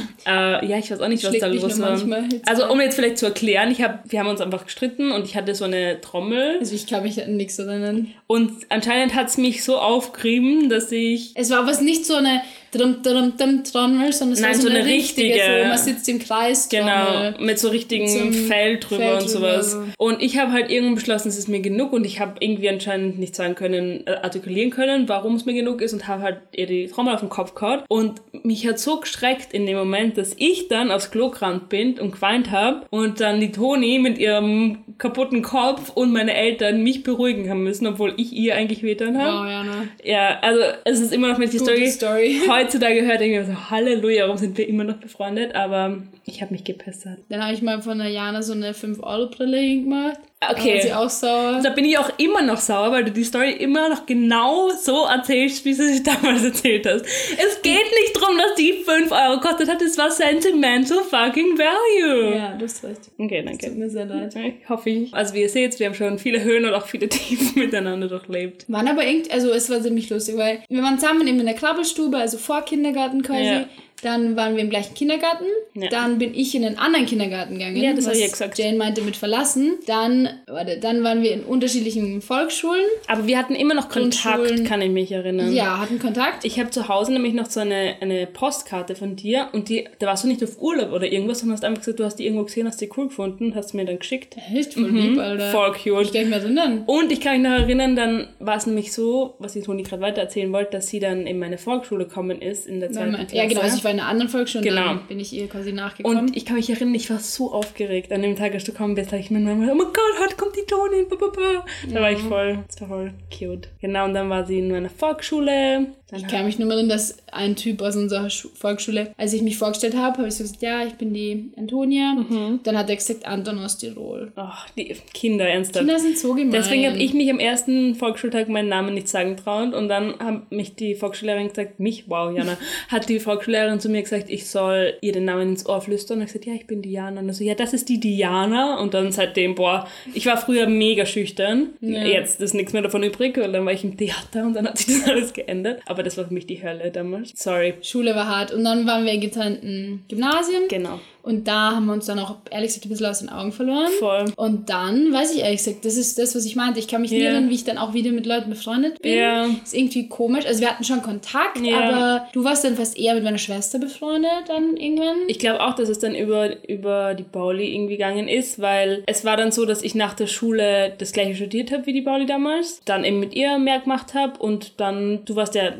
Äh, 0.59 0.65
ja, 0.67 0.77
ich 0.77 0.91
weiß 0.91 1.01
auch 1.01 1.07
nicht, 1.07 1.23
was 1.23 1.31
Schlägt 1.31 1.43
da 1.43 1.47
los 1.47 1.79
war. 1.79 1.99
Also 2.45 2.69
um 2.71 2.79
jetzt 2.79 2.95
vielleicht 2.95 3.17
zu 3.17 3.25
erklären, 3.25 3.71
ich 3.71 3.81
hab, 3.81 4.11
wir 4.11 4.19
haben 4.19 4.27
uns 4.27 4.41
einfach 4.41 4.65
gestritten 4.65 5.11
und 5.11 5.25
ich 5.25 5.35
hatte 5.35 5.55
so 5.55 5.65
eine 5.65 5.99
Trommel 6.01 6.57
Also 6.59 6.75
ich 6.75 6.85
kann 6.85 7.03
mich 7.03 7.23
an 7.23 7.35
nichts 7.37 7.57
erinnern. 7.57 8.13
und 8.27 8.51
anscheinend 8.69 9.15
hat 9.15 9.27
es 9.27 9.37
mich 9.37 9.63
so 9.63 9.77
aufgerieben, 9.77 10.69
dass 10.69 10.91
ich... 10.91 11.31
Es 11.35 11.49
war 11.49 11.59
aber 11.59 11.81
nicht 11.81 12.05
so 12.05 12.15
eine 12.15 12.41
drum, 12.73 13.01
drum, 13.03 13.33
drum, 13.37 13.63
Trommel, 13.63 14.11
sondern 14.13 14.33
es 14.33 14.41
Nein, 14.41 14.51
war 14.51 14.55
so, 14.55 14.61
so 14.63 14.69
eine, 14.69 14.85
richtige, 14.85 15.33
richtige- 15.33 15.61
so 15.63 15.67
man 15.69 15.77
sitzt 15.77 16.09
im 16.09 16.19
Kreis 16.19 16.69
Genau, 16.69 17.31
mit 17.39 17.59
so 17.59 17.69
richtigen 17.69 18.03
Mit 18.03 18.33
so 18.33 18.43
Fell 18.47 18.79
drüber 18.79 19.01
Fell 19.03 19.13
und 19.21 19.29
sowas. 19.29 19.71
drüber. 19.71 19.85
Und 19.97 20.21
ich 20.21 20.37
habe 20.37 20.51
halt 20.51 20.69
irgendwann 20.71 20.95
beschlossen, 20.95 21.27
es 21.29 21.37
ist 21.37 21.47
mir 21.47 21.59
genug 21.61 21.93
und 21.93 22.05
ich 22.05 22.19
habe 22.19 22.33
irgendwie 22.39 22.69
anscheinend 22.69 23.19
nicht 23.19 23.35
sagen 23.35 23.55
können, 23.55 24.05
äh, 24.07 24.11
artikulieren 24.21 24.69
können, 24.71 25.07
warum 25.09 25.35
es 25.35 25.45
mir 25.45 25.53
genug 25.53 25.81
ist 25.81 25.93
und 25.93 26.07
habe 26.07 26.21
halt 26.23 26.37
ihr 26.55 26.65
die 26.67 26.87
Trommel 26.87 27.13
auf 27.13 27.19
den 27.19 27.29
Kopf 27.29 27.55
gehauen. 27.55 27.81
Und 27.87 28.21
mich 28.43 28.67
hat 28.67 28.79
so 28.79 28.99
gestreckt 28.99 29.53
in 29.53 29.65
dem 29.65 29.77
Moment, 29.77 30.17
dass 30.17 30.35
ich 30.37 30.67
dann 30.67 30.91
aufs 30.91 31.11
Klo 31.11 31.29
gerannt 31.29 31.69
bin 31.69 31.99
und 31.99 32.11
geweint 32.13 32.51
habe 32.51 32.85
und 32.89 33.19
dann 33.19 33.39
die 33.39 33.51
Toni 33.51 33.99
mit 33.99 34.17
ihrem 34.17 34.79
kaputten 34.97 35.41
Kopf 35.41 35.89
und 35.93 36.11
meine 36.13 36.33
Eltern 36.35 36.83
mich 36.83 37.03
beruhigen 37.03 37.49
haben 37.49 37.63
müssen, 37.63 37.87
obwohl 37.87 38.13
ich 38.17 38.33
ihr 38.33 38.55
eigentlich 38.55 38.83
wehtan 38.83 39.17
habe. 39.17 39.37
Wow, 39.37 39.47
ja, 39.49 39.63
ne? 39.63 39.87
Ja, 40.03 40.39
also 40.41 40.61
es 40.85 40.99
ist 40.99 41.13
immer 41.13 41.27
noch 41.29 41.37
mit 41.37 41.51
die 41.53 41.59
Story. 41.59 41.87
Story. 41.89 42.41
Heutzutage 42.63 43.05
hört 43.05 43.19
mir 43.19 43.43
so, 43.43 43.69
Halleluja, 43.71 44.23
warum 44.23 44.37
sind 44.37 44.57
wir 44.57 44.69
immer 44.69 44.85
noch 44.85 44.95
befreundet? 44.95 45.53
Aber 45.53 45.97
ich 46.25 46.41
habe 46.41 46.53
mich 46.53 46.63
gepestert. 46.63 47.19
Dann 47.29 47.43
habe 47.43 47.53
ich 47.53 47.61
mal 47.61 47.81
von 47.81 47.97
der 47.99 48.07
Jana 48.07 48.41
so 48.41 48.53
eine 48.53 48.71
5-Euro-Brille 48.71 49.57
hingemacht. 49.57 50.19
Okay. 50.51 50.67
Da 50.67 50.73
war 50.73 50.81
sie 50.81 50.93
auch 50.93 51.09
sauer. 51.09 51.61
Da 51.63 51.69
bin 51.69 51.85
ich 51.85 51.97
auch 51.97 52.11
immer 52.17 52.41
noch 52.41 52.57
sauer, 52.57 52.91
weil 52.91 53.05
du 53.05 53.11
die 53.11 53.23
Story 53.23 53.51
immer 53.51 53.89
noch 53.89 54.05
genau 54.05 54.69
so 54.71 55.05
erzählst, 55.05 55.63
wie 55.65 55.75
du 55.75 55.87
sie 55.87 56.03
damals 56.03 56.43
erzählt 56.43 56.85
hast. 56.85 57.05
Es 57.05 57.61
geht 57.61 57.73
nicht 57.73 58.15
darum, 58.15 58.37
dass 58.37 58.55
die 58.55 58.73
5 58.85 59.11
Euro 59.11 59.39
kostet 59.39 59.69
hat, 59.69 59.81
es 59.81 59.97
war 59.97 60.11
sentimental 60.11 60.99
fucking 60.99 61.57
value. 61.57 62.37
Ja, 62.37 62.55
du 62.57 62.65
hast 62.65 62.83
recht. 62.83 63.11
Okay, 63.17 63.41
Tut 63.41 63.49
danke. 63.49 63.69
mir 63.71 63.89
sehr 63.89 64.05
leid. 64.05 64.35
Ich 64.35 64.69
hoffe 64.69 64.89
ich. 64.89 65.13
Also 65.13 65.33
wie 65.33 65.41
ihr 65.41 65.49
seht, 65.49 65.79
wir 65.79 65.87
haben 65.87 65.95
schon 65.95 66.19
viele 66.19 66.43
Höhen 66.43 66.65
und 66.65 66.73
auch 66.73 66.87
viele 66.87 67.09
Tiefen 67.09 67.51
miteinander 67.61 68.07
durchlebt. 68.07 68.65
Waren 68.69 68.87
aber 68.87 69.05
irgendwie, 69.05 69.31
also 69.31 69.51
es 69.51 69.69
war 69.69 69.81
ziemlich 69.81 70.09
lustig, 70.09 70.37
weil 70.37 70.63
wir 70.69 70.81
waren 70.83 70.99
zusammen 70.99 71.27
eben 71.27 71.39
in 71.39 71.45
der 71.45 71.55
Krabbelstube, 71.55 72.17
also 72.17 72.37
vor 72.37 72.63
Kindergarten 72.63 73.23
quasi. 73.23 73.43
Ja. 73.43 73.65
Dann 74.03 74.35
waren 74.35 74.55
wir 74.55 74.61
im 74.61 74.69
gleichen 74.69 74.93
Kindergarten. 74.93 75.45
Ja. 75.75 75.89
Dann 75.89 76.17
bin 76.19 76.35
ich 76.35 76.53
in 76.53 76.65
einen 76.65 76.77
anderen 76.77 77.05
Kindergarten 77.05 77.57
gegangen. 77.57 77.77
Ja, 77.77 77.93
das 77.93 78.05
hab 78.05 78.11
was 78.11 78.17
ich 78.19 78.25
ja 78.25 78.31
gesagt. 78.31 78.59
Jane 78.59 78.77
meinte 78.77 79.01
mit 79.01 79.15
verlassen. 79.15 79.73
Dann, 79.87 80.29
warte, 80.47 80.77
dann 80.79 81.03
waren 81.03 81.23
wir 81.23 81.31
in 81.31 81.43
unterschiedlichen 81.43 82.21
Volksschulen. 82.21 82.85
Aber 83.07 83.25
wir 83.27 83.37
hatten 83.37 83.55
immer 83.55 83.73
noch 83.73 83.89
Kontakt, 83.89 84.65
kann 84.65 84.81
ich 84.81 84.91
mich 84.91 85.11
erinnern. 85.11 85.53
Ja, 85.53 85.79
hatten 85.79 85.99
Kontakt. 85.99 86.45
Ich 86.45 86.59
habe 86.59 86.69
zu 86.69 86.89
Hause 86.89 87.13
nämlich 87.13 87.33
noch 87.33 87.49
so 87.49 87.61
eine, 87.61 87.95
eine 88.01 88.27
Postkarte 88.27 88.95
von 88.95 89.15
dir 89.15 89.47
und 89.53 89.69
die, 89.69 89.87
da 89.99 90.07
warst 90.07 90.23
du 90.23 90.27
nicht 90.27 90.43
auf 90.43 90.61
Urlaub 90.61 90.91
oder 90.91 91.11
irgendwas, 91.11 91.39
sondern 91.39 91.55
hast 91.57 91.63
einfach 91.63 91.81
gesagt, 91.81 91.99
du 91.99 92.03
hast 92.03 92.17
die 92.17 92.25
irgendwo 92.25 92.43
gesehen, 92.43 92.67
hast 92.67 92.81
die 92.81 92.89
cool 92.97 93.07
gefunden 93.07 93.45
und 93.45 93.55
hast 93.55 93.73
mir 93.73 93.85
dann 93.85 93.99
geschickt. 93.99 94.35
Echt 94.53 94.73
voll 94.73 94.89
lieb, 94.89 95.17
Alter. 95.17 95.47
Mhm. 95.47 95.51
Voll 95.51 95.73
Ich 95.75 95.83
cute. 95.83 96.13
kann 96.13 96.23
mich 96.23 96.29
mehr 96.29 96.39
erinnern. 96.39 96.83
Und 96.85 97.11
ich 97.11 97.21
kann 97.21 97.33
mich 97.33 97.49
noch 97.49 97.57
erinnern, 97.57 97.95
dann 97.95 98.27
war 98.39 98.57
es 98.57 98.65
nämlich 98.65 98.91
so, 98.91 99.35
was 99.39 99.53
die 99.53 99.61
Toni 99.61 99.83
gerade 99.83 100.01
weiter 100.01 100.21
erzählen 100.21 100.51
wollte, 100.51 100.71
dass 100.71 100.87
sie 100.87 100.99
dann 100.99 101.25
in 101.27 101.39
meine 101.39 101.57
Volksschule 101.57 102.05
gekommen 102.05 102.41
ist 102.41 102.67
in 102.67 102.79
der 102.79 102.91
zweiten 102.91 103.13
Klasse. 103.15 103.35
Ja, 103.35 103.47
genau. 103.47 103.61
Also 103.61 103.77
ich 103.77 103.83
war 103.83 103.92
in 103.93 103.99
einer 103.99 104.09
anderen 104.09 104.29
Volksschule 104.29 104.63
Genau. 104.63 104.85
dann 104.87 105.07
bin 105.07 105.19
ich 105.19 105.31
ihr 105.33 105.47
quasi 105.47 105.71
nachgekommen. 105.71 106.17
und 106.17 106.35
ich 106.37 106.45
kann 106.45 106.55
mich 106.57 106.69
erinnern, 106.69 106.95
ich 106.95 107.09
war 107.09 107.19
so 107.19 107.51
aufgeregt. 107.53 108.11
An 108.11 108.21
dem 108.21 108.35
Tag, 108.35 108.53
als 108.53 108.63
du 108.65 108.71
gekommen 108.71 108.95
bist, 108.95 109.11
habe 109.11 109.21
ich 109.21 109.31
mir 109.31 109.39
Mama, 109.39 109.71
oh 109.71 109.75
mein 109.75 109.87
Gott, 109.87 110.19
heute 110.21 110.35
kommt 110.35 110.55
die 110.55 110.65
Toni. 110.65 111.03
ba, 111.09 111.15
ba, 111.15 111.27
ba. 111.27 111.65
Da 111.93 112.01
war 112.01 112.11
ich 112.11 112.19
voll, 112.19 112.59
das 112.67 112.81
war 112.81 112.87
voll 112.89 113.13
cute. 113.37 113.69
Genau, 113.81 114.05
und 114.05 114.13
dann 114.13 114.29
war 114.29 114.45
sie 114.45 114.59
in 114.59 114.69
meiner 114.71 114.89
Volksschule. 114.89 115.87
Dann 116.13 116.21
Ich 116.21 116.27
kann 116.27 116.45
mich 116.45 116.59
nur 116.59 116.69
erinnern, 116.71 116.89
dass 116.89 117.17
ein 117.31 117.55
Typ 117.55 117.81
aus 117.81 117.95
unserer 117.95 118.29
Schu 118.29 118.49
Volksschule, 118.53 119.11
als 119.17 119.33
ich 119.33 119.41
mich 119.41 119.57
vorgestellt 119.57 119.95
habe, 119.95 120.19
habe 120.19 120.27
ich 120.27 120.35
so 120.35 120.43
gesagt, 120.43 120.61
ja, 120.61 120.85
ich 120.85 120.93
bin 120.93 121.13
die 121.13 121.51
Antonia. 121.57 122.13
Mhm. 122.13 122.59
Dann 122.63 122.77
hat 122.77 122.89
er 122.89 122.95
gesagt, 122.95 123.25
Anton 123.25 123.57
aus 123.59 123.77
Tirol. 123.79 124.31
Ach, 124.35 124.69
die 124.77 124.95
Kinder, 125.13 125.47
ernsthaft. 125.47 125.79
Kinder 125.85 125.99
sind 125.99 126.17
so 126.17 126.33
gemein. 126.35 126.51
Deswegen 126.51 126.85
habe 126.87 126.97
ich 126.97 127.13
mich 127.15 127.29
am 127.31 127.39
ersten 127.39 127.95
Volksschultag 127.95 128.47
meinen 128.49 128.69
Namen 128.69 128.93
nicht 128.93 129.07
sagen 129.07 129.35
trauen 129.37 129.73
und 129.73 129.87
dann 129.89 130.19
hat 130.19 130.51
mich 130.51 130.75
die 130.75 130.93
Volksschullehrerin 130.95 131.49
gesagt, 131.49 131.79
mich, 131.79 132.05
wow, 132.07 132.31
Jana, 132.35 132.57
hat 132.89 133.09
die 133.09 133.19
Volksschullehrerin 133.19 133.79
zu 133.79 133.89
mir 133.89 134.03
gesagt, 134.03 134.29
ich 134.29 134.47
soll 134.47 134.93
ihr 135.01 135.11
den 135.13 135.25
Namen 135.25 135.49
ins 135.49 135.65
Ohr 135.67 135.81
flüstern 135.81 136.19
und 136.19 136.25
ich 136.25 136.27
gesagt, 136.33 136.45
ja, 136.45 136.53
ich 136.53 136.67
bin 136.67 136.81
Diana. 136.83 137.21
Und 137.21 137.33
so, 137.33 137.43
ja, 137.43 137.55
das 137.55 137.73
ist 137.73 137.89
die 137.89 137.99
Diana 137.99 138.79
und 138.79 138.93
dann 138.93 139.11
seitdem, 139.11 139.55
boah, 139.55 139.87
ich 140.13 140.25
war 140.27 140.37
früher 140.37 140.67
mega 140.67 141.05
schüchtern, 141.05 141.69
Ja. 141.81 142.03
jetzt 142.05 142.39
ist 142.39 142.53
nichts 142.53 142.73
mehr 142.73 142.81
davon 142.83 143.01
übrig, 143.03 143.37
weil 143.37 143.51
dann 143.51 143.65
war 143.65 143.73
ich 143.73 143.83
im 143.83 143.97
Theater 143.97 144.43
und 144.45 144.53
dann 144.53 144.67
hat 144.67 144.77
sich 144.77 144.99
das 144.99 145.07
alles 145.09 145.33
geändert, 145.33 145.81
aber 145.85 146.02
das 146.03 146.17
war 146.17 146.25
für 146.25 146.33
mich 146.33 146.45
die 146.45 146.61
Hölle 146.63 146.91
damals. 146.91 147.31
Sorry. 147.35 147.75
Schule 147.81 148.15
war 148.15 148.27
hart. 148.27 148.51
Und 148.51 148.63
dann 148.63 148.85
waren 148.85 149.05
wir 149.05 149.13
in 149.13 149.21
getrennten 149.21 150.05
Gymnasien. 150.07 150.63
Genau. 150.69 150.99
Und 151.23 151.47
da 151.47 151.71
haben 151.71 151.85
wir 151.85 151.93
uns 151.93 152.05
dann 152.05 152.19
auch, 152.19 152.35
ehrlich 152.51 152.67
gesagt, 152.67 152.85
ein 152.85 152.89
bisschen 152.89 153.05
aus 153.05 153.19
den 153.19 153.29
Augen 153.29 153.51
verloren. 153.53 153.89
Voll. 153.97 154.25
Und 154.35 154.69
dann, 154.69 155.11
weiß 155.13 155.33
ich 155.33 155.41
ehrlich 155.41 155.57
gesagt, 155.63 155.85
das 155.85 155.95
ist 155.95 156.19
das, 156.19 156.35
was 156.35 156.45
ich 156.45 156.55
meinte. 156.57 156.79
Ich 156.79 156.87
kann 156.89 157.01
mich 157.01 157.11
nie 157.11 157.19
Ja. 157.19 157.29
erinnern, 157.31 157.49
wie 157.49 157.55
ich 157.55 157.63
dann 157.63 157.77
auch 157.77 157.93
wieder 157.93 158.11
mit 158.11 158.25
Leuten 158.25 158.49
befreundet 158.49 159.01
bin. 159.01 159.17
Ja. 159.17 159.45
Ist 159.63 159.73
irgendwie 159.73 160.09
komisch. 160.09 160.45
Also 160.45 160.59
wir 160.59 160.69
hatten 160.69 160.83
schon 160.83 161.01
Kontakt, 161.01 161.59
Ja. 161.65 161.79
aber 161.79 162.27
du 162.33 162.43
warst 162.43 162.65
dann 162.65 162.75
fast 162.75 162.97
eher 162.99 163.15
mit 163.15 163.23
meiner 163.23 163.37
Schwester 163.37 163.79
befreundet 163.79 164.29
dann 164.47 164.75
irgendwann. 164.75 165.15
Ich 165.27 165.39
glaube 165.39 165.61
auch, 165.63 165.75
dass 165.75 165.87
es 165.87 165.99
dann 165.99 166.13
über, 166.13 166.61
über 166.67 167.13
die 167.13 167.23
Pauli 167.23 167.73
irgendwie 167.73 167.93
gegangen 167.93 168.27
ist, 168.27 168.59
weil 168.59 169.03
es 169.05 169.23
war 169.23 169.37
dann 169.37 169.51
so, 169.53 169.65
dass 169.65 169.81
ich 169.81 169.95
nach 169.95 170.13
der 170.15 170.27
Schule 170.27 170.93
das 170.97 171.13
gleiche 171.13 171.35
studiert 171.35 171.71
habe 171.71 171.85
wie 171.85 171.93
die 171.93 172.01
Pauli 172.01 172.25
damals, 172.25 172.81
dann 172.83 173.05
eben 173.05 173.19
mit 173.21 173.33
ihr 173.33 173.57
mehr 173.59 173.79
gemacht 173.79 174.13
habe 174.13 174.37
und 174.39 174.73
dann, 174.81 175.19
du 175.23 175.35
warst 175.37 175.55
ja 175.55 175.71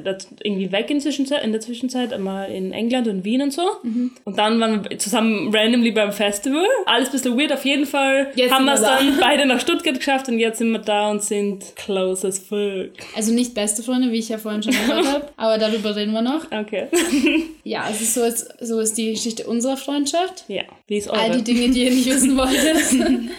irgendwie 0.42 0.72
weg 0.72 0.90
in, 0.90 1.02
Zwischenzeit, 1.02 1.44
in 1.44 1.52
der 1.52 1.60
Zwischenzeit, 1.60 2.14
einmal 2.14 2.50
in 2.50 2.72
England 2.72 3.08
und 3.10 3.26
Wien 3.26 3.42
und 3.42 3.52
so. 3.52 3.64
Mhm. 3.84 4.12
Und 4.24 4.38
dann 4.38 4.60
waren 4.62 4.88
wir 4.90 4.98
zusammen 5.00 5.33
randomly 5.54 5.92
beim 5.92 6.12
Festival. 6.12 6.66
Alles 6.86 7.10
ein 7.10 7.12
bisschen 7.14 7.38
weird, 7.38 7.52
auf 7.54 7.66
jeden 7.66 7.86
Fall 7.86 8.32
Jetzt 8.36 8.52
haben 8.52 8.66
wir 8.66 8.74
es 8.74 8.82
da. 8.82 8.98
dann 8.98 9.18
beide 9.22 9.46
nach 9.46 9.60
Stuttgart 9.60 9.96
geschafft 9.96 10.28
und 10.30 10.40
jetzt 10.40 10.58
sind 10.60 10.72
wir 10.72 10.80
da 10.80 11.10
und 11.12 11.24
sind 11.24 11.76
close 11.76 12.28
as 12.28 12.40
fuck. 12.40 12.92
Also 13.16 13.34
nicht 13.34 13.54
beste 13.54 13.84
Freunde, 13.84 14.12
wie 14.12 14.20
ich 14.20 14.30
ja 14.30 14.38
vorhin 14.38 14.64
schon 14.64 14.74
gesagt 14.74 15.06
habe, 15.14 15.30
aber 15.38 15.58
darüber 15.58 15.96
reden 15.96 16.14
wir 16.14 16.22
noch. 16.22 16.46
Okay. 16.52 16.88
Ja, 17.66 17.84
also 17.84 18.04
so 18.04 18.26
ist, 18.28 18.54
so 18.60 18.82
ist 18.82 18.98
die 18.98 19.12
Geschichte 19.14 19.46
unserer 19.48 19.78
Freundschaft. 19.78 20.44
ja, 20.50 20.64
wie 20.88 20.98
ist 20.98 21.10
All 21.10 21.30
eure? 21.30 21.38
die 21.42 21.44
Dinge, 21.54 21.74
die 21.74 21.86
ihr 21.86 21.92
nicht 21.92 22.08
wissen 22.10 22.36
wolltet. 22.38 23.32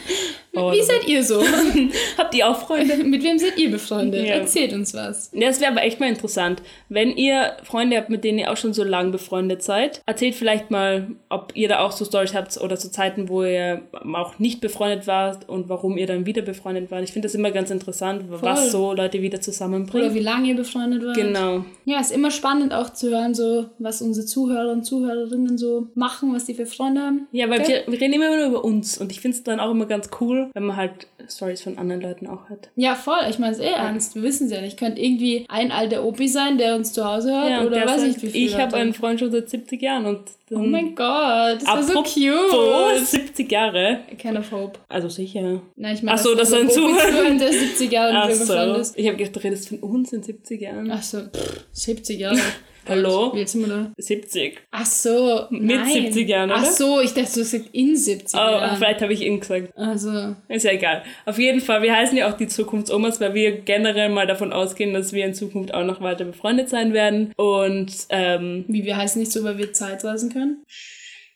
Oh, 0.56 0.72
Wie 0.72 0.82
seid 0.82 1.06
ihr 1.08 1.22
so? 1.24 1.42
Habt 2.18 2.34
ihr 2.34 2.48
auch 2.48 2.58
Freunde? 2.66 2.96
Mit 3.04 3.22
wem 3.24 3.38
seid 3.38 3.58
ihr 3.58 3.70
befreundet? 3.70 4.26
Ja. 4.26 4.34
Erzählt 4.34 4.72
uns 4.72 4.94
was. 4.94 5.30
Ja, 5.34 5.48
das 5.48 5.60
wäre 5.60 5.72
aber 5.72 5.82
echt 5.82 6.00
mal 6.00 6.08
interessant. 6.08 6.62
Wenn 6.88 7.16
ihr 7.16 7.52
Freunde 7.64 7.96
habt, 7.96 8.10
mit 8.10 8.24
denen 8.24 8.38
ihr 8.38 8.50
auch 8.52 8.56
schon 8.56 8.72
so 8.72 8.84
lange 8.84 9.10
befreundet 9.10 9.62
seid, 9.62 10.02
erzählt 10.06 10.34
vielleicht 10.34 10.70
mal, 10.70 11.08
ob 11.28 11.52
ihr 11.54 11.68
da 11.68 11.80
auch 11.80 11.92
so 11.92 12.04
Stories 12.04 12.34
habt 12.34 12.56
oder 12.60 12.76
so 12.76 12.88
Zeiten, 12.88 13.28
wo 13.28 13.42
ihr 13.44 13.82
auch 14.14 14.38
nicht 14.38 14.60
befreundet 14.60 15.06
wart 15.06 15.48
und 15.48 15.68
warum 15.68 15.98
ihr 15.98 16.06
dann 16.06 16.26
wieder 16.26 16.42
befreundet 16.42 16.90
wart. 16.90 17.02
Ich 17.04 17.12
finde 17.12 17.26
das 17.26 17.34
immer 17.34 17.50
ganz 17.50 17.70
interessant, 17.70 18.24
was 18.28 18.70
so 18.70 18.92
Leute 18.92 19.20
wieder 19.22 19.34
Oder 19.38 19.42
zusammenbringt. 19.42 20.14
wie 20.14 20.20
lange 20.20 20.48
ihr 20.48 20.56
befreundet 20.56 21.04
wart. 21.04 21.16
Genau. 21.16 21.64
Ja, 21.84 22.00
ist 22.00 22.12
immer 22.12 22.30
spannend 22.30 22.72
auch 22.72 22.90
zu 22.92 23.10
hören, 23.10 23.34
so 23.34 23.66
was 23.78 24.00
unsere 24.02 24.26
Zuhörer 24.26 24.70
und 24.70 24.84
Zuhörerinnen 24.84 25.58
so 25.58 25.88
machen, 25.94 26.32
was 26.34 26.44
die 26.44 26.54
für 26.54 26.66
Freunde 26.66 27.00
haben. 27.00 27.26
Ja, 27.32 27.50
weil 27.50 27.60
Okay. 27.60 27.82
wir, 27.86 27.92
wir 27.92 28.00
reden 28.00 28.14
immer 28.14 28.36
nur 28.36 28.46
über 28.46 28.64
uns 28.64 28.98
und 28.98 29.10
ich 29.10 29.20
finde 29.20 29.36
es 29.36 29.42
dann 29.42 29.58
auch 29.60 29.70
immer 29.70 29.86
ganz 29.86 30.10
cool, 30.20 30.43
wenn 30.52 30.64
man 30.64 30.76
halt 30.76 31.07
Stories 31.28 31.62
von 31.62 31.78
anderen 31.78 32.02
Leuten 32.02 32.26
auch 32.26 32.50
hat. 32.50 32.68
Ja, 32.76 32.94
voll. 32.94 33.18
Ich 33.30 33.38
meine 33.38 33.52
es 33.52 33.61
eh 33.61 33.66
ernst. 33.70 34.14
Wir 34.14 34.22
wissen 34.22 34.46
es 34.46 34.52
ja 34.52 34.61
nicht. 34.61 34.78
Könnte 34.78 35.00
irgendwie 35.00 35.46
ein 35.48 35.72
alter 35.72 36.04
Opi 36.04 36.28
sein, 36.28 36.59
der 36.59 36.74
uns 36.76 36.92
zu 36.92 37.04
Hause 37.04 37.33
hört 37.33 37.48
Ja, 37.50 37.61
oder 37.62 37.70
der 37.70 37.87
weiß 37.87 38.00
sagt, 38.02 38.16
ich 38.16 38.22
wie 38.22 38.28
viel. 38.30 38.46
ich 38.48 38.57
habe 38.59 38.76
einen 38.76 38.92
Freund 38.94 39.20
schon 39.20 39.30
seit 39.30 39.48
70 39.48 39.80
Jahren 39.80 40.07
und 40.07 40.20
Oh 40.50 40.59
mein 40.59 40.94
Gott, 40.94 41.62
das 41.62 41.66
war 41.66 41.83
so 41.83 42.02
cute. 42.02 43.07
70 43.07 43.50
Jahre. 43.50 44.00
Kind 44.18 44.38
of 44.38 44.52
hope. 44.52 44.78
Also 44.88 45.09
sicher. 45.09 45.61
Nein, 45.74 45.94
ich 45.94 46.02
meine, 46.02 46.18
Ach 46.18 46.22
so, 46.22 46.35
das 46.35 46.50
sind 46.50 46.66
Opi 46.66 46.74
Zuhörer. 46.74 47.30
der 47.38 47.52
70 47.52 47.90
Jahre 47.90 48.12
Ach 48.14 48.30
so. 48.30 48.74
ist. 48.74 48.96
Ich 48.98 49.07
habe 49.07 49.16
gedacht, 49.16 49.35
du 49.35 49.40
redest 49.42 49.68
von 49.70 49.78
uns 49.78 50.12
in 50.12 50.22
70 50.22 50.61
Jahren. 50.61 50.90
Ach 50.90 51.02
so, 51.02 51.20
pff, 51.22 51.64
70 51.72 52.20
Jahre. 52.20 52.38
Hallo? 52.88 53.32
Wie 53.34 53.40
alt 53.40 53.48
sind 53.48 53.62
wir 53.62 53.68
da? 53.74 53.92
70. 53.96 54.58
Ach 54.70 54.84
so, 54.86 55.46
Mit 55.50 55.62
nein. 55.76 55.86
70 55.92 56.28
Jahren, 56.28 56.50
oder? 56.50 56.60
Ach 56.60 56.64
so, 56.66 57.00
ich 57.00 57.14
dachte, 57.14 57.32
du 57.34 57.40
hast 57.40 57.52
gesagt 57.52 57.70
in 57.72 57.96
70 57.96 58.34
Oh, 58.38 58.42
Jahren. 58.42 58.76
vielleicht 58.76 59.00
habe 59.02 59.12
ich 59.12 59.22
ihn 59.22 59.40
gesagt. 59.40 59.76
Also, 59.76 60.34
Ist 60.48 60.64
ja 60.64 60.72
egal. 60.72 61.02
Auf 61.24 61.38
jeden 61.38 61.60
Fall, 61.60 61.82
wir 61.82 61.94
heißen 61.94 62.16
ja 62.16 62.30
auch 62.30 62.36
die 62.36 62.48
Zukunftsomas, 62.48 63.20
weil 63.20 63.34
wir 63.34 63.60
generell 63.60 64.08
mal 64.10 64.26
davon 64.26 64.52
ausgehen, 64.52 64.92
dass 64.92 65.12
wir 65.12 65.24
in 65.24 65.34
Zukunft 65.34 65.72
auch 65.72 65.84
noch 65.84 66.00
weiter 66.00 66.24
befreundet 66.24 66.68
sein 66.68 66.92
werden. 66.92 67.32
Und 67.36 67.92
ähm, 68.10 68.64
wie 68.68 68.84
wir 68.84 68.96
heißen 68.96 69.18
nicht 69.20 69.32
so, 69.32 69.42
weil 69.44 69.56
wir 69.58 69.72
Zeitreisen 69.72 70.32
können. 70.32 70.64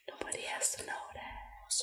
Nobody 0.09 0.43
has 0.57 0.73
to 0.77 0.83
know 0.83 0.93
that. 1.15 1.23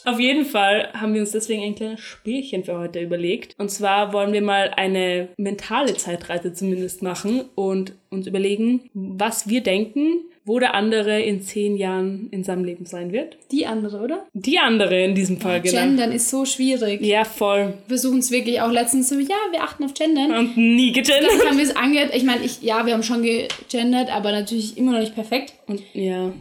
Auf 0.06 0.20
jeden 0.20 0.46
Fall 0.46 0.90
haben 0.94 1.14
wir 1.14 1.22
uns 1.22 1.32
deswegen 1.32 1.64
ein 1.64 1.76
kleines 1.76 2.00
Spielchen 2.00 2.64
für 2.64 2.78
heute 2.78 3.02
überlegt. 3.02 3.56
Und 3.58 3.70
zwar 3.70 4.14
wollen 4.14 4.34
wir 4.34 4.42
mal 4.42 4.72
eine 4.76 5.30
mentale 5.38 5.96
Zeitreise 5.96 6.54
zumindest 6.54 7.02
machen 7.02 7.46
und 7.56 7.94
uns 8.10 8.28
überlegen, 8.28 8.90
was 8.94 9.50
wir 9.50 9.62
denken, 9.62 10.20
wo 10.46 10.60
der 10.60 10.76
andere 10.76 11.22
in 11.22 11.42
zehn 11.42 11.76
Jahren 11.76 12.28
in 12.30 12.44
seinem 12.44 12.64
Leben 12.64 12.86
sein 12.86 13.12
wird. 13.12 13.36
Die 13.52 13.66
andere, 13.66 14.00
oder? 14.00 14.28
Die 14.34 14.60
andere 14.60 15.04
in 15.04 15.16
diesem 15.16 15.42
Fall, 15.42 15.60
genau. 15.60 15.82
Gendern 15.82 16.12
ist 16.12 16.30
so 16.30 16.46
schwierig. 16.46 17.02
Ja, 17.02 17.26
voll. 17.26 17.74
Wir 17.88 17.98
versuchen 17.98 18.20
es 18.20 18.30
wirklich 18.30 18.62
auch 18.62 18.72
letztens 18.72 19.10
so, 19.10 19.16
ja, 19.18 19.36
wir 19.52 19.64
achten 19.64 19.84
auf 19.84 19.96
Gendern. 19.96 20.32
Und 20.38 20.56
nie 20.56 20.92
gegendert. 20.92 21.32
Dann 21.40 21.50
haben 21.50 21.58
wir 21.58 21.64
es 21.64 21.76
angehört. 21.76 22.16
Ich 22.16 22.24
meine, 22.24 22.46
ich, 22.46 22.62
ja, 22.62 22.86
wir 22.86 22.94
haben 22.94 23.02
schon 23.02 23.24
gegendert, 23.24 24.16
aber 24.16 24.32
natürlich 24.32 24.78
immer 24.78 24.92
noch 24.92 25.00
nicht 25.00 25.16
perfekt. 25.16 25.54
Und 25.66 25.82
ja. 25.94 26.32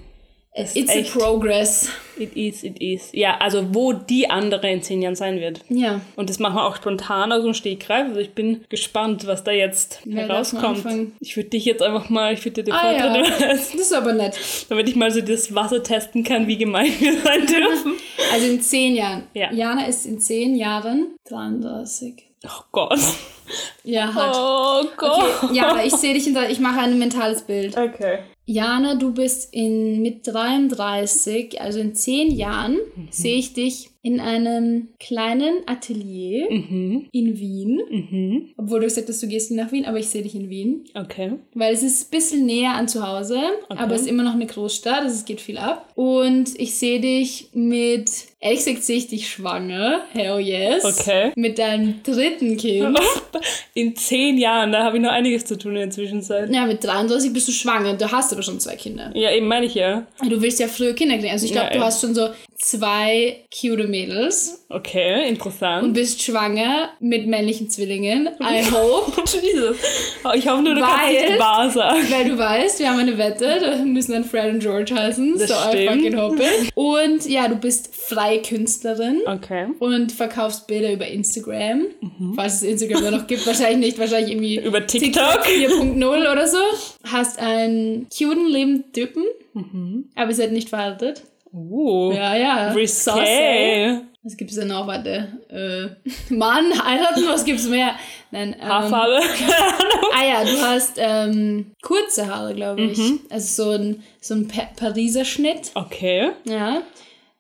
Es 0.57 0.77
It's 0.77 0.89
ist 0.89 0.97
a 0.97 1.01
echt, 1.01 1.13
progress. 1.13 1.89
It 2.17 2.37
is, 2.37 2.63
it 2.63 2.81
is. 2.81 3.09
Ja, 3.13 3.39
also 3.39 3.75
wo 3.75 3.93
die 3.93 4.31
andere 4.31 4.71
in 4.71 4.83
zehn 4.85 5.03
Jahren 5.03 5.17
sein 5.17 5.41
wird. 5.41 5.59
Ja. 5.69 6.01
Und 6.15 6.31
das 6.31 6.39
machen 6.39 6.55
wir 6.55 6.65
auch 6.65 6.77
spontan 6.77 7.33
aus 7.33 7.43
dem 7.43 7.55
Stegreif. 7.55 8.07
Also 8.07 8.21
ich 8.21 8.35
bin 8.35 8.65
gespannt, 8.69 9.27
was 9.27 9.43
da 9.43 9.51
jetzt 9.51 10.07
mal 10.07 10.29
herauskommt. 10.29 10.85
Ich 11.19 11.37
würde 11.37 11.51
dich 11.51 11.65
jetzt 11.65 11.83
einfach 11.83 12.09
mal, 12.09 12.33
ich 12.35 12.45
würde 12.45 12.63
dir 12.63 12.65
den 12.67 12.75
Ah, 12.75 12.83
Vortritt 12.93 13.41
ja. 13.41 13.49
Das 13.49 13.75
ist 13.75 13.93
aber 13.93 14.13
nett. 14.13 14.39
damit 14.69 14.89
ich 14.89 14.95
mal 14.95 15.11
so 15.11 15.21
das 15.23 15.53
Wasser 15.57 15.83
testen 15.83 16.23
kann, 16.23 16.47
wie 16.47 16.57
gemein 16.57 16.93
wir 17.01 17.21
sein 17.21 17.47
dürfen. 17.47 17.95
Also 18.33 18.47
in 18.47 18.61
zehn 18.61 18.95
Jahren. 18.95 19.25
Ja. 19.35 19.53
Jana 19.53 19.87
ist 19.87 20.07
in 20.07 20.21
zehn 20.21 20.55
Jahren 20.55 21.17
33. 21.29 22.15
Oh 22.47 22.63
Gott. 22.71 23.01
Ja, 23.83 24.15
hat. 24.15 24.37
Oh 24.37 24.85
Gott. 24.97 25.25
Okay, 25.43 25.55
Jana, 25.57 25.85
ich 25.85 25.95
sehe 25.97 26.15
dich 26.15 26.29
in 26.29 26.35
der, 26.35 26.49
ich 26.49 26.61
mache 26.61 26.79
ein 26.79 26.97
mentales 26.99 27.43
Bild. 27.43 27.77
Okay. 27.77 28.21
Jana, 28.47 28.95
du 28.95 29.13
bist 29.13 29.55
in, 29.55 30.03
mit 30.03 30.27
33, 30.27 31.61
also 31.61 31.79
in 31.79 31.95
zehn 31.95 32.31
Jahren, 32.31 32.79
sehe 33.11 33.37
ich 33.37 33.55
dich 33.55 33.94
in 34.05 34.21
einem 34.21 34.89
kleinen 35.01 35.67
Atelier 35.67 36.47
Mhm. 36.51 37.07
in 37.11 37.39
Wien. 37.39 37.81
Mhm. 37.91 38.49
Obwohl 38.59 38.81
du 38.81 38.87
gesagt 38.87 39.09
hast, 39.09 39.23
du 39.23 39.27
gehst 39.27 39.51
nach 39.51 39.73
Wien, 39.73 39.87
aber 39.87 39.99
ich 39.99 40.09
sehe 40.11 40.23
dich 40.23 40.35
in 40.35 40.51
Wien. 40.51 40.85
Okay. 40.95 41.33
Weil 41.55 41.73
es 41.73 41.83
ist 41.83 42.09
ein 42.09 42.11
bisschen 42.11 42.45
näher 42.47 42.75
an 42.75 42.87
zu 42.87 43.05
Hause, 43.07 43.41
aber 43.71 43.95
es 43.95 44.03
ist 44.03 44.09
immer 44.09 44.23
noch 44.23 44.35
eine 44.35 44.47
Großstadt, 44.47 45.03
also 45.05 45.15
es 45.17 45.25
geht 45.25 45.41
viel 45.41 45.57
ab. 45.57 45.91
Und 45.95 46.51
ich 46.61 46.75
sehe 46.75 47.01
dich 47.01 47.49
mit, 47.55 48.11
ehrlich 48.41 48.59
gesagt 48.65 48.85
sehe 48.85 48.99
ich 48.99 49.09
dich 49.09 49.27
schwanger, 49.29 50.03
hell 50.13 50.39
yes. 50.39 50.85
Okay. 50.85 51.33
Mit 51.35 51.59
deinem 51.59 52.03
dritten 52.03 52.59
Kind. 52.59 52.99
In 53.75 53.97
zehn 53.97 54.37
Jahren, 54.39 54.71
da 54.71 54.85
habe 54.85 54.99
ich 54.99 55.03
noch 55.03 55.11
einiges 55.11 55.45
zu 55.47 55.57
tun 55.59 55.73
in 55.73 55.79
der 55.81 55.91
Zwischenzeit. 55.91 56.49
Ja, 56.55 56.67
mit 56.67 56.85
33 56.85 57.33
bist 57.33 57.49
du 57.49 57.53
schwanger, 57.53 57.95
du 57.95 58.13
hast 58.13 58.33
aber 58.33 58.43
schon 58.43 58.61
zwei 58.61 58.77
Kinder. 58.77 59.11
Ja, 59.17 59.33
eben 59.33 59.49
meine 59.49 59.67
ich 59.67 59.75
ja. 59.75 60.07
Du 60.29 60.41
willst 60.41 60.61
ja 60.61 60.69
früher 60.69 60.93
Kinder 60.93 61.17
kriegen. 61.19 61.33
Also 61.33 61.47
ich 61.47 61.53
glaube, 61.53 61.71
Ja, 61.73 61.79
du 61.79 61.81
hast 61.85 62.01
schon 62.01 62.15
so 62.15 62.29
zwei 62.57 63.39
cute 63.53 63.89
Mädels 63.95 64.65
Okay, 64.69 65.29
interessant. 65.29 65.85
und 65.85 65.93
bist 65.93 66.21
schwanger 66.23 66.91
mit 66.99 67.27
männlichen 67.29 67.71
Zwillingen. 67.71 68.29
I 68.41 68.65
hope. 68.73 69.23
Jesus. 69.41 69.77
Ich 70.35 70.49
hoffe 70.49 70.63
nur, 70.63 70.75
du 70.75 70.81
kannst 70.81 70.97
Weil- 71.07 71.29
nicht 71.31 71.39
wahr 71.39 71.71
sagen. 71.71 71.99
Weil 72.11 72.25
du 72.29 72.37
weißt, 72.39 72.81
wir 72.81 72.91
haben 72.91 72.99
eine 72.99 73.17
Wette, 73.19 73.59
da 73.61 73.77
müssen 73.85 74.13
dann 74.13 74.25
Fred 74.25 74.53
und 74.53 74.61
George 74.61 74.95
heißen. 74.95 75.39
Das 75.39 75.49
so 75.49 75.55
I 75.55 75.69
stimmt. 75.85 75.91
fucking 76.03 76.17
hope 76.21 76.43
it. 76.43 76.71
Und 76.75 77.29
ja, 77.29 77.47
du 77.49 77.55
bist 77.57 77.95
freie 77.95 78.43
Künstlerin 78.43 79.21
Okay. 79.27 79.67
und 79.79 80.11
verkaufst 80.13 80.67
Bilder 80.67 80.93
über 80.93 81.07
Instagram. 81.07 81.83
Falls 82.35 82.55
es 82.55 82.63
Instagram 82.63 83.13
noch 83.13 83.27
gibt, 83.27 83.47
wahrscheinlich 83.47 83.79
nicht, 83.95 83.99
wahrscheinlich 83.99 84.33
irgendwie 84.33 84.59
Mhm. 84.61 84.67
Über 84.67 84.87
TikTok. 84.87 85.45
4.0 85.45 86.05
oder 86.33 86.49
so. 86.49 86.59
Hast 87.05 87.39
einen 87.39 88.07
cuten 88.09 88.47
lebenden 88.49 88.93
Typen, 88.93 89.25
Mhm. 89.53 90.09
aber 90.17 90.31
ihr 90.31 90.37
seid 90.37 90.53
nicht 90.53 90.69
verheiratet. 90.69 91.23
Uh. 91.55 92.13
Ja, 92.13 92.37
ja. 92.37 92.73
Risqué. 92.73 94.01
Was 94.25 94.37
gibt's 94.37 94.55
denn 94.57 94.69
noch? 94.69 94.87
Warte. 94.87 95.29
Äh, 95.51 96.11
Mann, 96.35 96.73
heiraten, 96.85 97.27
was 97.29 97.45
gibt's 97.45 97.69
mehr? 97.69 97.95
Nein, 98.31 98.57
ähm, 98.61 98.69
Haarfarbe. 98.69 99.21
Ah 100.17 100.25
ja, 100.25 100.45
du 100.45 100.61
hast 100.61 100.93
ähm, 100.97 101.73
kurze 101.83 102.29
Haare, 102.29 102.55
glaube 102.55 102.83
ich. 102.83 102.99
Mhm. 102.99 103.21
Also 103.31 103.65
so 103.65 103.71
ein, 103.73 104.03
so 104.21 104.35
ein 104.35 104.47
pa 104.47 104.63
Pariser 104.77 105.25
Schnitt. 105.25 105.73
Okay. 105.75 106.31
Ja. 106.45 106.83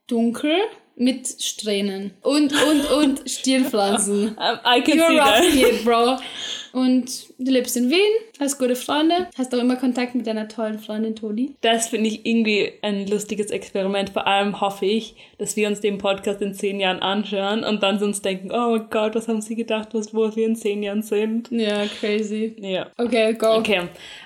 Dunkel 0.09 0.57
mit 0.97 1.29
Strähnen. 1.41 2.13
Und, 2.23 2.53
und, 2.53 2.91
und 2.91 3.23
Stirnpflanzen. 3.31 4.37
I 4.67 4.81
can 4.83 4.99
You're 4.99 5.09
see 5.09 5.19
rocking 5.19 5.63
that. 5.63 5.73
it, 5.73 5.85
bro. 5.85 6.17
Und 6.75 7.29
du 7.39 7.53
lebst 7.53 7.77
in 7.77 7.89
Wien, 7.89 8.01
hast 8.41 8.59
gute 8.59 8.75
Freunde, 8.75 9.29
hast 9.39 9.55
auch 9.55 9.61
immer 9.61 9.77
Kontakt 9.77 10.17
mit 10.17 10.27
deiner 10.27 10.49
tollen 10.49 10.81
Freundin 10.81 11.15
Toni. 11.15 11.55
Das 11.61 11.87
finde 11.87 12.09
ich 12.09 12.27
irgendwie 12.27 12.73
ein 12.83 13.07
lustiges 13.07 13.53
Experiment. 13.53 14.11
Vor 14.11 14.27
allem 14.27 14.61
hoffe 14.61 14.85
ich, 14.85 15.15
dass 15.39 15.55
wir 15.55 15.69
uns 15.69 15.81
den 15.81 15.99
Podcast 15.99 16.43
in 16.43 16.53
zehn 16.53 16.81
Jahren 16.81 16.99
anschauen 16.99 17.63
und 17.63 17.85
dann 17.85 18.03
uns 18.03 18.23
denken, 18.23 18.51
oh 18.51 18.73
mein 18.73 18.91
Gott, 18.91 19.15
was 19.15 19.29
haben 19.29 19.41
sie 19.41 19.55
gedacht, 19.55 19.91
was, 19.93 20.13
wo 20.13 20.35
wir 20.35 20.47
in 20.47 20.57
zehn 20.57 20.83
Jahren 20.83 21.03
sind. 21.03 21.49
Ja, 21.53 21.87
crazy. 22.01 22.57
Ja. 22.59 22.91
Okay, 22.99 23.35
go. 23.35 23.55
Okay, 23.55 23.83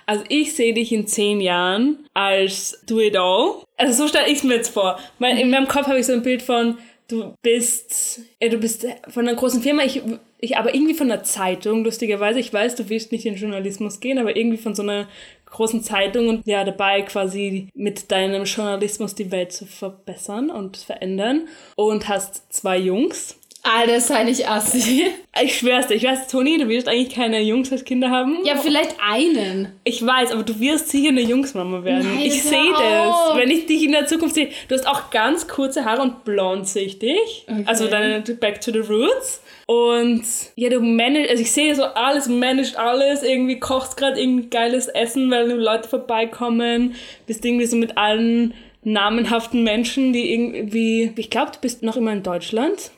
also 0.06 0.24
ich 0.30 0.56
sehe 0.56 0.72
dich 0.72 0.90
in 0.90 1.06
zehn 1.06 1.42
Jahren 1.42 2.06
als 2.14 2.82
Do 2.87 2.98
It 2.98 3.18
All. 3.18 3.56
Also 3.76 4.04
so 4.04 4.08
stelle 4.08 4.28
ich 4.28 4.38
es 4.38 4.44
mir 4.44 4.54
jetzt 4.54 4.72
vor. 4.72 4.98
Mein, 5.18 5.37
in 5.37 5.50
meinem 5.50 5.68
Kopf 5.68 5.87
habe 5.87 6.00
ich 6.00 6.06
so 6.06 6.14
ein 6.14 6.22
Bild 6.22 6.40
von, 6.40 6.78
du 7.08 7.34
bist, 7.42 8.20
ja, 8.40 8.48
du 8.48 8.56
bist 8.56 8.87
von 9.08 9.28
einer 9.28 9.37
großen 9.37 9.61
Firma, 9.61 9.82
ich, 9.82 10.00
ich 10.38 10.57
aber 10.57 10.74
irgendwie 10.74 10.94
von 10.94 11.11
einer 11.11 11.24
Zeitung, 11.24 11.85
lustigerweise. 11.85 12.38
Ich 12.38 12.53
weiß, 12.53 12.77
du 12.77 12.88
willst 12.88 13.12
nicht 13.12 13.27
in 13.27 13.35
Journalismus 13.35 14.01
gehen, 14.01 14.18
aber 14.18 14.37
irgendwie 14.37 14.59
von 14.59 14.74
so 14.74 14.83
einer 14.83 15.09
großen 15.46 15.83
Zeitung 15.83 16.29
und 16.29 16.46
ja, 16.46 16.64
dabei 16.64 17.03
quasi 17.03 17.68
mit 17.74 18.11
deinem 18.11 18.44
Journalismus 18.44 19.14
die 19.14 19.31
Welt 19.33 19.53
zu 19.53 19.66
verbessern 19.66 20.51
und 20.51 20.77
verändern. 20.77 21.48
Und 21.74 22.09
hast 22.09 22.53
zwei 22.53 22.79
Jungs. 22.79 23.37
Alter, 23.62 24.01
sei 24.01 24.24
nicht 24.24 24.48
assi. 24.48 25.07
Ich 25.40 25.57
schwör's 25.57 25.87
dir, 25.87 25.94
ich 25.94 26.03
weiß, 26.03 26.27
Toni, 26.27 26.59
du 26.59 26.68
wirst 26.68 26.88
eigentlich 26.88 27.14
keine 27.14 27.40
Jungs 27.40 27.70
als 27.70 27.85
Kinder 27.85 28.11
haben. 28.11 28.38
Ja, 28.44 28.57
vielleicht 28.57 28.96
einen. 29.01 29.68
Ich 29.85 30.05
weiß, 30.05 30.33
aber 30.33 30.42
du 30.42 30.59
wirst 30.59 30.88
sicher 30.88 31.11
eine 31.11 31.20
Jungsmama 31.20 31.85
werden. 31.85 32.12
Nein, 32.12 32.27
ich 32.27 32.42
sehe 32.42 32.72
das. 32.72 33.37
Wenn 33.37 33.48
ich 33.48 33.66
dich 33.66 33.85
in 33.85 33.92
der 33.92 34.09
Zukunft 34.09 34.35
sehe. 34.35 34.48
Du 34.66 34.74
hast 34.74 34.88
auch 34.88 35.11
ganz 35.11 35.46
kurze 35.46 35.85
Haare 35.85 36.03
und 36.03 36.24
blond 36.24 36.66
sehe 36.66 36.87
ich 36.87 36.98
dich. 36.98 37.46
Okay. 37.46 37.62
Also 37.66 37.87
deine 37.87 38.20
Back 38.20 38.61
to 38.61 38.72
the 38.72 38.81
Roots. 38.81 39.42
Und 39.70 40.24
ja, 40.54 40.70
du 40.70 40.81
managst, 40.81 41.28
also 41.28 41.42
ich 41.42 41.52
sehe 41.52 41.74
so 41.74 41.83
alles, 41.85 42.26
managst 42.26 42.78
alles, 42.78 43.22
irgendwie 43.22 43.61
kochst 43.61 43.98
gerade 43.98 44.18
irgendwie 44.18 44.48
geiles 44.48 44.88
Essen, 44.88 45.31
weil 45.31 45.52
Leute 45.52 45.87
vorbeikommen, 45.87 46.94
bist 47.26 47.44
irgendwie 47.44 47.66
so 47.66 47.76
mit 47.76 47.98
allen 47.98 48.54
namenhaften 48.83 49.64
Menschen, 49.64 50.14
die 50.14 50.33
irgendwie, 50.33 51.12
ich 51.16 51.28
glaube, 51.28 51.52
du 51.52 51.59
bist 51.61 51.83
noch 51.83 51.98
immer 51.98 52.12
in 52.12 52.22
Deutschland. 52.22 52.92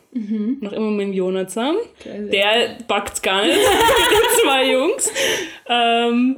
Noch 0.61 0.73
immer 0.73 0.93
mit 0.93 1.09
dem 1.09 1.13
Jonathan. 1.13 1.75
Der 2.05 2.79
backt's 2.87 3.21
gar 3.21 3.45
nicht. 3.45 3.57
mit 3.57 3.67
den 4.13 4.43
zwei 4.45 4.71
Jungs. 4.71 5.13
Ähm, 5.69 6.37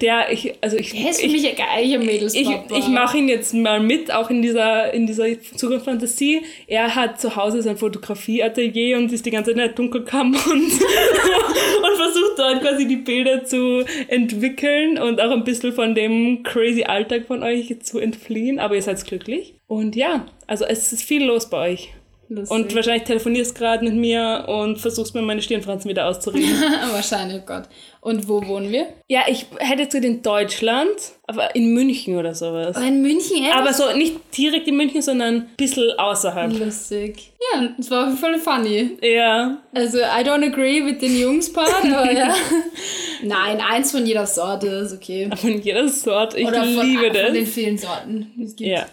der, 0.00 0.32
ich, 0.32 0.54
also 0.62 0.78
ich, 0.78 0.92
Der 0.92 1.10
ist 1.10 1.20
für 1.20 1.26
ich, 1.26 1.32
mich 1.32 1.46
ein 1.46 1.56
geiler 1.56 2.00
ich, 2.00 2.06
Mädelspapa. 2.06 2.74
ich 2.74 2.88
mache 2.88 3.18
ihn 3.18 3.28
jetzt 3.28 3.52
mal 3.52 3.80
mit, 3.80 4.10
auch 4.10 4.30
in 4.30 4.40
dieser, 4.40 4.94
in 4.94 5.06
dieser 5.06 5.26
Zukunftsfantasie. 5.42 6.40
Er 6.66 6.94
hat 6.94 7.20
zu 7.20 7.36
Hause 7.36 7.60
sein 7.60 7.76
Fotografieatelier 7.76 8.96
und 8.96 9.12
ist 9.12 9.26
die 9.26 9.30
ganze 9.30 9.50
Zeit 9.50 9.60
in 9.60 9.66
der 9.66 9.74
Dunkelkammer 9.74 10.38
und, 10.38 10.62
und 10.72 11.96
versucht 11.96 12.38
dort 12.38 12.62
quasi 12.62 12.86
die 12.86 12.96
Bilder 12.96 13.44
zu 13.44 13.84
entwickeln 14.08 14.98
und 14.98 15.20
auch 15.20 15.30
ein 15.30 15.44
bisschen 15.44 15.74
von 15.74 15.94
dem 15.94 16.42
crazy 16.42 16.84
Alltag 16.84 17.26
von 17.26 17.42
euch 17.42 17.76
zu 17.82 17.98
entfliehen. 17.98 18.58
Aber 18.58 18.76
ihr 18.76 18.82
seid 18.82 19.04
glücklich. 19.04 19.54
Und 19.66 19.96
ja, 19.96 20.24
also 20.46 20.64
es 20.64 20.94
ist 20.94 21.02
viel 21.02 21.24
los 21.24 21.50
bei 21.50 21.72
euch. 21.72 21.90
Lustig. 22.34 22.56
Und 22.56 22.74
wahrscheinlich 22.74 23.04
telefonierst 23.04 23.54
gerade 23.54 23.84
mit 23.84 23.94
mir 23.94 24.44
und 24.48 24.78
versuchst 24.78 25.14
mir 25.14 25.22
meine 25.22 25.42
Stirnfransen 25.42 25.88
wieder 25.88 26.06
auszureden. 26.08 26.60
Wahrscheinlich, 26.92 27.42
oh 27.42 27.46
Gott. 27.46 27.64
Und 28.00 28.28
wo 28.28 28.44
wohnen 28.46 28.70
wir? 28.70 28.86
ja, 29.08 29.22
ich 29.28 29.46
hätte 29.58 29.82
jetzt 29.82 29.92
gesagt 29.92 30.04
in 30.04 30.22
Deutschland, 30.22 30.90
aber 31.26 31.54
in 31.54 31.72
München 31.72 32.16
oder 32.18 32.34
sowas. 32.34 32.76
In 32.76 33.00
München, 33.02 33.38
ehrlich? 33.38 33.54
Aber 33.54 33.72
so 33.72 33.96
nicht 33.96 34.16
direkt 34.36 34.68
in 34.68 34.76
München, 34.76 35.00
sondern 35.00 35.34
ein 35.34 35.50
bisschen 35.56 35.90
außerhalb. 35.98 36.58
Lustig. 36.58 37.32
Ja, 37.52 37.68
das 37.76 37.90
war 37.90 38.10
Fall 38.16 38.38
funny. 38.38 38.98
Ja. 39.00 39.58
Also, 39.74 39.98
I 39.98 40.22
don't 40.22 40.44
agree 40.44 40.80
mit 40.80 41.00
den 41.00 41.18
Jungs-Part, 41.18 41.84
aber 41.84 42.12
ja. 42.12 42.34
Nein, 43.22 43.60
eins 43.60 43.90
von 43.92 44.04
jeder 44.04 44.26
Sorte 44.26 44.66
ist 44.66 44.92
okay. 44.92 45.30
Von 45.36 45.60
jeder 45.62 45.88
Sorte. 45.88 46.38
Ich 46.38 46.46
Oder 46.46 46.64
von, 46.64 46.86
liebe 46.86 47.06
von 47.06 47.12
das. 47.14 47.32
den 47.32 47.46
vielen 47.46 47.78
Sorten. 47.78 48.32
die 48.36 48.42
Es 48.42 48.56
gibt. 48.56 48.70
Ja. 48.70 48.86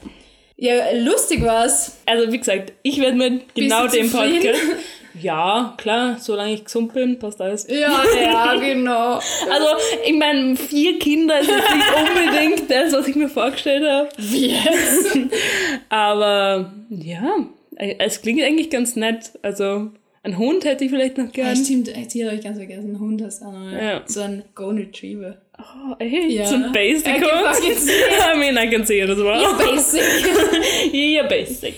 Ja, 0.62 0.91
lustig 0.93 1.43
war's. 1.43 1.97
Also 2.06 2.32
wie 2.32 2.38
gesagt, 2.38 2.74
ich 2.84 3.02
werde 3.02 3.17
mit 3.17 3.56
genau 3.56 3.88
dem 3.88 4.08
zufrieden? 4.10 4.54
Podcast. 4.54 4.62
Ja, 5.19 5.74
klar, 5.78 6.17
solange 6.19 6.54
ich 6.54 6.65
gesund 6.65 6.93
bin, 6.93 7.17
passt 7.17 7.41
alles. 7.41 7.65
Ja, 7.67 8.04
ja, 8.21 8.56
genau. 8.60 9.13
Also, 9.15 9.67
ich 10.06 10.13
meine, 10.13 10.56
vier 10.56 11.00
Kinder 11.00 11.39
ist 11.39 11.50
jetzt 11.50 11.76
nicht 11.76 11.88
unbedingt 11.97 12.69
das, 12.71 12.93
was 12.93 13.08
ich 13.08 13.15
mir 13.15 13.28
vorgestellt 13.28 13.84
habe. 13.84 14.10
Yes. 14.19 15.17
Aber 15.89 16.71
ja, 16.89 17.38
es 17.76 18.21
klingt 18.21 18.43
eigentlich 18.43 18.69
ganz 18.69 18.95
nett. 18.95 19.32
Also, 19.41 19.89
ein 20.23 20.38
Hund 20.38 20.65
hätte 20.65 20.84
ich 20.86 20.91
vielleicht 20.91 21.17
noch 21.17 21.25
Ja, 21.36 21.45
gern. 21.45 21.55
stimmt, 21.55 21.91
Tiere 22.10 22.29
habe 22.29 22.38
ich 22.38 22.43
ganz 22.43 22.57
vergessen. 22.57 22.91
Ein 22.95 22.99
Hund 22.99 23.21
hast 23.23 23.41
du 23.41 23.45
auch 23.45 23.51
noch. 23.53 23.71
Ja. 23.71 23.81
Ja. 23.81 24.01
So 24.05 24.21
ein 24.21 24.43
Golden 24.55 24.79
Retriever. 24.79 25.38
Oh, 25.57 25.95
ey, 25.99 26.36
Ja. 26.36 26.45
so 26.45 26.55
ein 26.55 26.71
Basic 26.71 27.07
I 27.07 27.21
Hund. 27.21 27.79
I 28.36 28.38
mean, 28.38 28.57
I 28.57 28.69
can 28.69 28.86
see 28.86 28.99
it 28.99 29.10
as 29.10 29.17
well. 29.17 29.41
Ja, 29.41 29.53
basic. 29.53 30.01
Ja, 30.93 31.23
basic. 31.27 31.75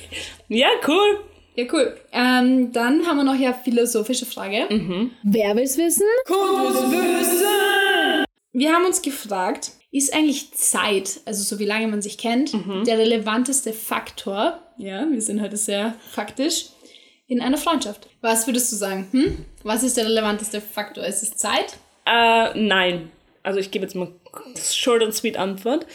Ja, 0.50 0.68
cool. 0.88 1.20
ja, 1.56 1.66
cool. 1.72 1.96
Ähm, 2.12 2.72
dann 2.74 3.06
haben 3.08 3.18
wir 3.18 3.24
noch 3.24 3.40
ja 3.40 3.54
philosophische 3.54 4.26
Frage. 4.26 4.68
Wer 5.24 5.56
will's 5.56 5.78
wissen? 5.78 6.04
Wir 8.56 8.72
haben 8.74 8.86
uns 8.86 9.02
gefragt, 9.02 9.72
ist 9.92 10.14
eigentlich 10.14 10.52
Zeit, 10.54 11.22
also 11.26 11.44
so 11.44 11.60
wie 11.60 11.66
lange 11.66 11.88
man 11.88 12.02
sich 12.02 12.18
kennt, 12.18 12.54
der 12.86 12.98
relevanteste 13.00 13.74
Faktor, 13.74 14.60
ja, 14.78 15.06
wir 15.10 15.22
sind 15.22 15.42
heute 15.42 15.58
sehr 15.58 15.96
faktisch, 16.12 16.68
in 17.28 17.42
einer 17.42 17.58
Freundschaft? 17.58 18.10
Was 18.22 18.48
würdest 18.48 18.72
du 18.72 18.76
sagen? 18.76 19.08
Hm? 19.12 19.46
Was 19.64 19.84
ist 19.84 19.98
der 19.98 20.06
relevanteste 20.06 20.62
Faktor? 20.62 21.06
Ist 21.06 21.24
es 21.24 21.38
Zeit? 21.38 21.78
Äh, 22.06 22.58
nein. 22.60 23.12
Also 23.44 23.60
ich 23.60 23.72
gebe 23.72 23.86
jetzt 23.86 23.96
mal 23.96 24.12
short 24.56 25.04
and 25.04 25.14
sweet 25.14 25.38
Antwort. 25.38 25.86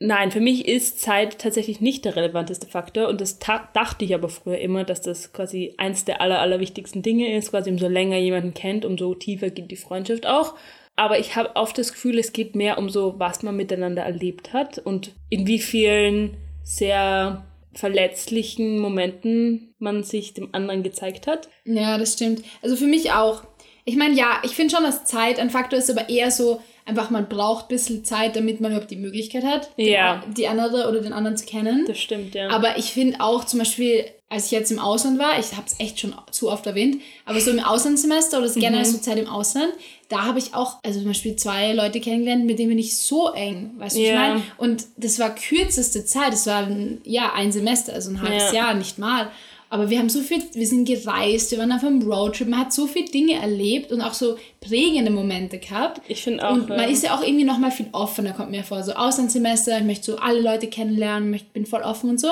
Nein, 0.00 0.30
für 0.30 0.40
mich 0.40 0.68
ist 0.68 1.00
Zeit 1.00 1.40
tatsächlich 1.40 1.80
nicht 1.80 2.04
der 2.04 2.14
relevanteste 2.14 2.68
Faktor 2.68 3.08
und 3.08 3.20
das 3.20 3.40
dachte 3.40 4.04
ich 4.04 4.14
aber 4.14 4.28
früher 4.28 4.58
immer, 4.58 4.84
dass 4.84 5.00
das 5.00 5.32
quasi 5.32 5.74
eins 5.76 6.04
der 6.04 6.20
aller, 6.20 6.38
allerwichtigsten 6.38 7.02
Dinge 7.02 7.36
ist. 7.36 7.50
Quasi 7.50 7.70
umso 7.70 7.88
länger 7.88 8.16
jemanden 8.16 8.54
kennt, 8.54 8.84
umso 8.84 9.14
tiefer 9.14 9.50
geht 9.50 9.70
die 9.70 9.76
Freundschaft 9.76 10.26
auch. 10.26 10.54
Aber 10.94 11.18
ich 11.18 11.34
habe 11.36 11.54
oft 11.56 11.78
das 11.78 11.92
Gefühl, 11.92 12.18
es 12.18 12.32
geht 12.32 12.54
mehr 12.54 12.78
um 12.78 12.90
so, 12.90 13.18
was 13.18 13.42
man 13.42 13.56
miteinander 13.56 14.02
erlebt 14.02 14.52
hat 14.52 14.78
und 14.78 15.12
in 15.30 15.46
wie 15.46 15.58
vielen 15.58 16.36
sehr 16.62 17.44
verletzlichen 17.72 18.78
Momenten 18.78 19.74
man 19.78 20.02
sich 20.02 20.34
dem 20.34 20.54
anderen 20.54 20.82
gezeigt 20.82 21.26
hat. 21.26 21.48
Ja, 21.64 21.98
das 21.98 22.14
stimmt. 22.14 22.42
Also 22.62 22.76
für 22.76 22.86
mich 22.86 23.12
auch. 23.12 23.42
Ich 23.84 23.96
meine, 23.96 24.14
ja, 24.14 24.40
ich 24.42 24.52
finde 24.52 24.74
schon, 24.74 24.84
dass 24.84 25.04
Zeit 25.04 25.38
ein 25.38 25.50
Faktor 25.50 25.78
ist, 25.78 25.90
aber 25.90 26.08
eher 26.08 26.30
so, 26.30 26.60
einfach 26.88 27.10
man 27.10 27.28
braucht 27.28 27.66
ein 27.66 27.68
bisschen 27.68 28.04
Zeit, 28.04 28.34
damit 28.34 28.60
man 28.60 28.72
überhaupt 28.72 28.90
die 28.90 28.96
Möglichkeit 28.96 29.44
hat, 29.44 29.70
ja. 29.76 30.22
die, 30.28 30.34
die 30.34 30.48
andere 30.48 30.88
oder 30.88 31.00
den 31.00 31.12
anderen 31.12 31.36
zu 31.36 31.44
kennen. 31.44 31.84
Das 31.86 31.98
stimmt, 31.98 32.34
ja. 32.34 32.48
Aber 32.48 32.78
ich 32.78 32.92
finde 32.92 33.20
auch 33.20 33.44
zum 33.44 33.58
Beispiel, 33.58 34.06
als 34.30 34.46
ich 34.46 34.52
jetzt 34.52 34.72
im 34.72 34.78
Ausland 34.78 35.18
war, 35.18 35.38
ich 35.38 35.52
habe 35.52 35.66
es 35.66 35.78
echt 35.78 36.00
schon 36.00 36.14
zu 36.30 36.50
oft 36.50 36.66
erwähnt, 36.66 37.02
aber 37.26 37.40
so 37.40 37.50
im 37.50 37.60
Auslandssemester 37.60 38.38
oder 38.38 38.48
generell 38.50 38.86
mhm. 38.86 38.90
so 38.90 38.98
Zeit 38.98 39.18
im 39.18 39.28
Ausland, 39.28 39.72
da 40.08 40.24
habe 40.24 40.38
ich 40.38 40.54
auch, 40.54 40.78
also 40.82 41.00
zum 41.00 41.08
Beispiel 41.08 41.36
zwei 41.36 41.72
Leute 41.74 42.00
kennengelernt, 42.00 42.46
mit 42.46 42.58
denen 42.58 42.70
bin 42.70 42.78
ich 42.78 42.96
so 42.96 43.32
eng, 43.32 43.72
weißt 43.76 43.96
du, 43.96 44.00
yeah. 44.00 44.10
ich 44.10 44.18
meine? 44.18 44.42
Und 44.56 44.86
das 44.96 45.18
war 45.18 45.34
kürzeste 45.34 46.06
Zeit, 46.06 46.32
das 46.32 46.46
war 46.46 46.66
ein, 46.66 47.02
ja 47.04 47.32
ein 47.34 47.52
Semester, 47.52 47.92
also 47.92 48.10
ein 48.10 48.22
halbes 48.22 48.44
yeah. 48.44 48.54
Jahr, 48.54 48.74
nicht 48.74 48.98
mal. 48.98 49.30
Aber 49.70 49.90
wir 49.90 49.98
haben 49.98 50.08
so 50.08 50.20
viel, 50.20 50.42
wir 50.52 50.66
sind 50.66 50.86
gereist, 50.86 51.50
wir 51.50 51.58
waren 51.58 51.72
auf 51.72 51.84
einem 51.84 52.02
Roadtrip, 52.02 52.48
man 52.48 52.60
hat 52.60 52.72
so 52.72 52.86
viele 52.86 53.10
Dinge 53.10 53.34
erlebt 53.34 53.92
und 53.92 54.00
auch 54.00 54.14
so 54.14 54.36
prägende 54.60 55.10
Momente 55.10 55.58
gehabt. 55.58 56.00
Ich 56.08 56.22
finde 56.22 56.48
auch. 56.48 56.54
Und 56.54 56.68
man 56.68 56.80
ja. 56.80 56.86
ist 56.86 57.04
ja 57.04 57.14
auch 57.14 57.22
irgendwie 57.22 57.44
nochmal 57.44 57.70
viel 57.70 57.88
offener, 57.92 58.32
kommt 58.32 58.50
mir 58.50 58.64
vor. 58.64 58.82
So 58.82 58.92
Auslandssemester, 58.92 59.78
ich 59.78 59.84
möchte 59.84 60.12
so 60.12 60.18
alle 60.18 60.40
Leute 60.40 60.68
kennenlernen, 60.68 61.34
ich 61.34 61.48
bin 61.48 61.66
voll 61.66 61.82
offen 61.82 62.10
und 62.10 62.20
so. 62.20 62.28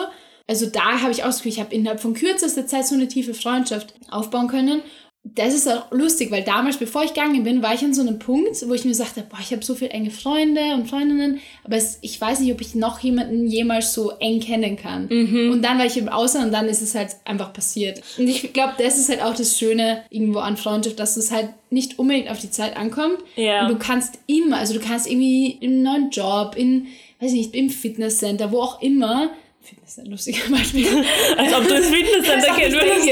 Also 0.49 0.66
da 0.66 1.03
habe 1.03 1.11
ich 1.12 1.24
auch 1.24 1.45
ich 1.45 1.61
habe 1.61 1.74
innerhalb 1.74 2.01
von 2.01 2.14
kürzester 2.14 2.66
Zeit 2.66 2.87
so 2.87 2.95
eine 2.95 3.09
tiefe 3.09 3.34
Freundschaft 3.34 3.95
aufbauen 4.11 4.49
können 4.49 4.80
das 5.35 5.55
ist 5.55 5.68
auch 5.68 5.91
lustig, 5.91 6.31
weil 6.31 6.43
damals, 6.43 6.77
bevor 6.77 7.03
ich 7.03 7.12
gegangen 7.12 7.43
bin, 7.43 7.61
war 7.61 7.74
ich 7.74 7.83
an 7.83 7.93
so 7.93 8.03
einem 8.03 8.18
Punkt, 8.18 8.57
wo 8.68 8.74
ich 8.74 8.85
mir 8.85 8.95
sagte, 8.95 9.24
boah, 9.29 9.39
ich 9.41 9.51
habe 9.51 9.64
so 9.64 9.74
viele 9.74 9.91
enge 9.91 10.11
Freunde 10.11 10.74
und 10.74 10.89
Freundinnen, 10.89 11.41
aber 11.64 11.77
es, 11.77 11.99
ich 12.03 12.20
weiß 12.20 12.41
nicht, 12.41 12.53
ob 12.53 12.61
ich 12.61 12.77
noch 12.77 13.01
jemanden 13.01 13.47
jemals 13.47 13.93
so 13.93 14.12
eng 14.20 14.41
kennen 14.41 14.77
kann. 14.77 15.09
Mhm. 15.11 15.51
Und 15.51 15.62
dann 15.62 15.79
war 15.79 15.87
ich 15.87 15.97
im 15.97 16.09
Ausland 16.09 16.47
und 16.47 16.53
dann 16.53 16.68
ist 16.68 16.81
es 16.81 16.95
halt 16.95 17.16
einfach 17.24 17.53
passiert. 17.53 18.03
Und 18.18 18.29
ich 18.29 18.53
glaube, 18.53 18.74
das 18.79 18.99
ist 18.99 19.09
halt 19.09 19.22
auch 19.22 19.35
das 19.35 19.59
Schöne 19.59 20.05
irgendwo 20.11 20.39
an 20.39 20.57
Freundschaft, 20.57 21.01
dass 21.01 21.16
es 21.16 21.33
halt 21.33 21.49
nicht 21.70 21.99
unbedingt 21.99 22.31
auf 22.31 22.39
die 22.39 22.51
Zeit 22.51 22.77
ankommt. 22.77 23.18
Ja. 23.35 23.62
Und 23.62 23.72
du 23.72 23.79
kannst 23.79 24.20
immer, 24.29 24.59
also 24.59 24.74
du 24.74 24.81
kannst 24.81 25.11
irgendwie 25.11 25.59
im 25.61 25.83
neuen 25.83 26.11
Job, 26.11 26.55
in, 26.57 26.87
weiß 27.18 27.33
ich 27.33 27.39
nicht, 27.39 27.55
im 27.57 27.70
Fitnesscenter, 27.70 28.53
wo 28.53 28.61
auch 28.61 28.81
immer, 28.81 29.31
Fitness 29.67 29.99
ein 29.99 30.07
lustiger 30.07 30.49
Beispiel. 30.51 30.87
Als 31.37 31.55
ob 31.55 31.64
du 31.64 31.75
das 31.75 31.87
Fitnesscenter 31.87 32.55
kennen 32.55 32.75
würdest. 32.75 33.09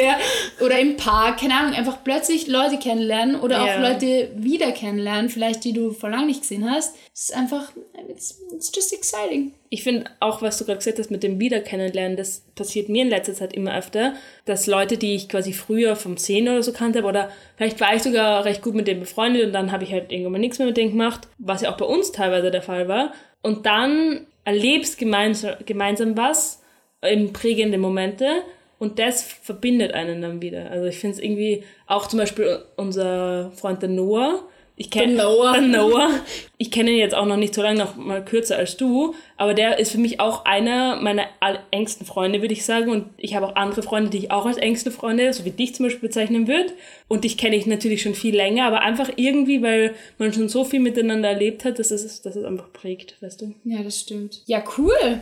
Oder 0.61 0.79
im 0.79 0.97
Park, 0.97 1.41
keine 1.41 1.55
Ahnung, 1.55 1.75
einfach 1.75 1.99
plötzlich 2.05 2.47
Leute 2.47 2.79
kennenlernen 2.79 3.41
oder 3.41 3.63
auch 3.63 3.81
Leute 3.81 4.31
wieder 4.37 4.73
kennenlernen, 4.73 5.29
vielleicht 5.29 5.65
die 5.65 5.73
du 5.73 5.93
vor 5.93 6.11
lang 6.11 6.27
nicht 6.27 6.43
gesehen 6.43 6.71
hast. 6.71 6.95
Es 7.13 7.31
ist 7.31 7.35
einfach, 7.35 7.73
it's, 8.09 8.41
it's 8.55 8.73
just 8.75 8.93
exciting. 8.93 9.55
Ich 9.69 9.83
finde 9.83 10.11
auch, 10.21 10.41
was 10.41 10.59
du 10.59 10.65
gerade 10.65 10.79
gesagt 10.79 10.99
hast 10.99 11.11
mit 11.11 11.23
dem 11.23 11.41
Wiederkennenlernen, 11.41 12.17
das 12.17 12.45
passiert 12.55 12.89
mir 12.89 13.03
in 13.03 13.11
letzter 13.11 13.35
Zeit 13.35 13.53
immer 13.53 13.77
öfter, 13.77 14.15
dass 14.45 14.67
Leute, 14.67 14.97
die 14.97 15.15
ich 15.15 15.29
quasi 15.29 15.53
früher 15.53 15.97
vom 15.97 16.17
Sehen 16.17 16.49
oder 16.49 16.63
so 16.63 16.73
kannte, 16.73 17.03
oder 17.03 17.31
vielleicht 17.57 17.81
war 17.81 17.95
ich 17.95 18.03
sogar 18.03 18.45
recht 18.45 18.63
gut 18.63 18.75
mit 18.75 18.87
denen 18.87 19.01
befreundet 19.01 19.47
und 19.47 19.53
dann 19.53 19.73
habe 19.73 19.83
ich 19.85 19.93
halt 19.93 20.13
irgendwann 20.13 20.33
mal 20.33 20.39
nichts 20.39 20.59
mehr 20.59 20.69
mit 20.69 20.77
denen 20.77 20.93
gemacht, 20.93 21.27
was 21.39 21.63
ja 21.63 21.73
auch 21.73 21.77
bei 21.77 21.87
uns 21.87 22.13
teilweise 22.13 22.51
der 22.51 22.63
Fall 22.63 22.87
war. 22.87 23.13
Und 23.43 23.67
dann 23.67 24.27
erlebst 24.45 24.99
gemeinsam, 24.99 25.57
gemeinsam 25.65 26.17
was, 26.17 26.63
in 27.03 27.33
prägende 27.33 27.79
Momente 27.79 28.43
und 28.79 28.99
das 28.99 29.23
verbindet 29.23 29.93
einen 29.93 30.23
dann 30.23 30.43
wieder. 30.43 30.71
Also 30.71 30.87
ich 30.87 30.99
finde 30.99 31.17
es 31.17 31.23
irgendwie 31.23 31.65
auch 31.87 32.07
zum 32.07 32.19
Beispiel 32.19 32.65
unser 32.77 33.51
Freund 33.53 33.83
der 33.83 33.91
Noah. 33.91 34.49
Ich 34.77 34.91
kenne 34.91 35.14
Noah. 35.14 35.61
Noah. 35.61 36.11
Ich 36.59 36.70
kenne 36.70 36.91
ihn 36.91 36.99
jetzt 36.99 37.14
auch 37.14 37.27
noch 37.27 37.37
nicht 37.37 37.55
so 37.55 37.62
lange, 37.62 37.79
noch 37.79 37.97
mal 37.97 38.25
kürzer 38.25 38.57
als 38.57 38.77
du, 38.77 39.14
aber 39.37 39.55
der 39.55 39.79
ist 39.79 39.93
für 39.93 39.99
mich 39.99 40.18
auch 40.18 40.45
einer 40.45 40.97
meiner 40.97 41.27
engsten 41.70 42.07
Freunde, 42.07 42.41
würde 42.41 42.55
ich 42.55 42.64
sagen. 42.64 42.91
Und 42.91 43.07
ich 43.16 43.35
habe 43.37 43.47
auch 43.47 43.57
andere 43.57 43.83
Freunde, 43.83 44.11
die 44.11 44.18
ich 44.18 44.31
auch 44.31 44.47
als 44.47 44.57
engste 44.57 44.91
Freunde, 44.91 45.33
so 45.33 45.45
wie 45.45 45.51
dich 45.51 45.75
zum 45.75 45.87
Beispiel 45.87 46.09
bezeichnen 46.09 46.49
würde. 46.49 46.72
Und 47.07 47.25
dich 47.25 47.39
kenne 47.39 47.57
ich 47.57 47.66
natürlich 47.66 48.03
schon 48.03 48.14
viel 48.14 48.35
länger, 48.35 48.66
aber 48.66 48.81
einfach 48.81 49.11
irgendwie, 49.16 49.62
weil 49.62 49.95
man 50.18 50.33
schon 50.33 50.49
so 50.49 50.64
viel 50.64 50.81
miteinander 50.81 51.29
erlebt 51.29 51.64
hat, 51.64 51.79
dass 51.79 51.91
es, 51.91 52.22
dass 52.22 52.35
es 52.35 52.45
einfach 52.45 52.72
prägt, 52.72 53.20
weißt 53.22 53.43
du? 53.43 53.55
Ja, 53.64 53.83
das 53.83 54.01
stimmt. 54.01 54.43
Ja, 54.47 54.64
cool. 54.79 55.20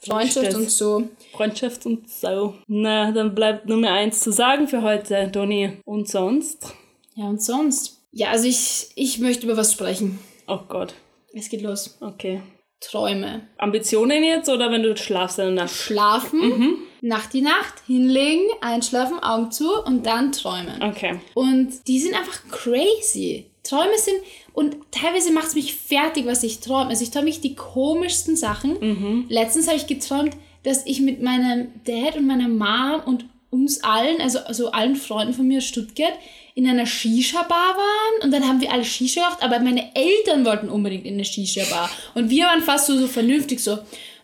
Freundschaft 0.00 0.54
und 0.54 0.70
so. 0.70 1.08
Freundschaft 1.32 1.86
und 1.86 2.08
so. 2.08 2.54
Na, 2.66 3.10
dann 3.12 3.34
bleibt 3.34 3.68
nur 3.68 3.78
mehr 3.78 3.92
eins 3.92 4.20
zu 4.20 4.32
sagen 4.32 4.68
für 4.68 4.82
heute, 4.82 5.28
Doni. 5.28 5.78
Und 5.84 6.08
sonst? 6.08 6.72
Ja, 7.14 7.26
und 7.26 7.42
sonst? 7.42 8.03
Ja, 8.14 8.30
also 8.30 8.46
ich, 8.46 8.86
ich 8.94 9.18
möchte 9.18 9.44
über 9.44 9.56
was 9.56 9.72
sprechen. 9.72 10.20
Oh 10.46 10.60
Gott. 10.68 10.94
Es 11.32 11.48
geht 11.48 11.62
los. 11.62 11.98
Okay. 12.00 12.42
Träume. 12.80 13.48
Ambitionen 13.58 14.22
jetzt 14.22 14.48
oder 14.48 14.70
wenn 14.70 14.82
du 14.82 14.96
schlafst 14.96 15.38
in 15.38 15.46
der 15.46 15.64
Nacht? 15.64 15.74
Schlafen, 15.74 16.40
mhm. 16.40 16.76
Nacht 17.00 17.32
die 17.32 17.40
Nacht, 17.40 17.74
hinlegen, 17.86 18.44
einschlafen, 18.60 19.18
Augen 19.18 19.50
zu 19.50 19.82
und 19.84 20.06
dann 20.06 20.32
träumen. 20.32 20.82
Okay. 20.82 21.18
Und 21.34 21.72
die 21.88 21.98
sind 21.98 22.14
einfach 22.14 22.40
crazy. 22.50 23.46
Träume 23.64 23.96
sind, 23.96 24.18
und 24.52 24.76
teilweise 24.92 25.32
macht 25.32 25.48
es 25.48 25.54
mich 25.54 25.74
fertig, 25.74 26.26
was 26.26 26.42
ich 26.44 26.60
träume. 26.60 26.90
Also 26.90 27.02
ich 27.02 27.10
träume 27.10 27.24
mich 27.24 27.40
die 27.40 27.56
komischsten 27.56 28.36
Sachen. 28.36 28.78
Mhm. 28.78 29.24
Letztens 29.28 29.66
habe 29.66 29.78
ich 29.78 29.86
geträumt, 29.86 30.36
dass 30.62 30.86
ich 30.86 31.00
mit 31.00 31.22
meinem 31.22 31.68
Dad 31.84 32.16
und 32.16 32.26
meiner 32.26 32.48
Mom 32.48 33.00
und 33.06 33.24
uns 33.50 33.82
allen, 33.82 34.20
also, 34.20 34.40
also 34.40 34.70
allen 34.70 34.96
Freunden 34.96 35.32
von 35.32 35.48
mir 35.48 35.58
aus 35.58 35.64
Stuttgart, 35.64 36.12
in 36.54 36.68
einer 36.68 36.86
Shisha-Bar 36.86 37.76
waren 37.76 38.22
und 38.22 38.30
dann 38.30 38.46
haben 38.46 38.60
wir 38.60 38.72
alle 38.72 38.84
Shisha 38.84 39.22
gemacht, 39.22 39.42
aber 39.42 39.58
meine 39.58 39.94
Eltern 39.94 40.44
wollten 40.44 40.68
unbedingt 40.68 41.04
in 41.04 41.14
eine 41.14 41.24
Shisha-Bar. 41.24 41.90
Und 42.14 42.30
wir 42.30 42.46
waren 42.46 42.62
fast 42.62 42.86
so, 42.86 42.96
so 42.96 43.08
vernünftig, 43.08 43.60
so, 43.60 43.78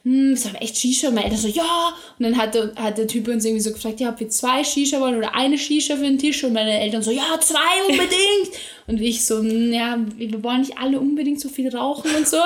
hm, 0.05 0.35
sollen 0.35 0.55
wir 0.55 0.63
echt 0.63 0.79
Shisha? 0.79 1.09
Und 1.09 1.15
meine 1.15 1.27
Eltern 1.27 1.41
so, 1.41 1.49
ja. 1.49 1.93
Und 2.19 2.25
dann 2.25 2.37
hat 2.37 2.55
der, 2.55 2.73
hat 2.77 2.97
der 2.97 3.07
Typ 3.07 3.29
uns 3.29 3.45
irgendwie 3.45 3.63
so 3.63 3.73
gefragt, 3.73 4.01
ja, 4.01 4.09
ob 4.09 4.21
wir 4.21 4.29
zwei 4.31 4.65
Shisha 4.65 4.99
wollen 5.01 5.17
oder 5.17 5.35
eine 5.35 5.59
Shisha 5.59 5.97
für 5.97 6.03
den 6.03 6.19
Tisch. 6.19 6.43
Und 6.43 6.55
meine 6.55 6.81
Eltern 6.81 7.03
so, 7.03 7.11
ja, 7.11 7.39
zwei 7.41 7.85
unbedingt. 7.89 8.57
und 8.87 9.01
ich 9.01 9.25
so, 9.25 9.41
hm, 9.41 9.73
ja, 9.73 9.99
wir 10.17 10.43
wollen 10.43 10.61
nicht 10.61 10.79
alle 10.79 10.99
unbedingt 10.99 11.41
so 11.41 11.49
viel 11.49 11.75
rauchen 11.75 12.15
und 12.15 12.27
so. 12.27 12.39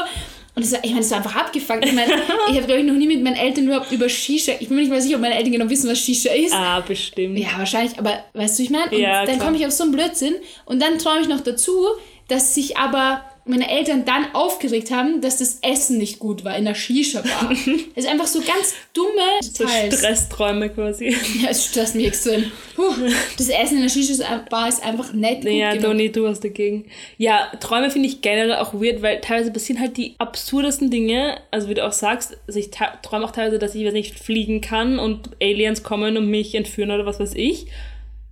Und 0.56 0.64
das, 0.64 0.72
ich 0.82 0.90
meine, 0.90 1.00
das 1.00 1.10
war 1.10 1.18
einfach 1.18 1.34
abgefangen. 1.34 1.82
Ich 1.82 1.92
meine, 1.92 2.12
ich 2.48 2.56
habe, 2.56 2.66
glaube 2.66 2.80
ich, 2.80 2.86
noch 2.86 2.94
nie 2.94 3.08
mit 3.08 3.22
meinen 3.22 3.36
Eltern 3.36 3.66
überhaupt 3.66 3.90
über 3.90 4.08
Shisha. 4.08 4.52
Ich 4.60 4.68
bin 4.68 4.76
mir 4.76 4.82
nicht 4.82 4.90
mal 4.90 5.00
sicher, 5.00 5.16
ob 5.16 5.22
meine 5.22 5.36
Eltern 5.36 5.52
genau 5.52 5.68
wissen, 5.68 5.90
was 5.90 5.98
Shisha 5.98 6.32
ist. 6.32 6.54
Ah, 6.54 6.80
bestimmt. 6.80 7.38
Ja, 7.38 7.48
wahrscheinlich. 7.56 7.98
Aber 7.98 8.24
weißt 8.34 8.58
du, 8.58 8.62
ich 8.62 8.70
meine? 8.70 8.90
Und 8.90 8.98
ja, 8.98 9.24
dann 9.26 9.38
komme 9.40 9.56
ich 9.56 9.66
auf 9.66 9.72
so 9.72 9.82
einen 9.82 9.92
Blödsinn. 9.92 10.34
Und 10.64 10.80
dann 10.80 10.98
träume 10.98 11.22
ich 11.22 11.28
noch 11.28 11.40
dazu, 11.40 11.84
dass 12.28 12.54
sich 12.54 12.76
aber 12.76 13.24
meine 13.46 13.70
Eltern 13.70 14.04
dann 14.06 14.34
aufgeregt 14.34 14.90
haben, 14.90 15.20
dass 15.20 15.36
das 15.36 15.58
Essen 15.60 15.98
nicht 15.98 16.18
gut 16.18 16.44
war 16.44 16.56
in 16.56 16.64
der 16.64 16.74
Shisha-Bar. 16.74 17.52
Ist 17.94 18.08
einfach 18.10 18.26
so 18.26 18.40
ganz 18.40 18.74
dumme 18.94 19.10
so 19.42 19.66
Stressträume 19.66 20.70
quasi. 20.70 21.14
Ja, 21.42 21.50
es 21.50 21.66
stresst 21.66 21.94
mich 21.94 22.06
extrem. 22.06 22.50
Puh, 22.74 22.94
das 23.36 23.48
Essen 23.50 23.76
in 23.76 23.82
der 23.82 23.90
Shisha-Bar 23.90 24.68
ist 24.68 24.82
einfach 24.82 25.12
nett. 25.12 25.44
Ja, 25.44 25.76
Doni, 25.76 26.10
du 26.10 26.26
hast 26.26 26.42
dagegen. 26.42 26.86
Ja, 27.18 27.52
Träume 27.60 27.90
finde 27.90 28.08
ich 28.08 28.22
generell 28.22 28.54
auch 28.54 28.72
weird, 28.72 29.02
weil 29.02 29.20
teilweise 29.20 29.52
passieren 29.52 29.80
halt 29.80 29.98
die 29.98 30.14
absurdesten 30.18 30.90
Dinge. 30.90 31.36
Also 31.50 31.68
wie 31.68 31.74
du 31.74 31.84
auch 31.84 31.92
sagst, 31.92 32.38
also 32.46 32.58
ich 32.58 32.70
träume 32.70 33.26
auch 33.26 33.32
teilweise, 33.32 33.58
dass 33.58 33.74
ich 33.74 33.92
nicht 33.92 34.18
fliegen 34.18 34.62
kann 34.62 34.98
und 34.98 35.30
Aliens 35.42 35.82
kommen 35.82 36.16
und 36.16 36.30
mich 36.30 36.54
entführen 36.54 36.90
oder 36.90 37.04
was 37.04 37.20
weiß 37.20 37.34
ich. 37.34 37.66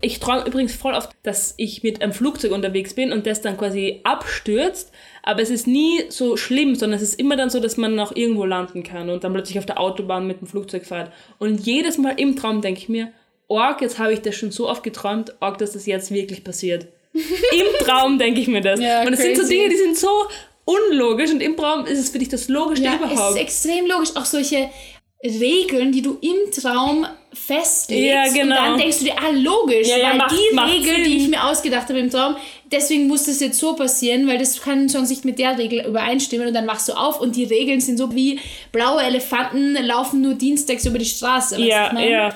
Ich 0.05 0.19
träume 0.19 0.45
übrigens 0.47 0.75
voll 0.75 0.95
oft, 0.95 1.11
dass 1.23 1.55
ich 1.57 1.85
mit 1.85 2.03
einem 2.03 2.13
Flugzeug 2.13 2.51
unterwegs 2.51 2.93
bin 2.93 3.13
und 3.13 3.25
das 3.25 3.41
dann 3.41 3.57
quasi 3.57 4.01
abstürzt. 4.03 4.93
Aber 5.23 5.41
es 5.41 5.49
ist 5.49 5.69
nie 5.69 6.03
so 6.09 6.37
schlimm, 6.37 6.75
sondern 6.75 6.97
es 6.97 7.03
ist 7.03 7.21
immer 7.21 7.37
dann 7.37 7.51
so, 7.51 7.61
dass 7.61 7.77
man 7.77 7.95
noch 7.95 8.15
irgendwo 8.15 8.45
landen 8.45 8.83
kann 8.83 9.09
und 9.09 9.23
dann 9.23 9.33
plötzlich 9.33 9.59
auf 9.59 9.67
der 9.67 9.79
Autobahn 9.79 10.27
mit 10.27 10.41
dem 10.41 10.49
Flugzeug 10.49 10.85
fährt. 10.85 11.13
Und 11.39 11.65
jedes 11.65 11.99
Mal 11.99 12.19
im 12.19 12.35
Traum 12.35 12.61
denke 12.61 12.81
ich 12.81 12.89
mir, 12.89 13.13
Org, 13.47 13.81
jetzt 13.81 13.99
habe 13.99 14.13
ich 14.13 14.21
das 14.21 14.35
schon 14.35 14.51
so 14.51 14.69
oft 14.69 14.83
geträumt, 14.83 15.35
Org, 15.41 15.59
dass 15.59 15.73
das 15.73 15.87
jetzt 15.87 16.11
wirklich 16.11 16.43
passiert. 16.43 16.89
Im 17.13 17.87
Traum 17.87 18.19
denke 18.19 18.41
ich 18.41 18.49
mir 18.49 18.61
das. 18.61 18.81
Ja, 18.81 19.03
und 19.03 19.13
es 19.13 19.21
sind 19.21 19.37
so 19.37 19.47
Dinge, 19.47 19.69
die 19.69 19.77
sind 19.77 19.97
so 19.97 20.09
unlogisch 20.65 21.31
und 21.31 21.43
im 21.43 21.57
Traum 21.57 21.87
ist 21.87 21.99
es 21.99 22.11
für 22.11 22.19
dich 22.19 22.29
das 22.29 22.49
Logischste 22.49 22.87
ja, 22.87 22.97
überhaupt. 22.97 23.37
Es 23.37 23.37
ist 23.37 23.43
extrem 23.43 23.87
logisch. 23.87 24.11
Auch 24.15 24.25
solche 24.25 24.71
Regeln, 25.25 25.93
die 25.93 26.03
du 26.03 26.19
im 26.21 26.51
Traum 26.53 27.07
festlegst. 27.33 28.05
Ja, 28.05 28.25
genau. 28.25 28.43
Und 28.43 28.51
dann 28.51 28.79
denkst 28.79 28.99
du 28.99 29.05
dir, 29.05 29.15
ah, 29.19 29.31
logisch, 29.31 29.89
ja, 29.89 29.97
ja, 29.97 30.11
weil 30.11 30.17
macht, 30.19 30.33
die 30.33 30.55
macht 30.55 30.73
Regel, 30.73 30.95
Sinn. 30.97 31.05
die 31.05 31.17
ich 31.17 31.29
mir 31.29 31.45
ausgedacht 31.45 31.89
habe 31.89 31.99
im 32.01 32.11
Traum, 32.11 32.37
deswegen 32.71 33.07
muss 33.07 33.25
das 33.25 33.41
jetzt 33.41 33.59
so 33.59 33.75
passieren, 33.75 34.27
weil 34.27 34.39
das 34.39 34.61
kann 34.61 34.89
schon 34.89 35.07
nicht 35.07 35.25
mit 35.25 35.39
der 35.39 35.57
Regel 35.59 35.87
übereinstimmen 35.87 36.49
und 36.49 36.55
dann 36.55 36.67
machst 36.67 36.89
du 36.89 36.93
auf 36.95 37.21
und 37.21 37.37
die 37.37 37.45
Regeln 37.45 37.81
sind 37.81 37.99
so 37.99 38.15
wie 38.15 38.41
blaue 38.73 39.03
Elefanten 39.03 39.75
laufen 39.75 40.21
nur 40.23 40.35
dienstags 40.35 40.85
über 40.87 40.99
die 40.99 41.05
Straße. 41.05 41.61
Ja, 41.61 41.99
ja. 42.01 42.35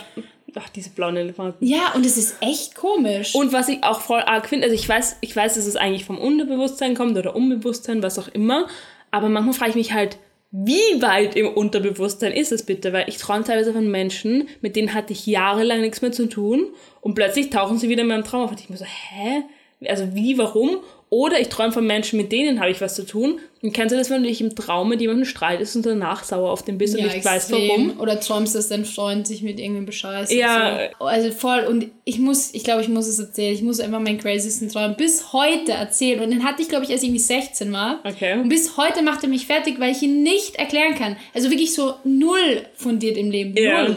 Ach, 0.58 0.68
diese 0.70 0.88
blauen 0.88 1.16
Elefanten. 1.18 1.66
Ja, 1.66 1.92
und 1.94 2.06
es 2.06 2.16
ist 2.16 2.36
echt 2.40 2.74
komisch. 2.74 3.34
Und 3.34 3.52
was 3.52 3.68
ich 3.68 3.82
auch 3.82 4.00
voll 4.00 4.20
arg 4.20 4.48
finde, 4.48 4.64
also 4.64 4.74
ich 4.74 4.88
weiß, 4.88 5.18
ich 5.20 5.36
weiß, 5.36 5.56
dass 5.56 5.66
es 5.66 5.76
eigentlich 5.76 6.06
vom 6.06 6.16
Unterbewusstsein 6.16 6.94
kommt 6.94 7.18
oder 7.18 7.36
Unbewusstsein, 7.36 8.02
was 8.02 8.18
auch 8.18 8.28
immer, 8.28 8.66
aber 9.10 9.28
manchmal 9.28 9.54
frage 9.54 9.70
ich 9.70 9.76
mich 9.76 9.92
halt, 9.92 10.16
wie 10.64 11.02
weit 11.02 11.36
im 11.36 11.48
Unterbewusstsein 11.48 12.32
ist 12.32 12.50
es 12.50 12.64
bitte? 12.64 12.92
Weil 12.94 13.08
ich 13.08 13.18
träume 13.18 13.44
teilweise 13.44 13.74
von 13.74 13.90
Menschen, 13.90 14.48
mit 14.62 14.74
denen 14.74 14.94
hatte 14.94 15.12
ich 15.12 15.26
jahrelang 15.26 15.82
nichts 15.82 16.00
mehr 16.00 16.12
zu 16.12 16.28
tun 16.28 16.68
und 17.02 17.14
plötzlich 17.14 17.50
tauchen 17.50 17.78
sie 17.78 17.90
wieder 17.90 18.02
in 18.02 18.08
meinem 18.08 18.24
Traum 18.24 18.44
auf 18.44 18.52
und 18.52 18.60
ich 18.60 18.70
mir 18.70 18.78
so, 18.78 18.86
hä? 18.86 19.42
Also 19.86 20.14
wie, 20.14 20.38
warum? 20.38 20.78
Oder 21.16 21.40
ich 21.40 21.48
träume 21.48 21.72
von 21.72 21.86
Menschen, 21.86 22.18
mit 22.18 22.30
denen 22.30 22.60
habe 22.60 22.70
ich 22.70 22.82
was 22.82 22.94
zu 22.94 23.06
tun. 23.06 23.40
Und 23.62 23.72
kennst 23.72 23.94
du 23.94 23.96
das, 23.96 24.10
wenn 24.10 24.22
du 24.22 24.28
dich 24.28 24.42
im 24.42 24.54
Traum 24.54 24.90
mit 24.90 25.00
jemandem 25.00 25.24
streitest 25.24 25.74
und 25.74 25.86
danach 25.86 26.22
sauer 26.24 26.50
auf 26.50 26.62
den 26.62 26.76
bist 26.76 26.94
und 26.94 27.04
nicht 27.04 27.24
weißt, 27.24 27.50
warum? 27.52 27.98
Oder 27.98 28.20
träumst, 28.20 28.54
dass 28.54 28.68
dein 28.68 28.84
Freund 28.84 29.26
sich 29.26 29.40
mit 29.40 29.58
irgendwem 29.58 29.86
bescheißt. 29.86 30.30
Ja. 30.30 30.90
So. 30.98 31.06
Also 31.06 31.30
voll. 31.30 31.60
Und 31.60 31.86
ich 32.04 32.18
muss, 32.18 32.52
ich 32.52 32.64
glaube, 32.64 32.82
ich 32.82 32.90
muss 32.90 33.06
es 33.06 33.18
erzählen. 33.18 33.54
Ich 33.54 33.62
muss 33.62 33.80
einfach 33.80 33.98
meinen 33.98 34.18
craziesten 34.18 34.68
Traum 34.68 34.94
bis 34.94 35.32
heute 35.32 35.72
erzählen. 35.72 36.20
Und 36.20 36.32
den 36.32 36.44
hatte 36.44 36.60
ich, 36.60 36.68
glaube 36.68 36.84
ich, 36.84 36.90
als 36.90 37.00
ich 37.00 37.08
irgendwie 37.08 37.24
16 37.24 37.72
war. 37.72 38.00
Okay. 38.04 38.34
Und 38.34 38.50
bis 38.50 38.76
heute 38.76 39.00
macht 39.00 39.22
er 39.22 39.30
mich 39.30 39.46
fertig, 39.46 39.80
weil 39.80 39.92
ich 39.92 40.02
ihn 40.02 40.22
nicht 40.22 40.56
erklären 40.56 40.96
kann. 40.96 41.16
Also 41.32 41.48
wirklich 41.48 41.72
so 41.72 41.94
null 42.04 42.66
fundiert 42.74 43.16
im 43.16 43.30
Leben. 43.30 43.56
Ja. 43.56 43.84
Null. 43.84 43.96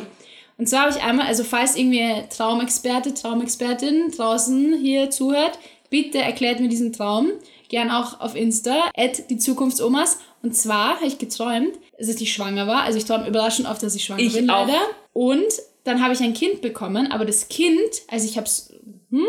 Und 0.58 0.68
zwar 0.68 0.84
habe 0.84 0.92
ich 0.98 1.04
einmal, 1.04 1.28
also 1.28 1.44
falls 1.44 1.76
irgendwie 1.76 2.14
Traumexperte, 2.30 3.14
Traumexpertin 3.14 4.12
draußen 4.16 4.78
hier 4.82 5.10
zuhört, 5.10 5.60
bitte 5.90 6.20
erklärt 6.20 6.60
mir 6.60 6.70
diesen 6.70 6.94
Traum. 6.94 7.32
Gern 7.70 7.92
auch 7.92 8.20
auf 8.20 8.36
Insta, 8.36 8.90
at 8.96 9.30
die 9.30 9.38
Zukunftsomas. 9.38 10.20
Und 10.42 10.56
zwar 10.56 10.96
habe 10.96 11.06
ich 11.06 11.20
geträumt, 11.20 11.78
dass 11.98 12.08
ich 12.08 12.34
schwanger 12.34 12.66
war. 12.68 12.82
Also 12.84 12.98
ich 12.98 13.06
träume 13.06 13.28
überraschend 13.28 13.68
oft, 13.68 13.84
dass 13.84 13.96
ich 13.96 14.06
schwanger 14.06 14.22
Ich 14.22 14.34
bin, 14.34 14.50
auch. 14.50 14.66
leider. 14.66 14.80
Und 15.14 15.46
dann 15.84 16.02
habe 16.04 16.14
ich 16.14 16.22
ein 16.22 16.34
Kind 16.34 16.62
bekommen, 16.62 17.12
aber 17.12 17.26
das 17.26 17.48
Kind, 17.48 17.80
also 18.08 18.26
ich 18.26 18.38
habe 18.38 18.48
es 18.48 18.74
hm, 19.10 19.28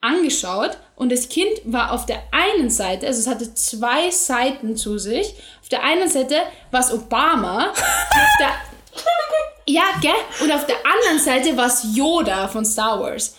angeschaut 0.00 0.78
und 0.94 1.10
das 1.10 1.28
Kind 1.28 1.50
war 1.64 1.92
auf 1.92 2.06
der 2.06 2.22
einen 2.32 2.70
Seite, 2.70 3.06
also 3.06 3.20
es 3.20 3.26
hatte 3.26 3.54
zwei 3.54 4.10
Seiten 4.10 4.76
zu 4.76 4.98
sich. 4.98 5.34
Auf 5.62 5.68
der 5.68 5.82
einen 5.82 6.08
Seite 6.08 6.36
war 6.70 6.80
es 6.80 6.92
Obama, 6.92 7.72
der, 8.40 8.50
ja, 9.74 9.84
gell? 10.00 10.12
Und 10.42 10.52
auf 10.52 10.66
der 10.66 10.76
anderen 10.84 11.18
Seite 11.18 11.56
war 11.56 11.66
es 11.66 11.86
Yoda 11.94 12.48
von 12.48 12.64
Star 12.64 13.00
Wars. 13.00 13.36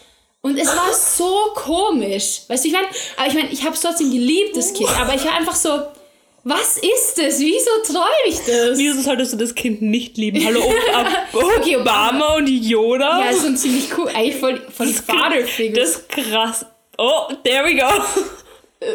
Und 0.47 0.57
es 0.57 0.67
war 0.67 0.93
so 0.93 1.51
komisch. 1.55 2.41
Weißt 2.47 2.63
du, 2.63 2.67
ich 2.69 2.73
meine, 2.73 2.87
aber 3.17 3.27
ich 3.27 3.33
meine, 3.33 3.49
ich 3.49 3.63
habe 3.63 3.75
es 3.75 3.81
trotzdem 3.81 4.09
geliebt, 4.11 4.55
das 4.55 4.73
Kind, 4.73 4.89
aber 4.99 5.13
ich 5.13 5.25
war 5.25 5.33
einfach 5.35 5.55
so, 5.55 5.81
was 6.45 6.77
ist 6.77 7.17
das? 7.17 7.39
Wieso 7.39 7.69
träume 7.85 8.07
ich 8.27 8.37
das? 8.37 8.77
Wieso 8.77 9.01
solltest 9.01 9.33
du 9.33 9.37
das 9.37 9.53
Kind 9.53 9.81
nicht 9.81 10.15
lieben? 10.15 10.45
Hallo, 10.45 10.63
Ob 11.33 11.43
Okay, 11.57 11.75
Obama 11.75 12.35
und 12.35 12.47
Yoda? 12.47 13.19
Ja, 13.19 13.31
ist 13.31 13.41
schon 13.41 13.57
ziemlich 13.57 13.89
cool. 13.97 14.07
Eigentlich 14.07 14.37
voll, 14.37 14.61
voll 14.71 14.87
das, 14.87 15.01
Fatherfigure. 15.01 15.81
das 15.81 15.89
ist 15.89 16.09
krass. 16.09 16.65
Oh, 16.97 17.27
there 17.43 17.65
we 17.65 17.75
go. 17.75 17.89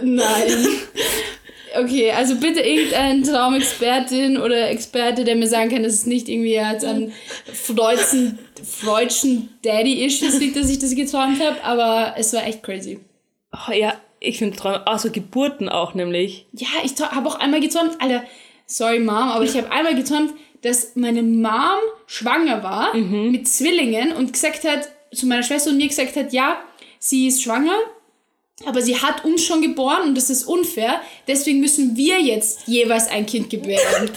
Nein. 0.03 0.67
Okay, 1.79 2.11
also 2.13 2.37
bitte 2.37 2.61
irgendein 2.61 3.23
Traumexpertin 3.23 4.39
oder 4.39 4.71
Experte, 4.71 5.25
der 5.25 5.37
mir 5.37 5.47
sagen 5.47 5.71
kann, 5.71 5.83
dass 5.83 5.95
es 5.95 6.07
nicht 6.07 6.29
irgendwie 6.29 6.55
jetzt 6.55 6.85
an 6.85 7.13
Freudschen, 7.53 8.39
Freudschen 8.63 9.49
Daddy-Issues 9.63 10.39
liegt, 10.39 10.57
dass 10.57 10.71
ich 10.71 10.79
das 10.79 10.95
geträumt 10.95 11.41
habe, 11.43 11.63
aber 11.65 12.15
es 12.17 12.33
war 12.33 12.47
echt 12.47 12.63
crazy. 12.63 13.01
Oh, 13.53 13.73
ja, 13.73 13.95
ich 14.21 14.39
finde 14.39 14.57
Träume, 14.57 14.87
also 14.87 15.11
Geburten 15.11 15.69
auch 15.69 15.95
nämlich. 15.95 16.47
Ja, 16.53 16.69
ich 16.85 16.93
habe 17.01 17.29
auch 17.29 17.41
einmal 17.41 17.61
geträumt, 17.61 17.97
Alter, 18.01 18.25
sorry 18.67 18.99
Mom, 18.99 19.15
aber 19.15 19.45
ich 19.45 19.57
habe 19.57 19.71
einmal 19.71 19.95
geträumt, 19.95 20.33
dass 20.63 20.95
meine 20.95 21.23
Mom 21.23 21.81
schwanger 22.07 22.63
war 22.63 22.95
mit 22.95 23.49
Zwillingen 23.49 24.13
und 24.13 24.33
gesagt 24.33 24.65
hat, 24.65 24.89
zu 25.13 25.27
meiner 25.27 25.43
Schwester 25.43 25.71
und 25.71 25.77
mir 25.77 25.89
gesagt 25.89 26.17
hat, 26.17 26.33
ja, 26.33 26.61
sie 26.99 27.27
ist 27.27 27.43
schwanger, 27.43 27.77
aber 28.67 28.83
sie 28.83 28.97
hat 28.97 29.25
uns 29.25 29.45
schon 29.45 29.63
geboren 29.63 30.03
und 30.09 30.15
das 30.17 30.31
ist 30.31 30.45
unfair, 30.45 31.01
deswegen 31.27 31.61
müssen 31.61 31.97
wir 31.97 32.21
jetzt 32.21 32.61
jeweils 32.67 33.09
ein 33.09 33.27
Kind 33.27 33.51
gebären. 33.51 34.11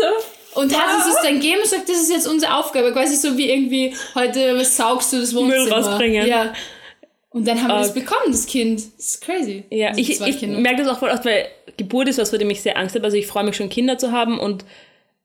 Und 0.56 0.74
hat 0.78 0.96
uns 0.96 1.14
das 1.14 1.22
dann 1.22 1.34
gegeben 1.36 1.60
und 1.62 1.68
sagt, 1.70 1.90
das 1.90 1.98
ist 1.98 2.10
jetzt 2.12 2.28
unsere 2.28 2.56
Aufgabe. 2.56 2.94
Quasi 2.94 3.16
so 3.18 3.38
wie 3.38 3.50
irgendwie, 3.50 3.94
heute 4.16 4.64
saugst 4.64 5.12
du 5.12 5.20
das 5.20 5.36
Wohnzimmer. 5.36 5.70
rausbringen. 5.70 6.26
Ja. 6.28 6.54
Und 7.32 7.46
dann 7.46 7.62
haben 7.62 7.68
wir 7.68 7.80
das 7.80 7.90
Okay. 7.90 8.00
bekommen, 8.00 8.32
das 8.32 8.46
Kind. 8.46 8.82
Das 8.98 9.06
ist 9.06 9.22
crazy. 9.22 9.66
Ja, 9.70 9.90
Also 9.90 10.00
ich, 10.00 10.22
ich 10.22 10.42
merke 10.44 10.84
das 10.84 10.88
auch 10.88 11.00
voll 11.00 11.10
oft, 11.10 11.26
weil 11.26 11.50
Geburt 11.76 12.08
ist 12.08 12.18
was, 12.18 12.30
vor 12.30 12.40
dem 12.40 12.50
ich 12.50 12.62
sehr 12.62 12.78
Angst 12.78 12.96
habe. 12.96 13.04
Also 13.04 13.18
ich 13.18 13.28
freue 13.28 13.44
mich 13.44 13.58
schon, 13.58 13.68
Kinder 13.68 13.98
zu 13.98 14.14
haben 14.14 14.40
und 14.40 14.64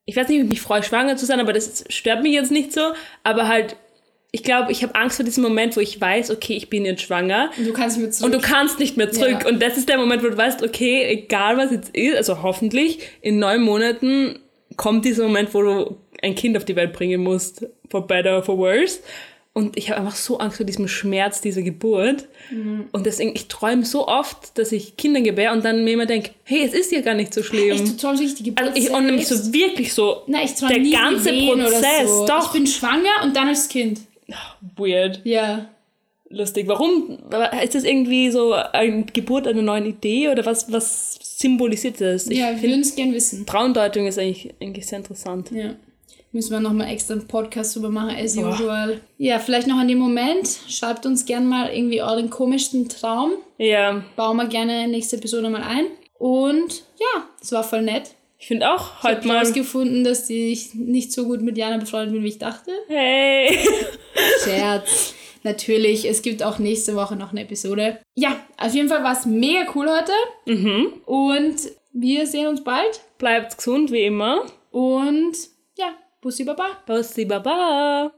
ich 0.05 0.17
weiß 0.17 0.27
nicht, 0.27 0.39
ob 0.39 0.45
ich 0.47 0.51
mich 0.51 0.61
freue, 0.61 0.83
schwanger 0.83 1.17
zu 1.17 1.25
sein, 1.27 1.39
aber 1.39 1.53
das 1.53 1.85
stört 1.89 2.25
mich 2.25 2.33
jetzt 2.33 2.51
nicht 2.51 2.73
so. 2.73 2.81
Aber 3.23 3.47
halt, 3.47 3.77
ich 4.33 4.45
glaube, 4.45 4.71
ich 4.71 4.83
habe 4.83 4.95
Angst 4.95 5.17
vor 5.17 5.25
diesem 5.25 5.43
Moment, 5.43 5.77
wo 5.77 5.81
ich 5.81 6.01
weiß, 6.01 6.31
okay, 6.31 6.55
ich 6.55 6.71
bin 6.71 6.85
jetzt 6.85 7.03
schwanger. 7.03 7.51
Und 7.59 7.67
du 7.67 7.73
kannst 7.73 7.99
mit 7.99 8.15
zurück. 8.15 8.33
Und 8.33 8.41
du 8.41 8.47
kannst 8.47 8.79
nicht 8.79 8.97
mehr 8.97 9.11
zurück. 9.11 9.39
Ja. 9.43 9.49
Und 9.49 9.61
das 9.61 9.77
ist 9.77 9.89
der 9.89 9.99
Moment, 9.99 10.23
wo 10.23 10.29
du 10.29 10.37
weißt, 10.37 10.63
okay, 10.63 11.05
egal 11.09 11.57
was 11.57 11.73
jetzt 11.73 11.95
ist, 11.97 12.17
also 12.17 12.43
hoffentlich, 12.43 13.01
in 13.23 13.39
neun 13.39 13.63
Monaten 13.63 14.39
kommt 14.77 15.05
dieser 15.05 15.25
Moment, 15.25 15.53
wo 15.53 15.63
du 15.63 15.97
ein 16.23 16.35
Kind 16.35 16.57
auf 16.57 16.65
die 16.65 16.77
Welt 16.77 16.93
bringen 16.93 17.23
musst, 17.23 17.67
for 17.91 18.07
better 18.07 18.37
or 18.37 18.43
for 18.43 18.57
worse. 18.57 19.01
Und 19.53 19.77
ich 19.77 19.91
habe 19.91 20.01
einfach 20.01 20.15
so 20.15 20.39
Angst 20.39 20.59
vor 20.59 20.67
diesem 20.67 20.87
Schmerz 20.87 21.41
dieser 21.41 21.63
Geburt. 21.63 22.29
Mhm. 22.53 22.85
Und 22.93 23.05
deswegen, 23.05 23.35
ich 23.35 23.49
träume 23.49 23.85
so 23.85 24.07
oft, 24.07 24.57
dass 24.57 24.71
ich 24.71 24.97
Kinder 24.97 25.21
gebäre 25.23 25.53
und 25.53 25.65
dann 25.65 25.83
mir 25.83 25.95
immer 25.95 26.07
denke, 26.07 26.31
hey, 26.45 26.63
es 26.65 26.73
ist 26.73 26.93
ja 26.93 27.01
gar 27.01 27.15
nicht 27.15 27.35
so 27.35 27.43
schlimm. 27.43 27.77
Du 27.77 27.97
träumst 27.97 28.21
wirklich 28.23 28.37
die 28.37 28.45
Geburt 28.45 28.69
also 28.69 28.81
ich, 28.81 28.91
und 28.91 29.07
nämlich 29.07 29.27
so 29.27 29.53
wirklich 29.53 29.93
so, 29.93 30.23
Nein, 30.29 30.45
ich 30.45 30.55
träume 30.55 30.75
der 30.75 30.83
nie 30.83 30.93
ganze 30.93 31.33
Prozess, 31.33 31.83
oder 31.83 32.07
so. 32.07 32.27
doch. 32.27 32.47
Ich 32.47 32.61
bin 32.61 32.67
schwanger 32.69 33.25
und 33.25 33.35
dann 33.35 33.49
das 33.49 33.69
Kind. 33.69 34.01
Weird, 34.77 35.21
Ja. 35.25 35.69
lustig. 36.29 36.69
Warum? 36.69 37.19
Ist 37.63 37.75
das 37.75 37.85
irgendwie 37.85 38.31
so 38.31 38.53
eine 38.53 39.05
Geburt 39.05 39.47
einer 39.47 39.63
neuen 39.63 39.87
Idee 39.87 40.29
oder 40.29 40.45
was, 40.47 40.71
was 40.73 41.19
symbolisiert 41.23 42.01
das? 42.01 42.27
Ich 42.29 42.39
ja, 42.39 42.51
wir 42.55 42.63
würden 42.69 42.81
es 42.81 42.95
gern 42.95 43.13
wissen. 43.13 43.47
Traumdeutung 43.47 44.07
ist 44.07 44.19
eigentlich, 44.19 44.55
eigentlich 44.61 44.87
sehr 44.87 44.99
interessant. 44.99 45.51
Ja. 45.53 45.75
Müssen 46.33 46.53
wir 46.53 46.61
nochmal 46.61 46.89
extra 46.93 47.15
einen 47.15 47.27
Podcast 47.27 47.75
drüber 47.75 47.89
machen, 47.91 48.15
as 48.17 48.37
Boah. 48.37 48.51
usual. 48.51 49.01
Ja, 49.19 49.41
vielleicht 49.41 49.67
noch 49.67 49.79
an 49.79 49.89
dem 49.89 49.99
Moment. 49.99 50.49
Schreibt 50.69 51.05
uns 51.05 51.25
gern 51.27 51.47
mal 51.49 51.73
irgendwie 51.75 52.03
euren 52.03 52.31
komischsten 52.31 52.89
Traum. 52.89 53.33
Ja, 53.59 54.05
Bauen 54.15 54.37
wir 54.37 54.47
gerne 54.47 54.87
nächste 54.87 55.17
Episode 55.17 55.51
mal 55.51 55.63
ein. 55.65 55.87
Und 56.19 56.85
ja, 57.01 57.25
es 57.43 57.51
war 57.51 57.65
voll 57.65 57.83
nett. 57.83 58.15
Ich 58.41 58.47
finde 58.49 58.73
auch 58.73 58.99
Ich 58.99 59.05
habe 59.05 59.17
heute 59.19 59.29
mal. 59.29 59.39
rausgefunden, 59.39 60.03
dass 60.03 60.29
ich 60.31 60.75
nicht 60.75 61.13
so 61.13 61.27
gut 61.27 61.43
mit 61.43 61.57
Jana 61.59 61.77
befreundet 61.77 62.13
bin, 62.15 62.25
wie 62.25 62.29
ich 62.29 62.39
dachte. 62.39 62.73
Hey! 62.89 63.57
Scherz. 64.45 65.15
Natürlich, 65.43 66.05
es 66.07 66.21
gibt 66.23 66.43
auch 66.43 66.59
nächste 66.59 66.95
Woche 66.97 67.17
noch 67.17 67.31
eine 67.31 67.43
Episode. 67.43 67.99
Ja, 68.15 68.37
auf 68.59 68.75
jeden 68.75 68.89
Fall 68.89 69.03
war 69.03 69.13
es 69.13 69.25
mega 69.27 69.71
cool 69.75 69.89
heute. 69.89 70.13
mhm. 70.47 70.93
Und 71.07 71.57
wir 71.93 72.27
sehen 72.27 72.47
uns 72.47 72.63
bald. 72.63 73.01
Bleibt 73.19 73.57
gesund 73.57 73.91
wie 73.91 74.05
immer. 74.05 74.45
Und 74.71 75.33
ja, 75.79 75.95
Bussi 76.21 76.45
Baba. 76.45 76.67
Bussi 76.87 77.25
Baba! 77.25 78.13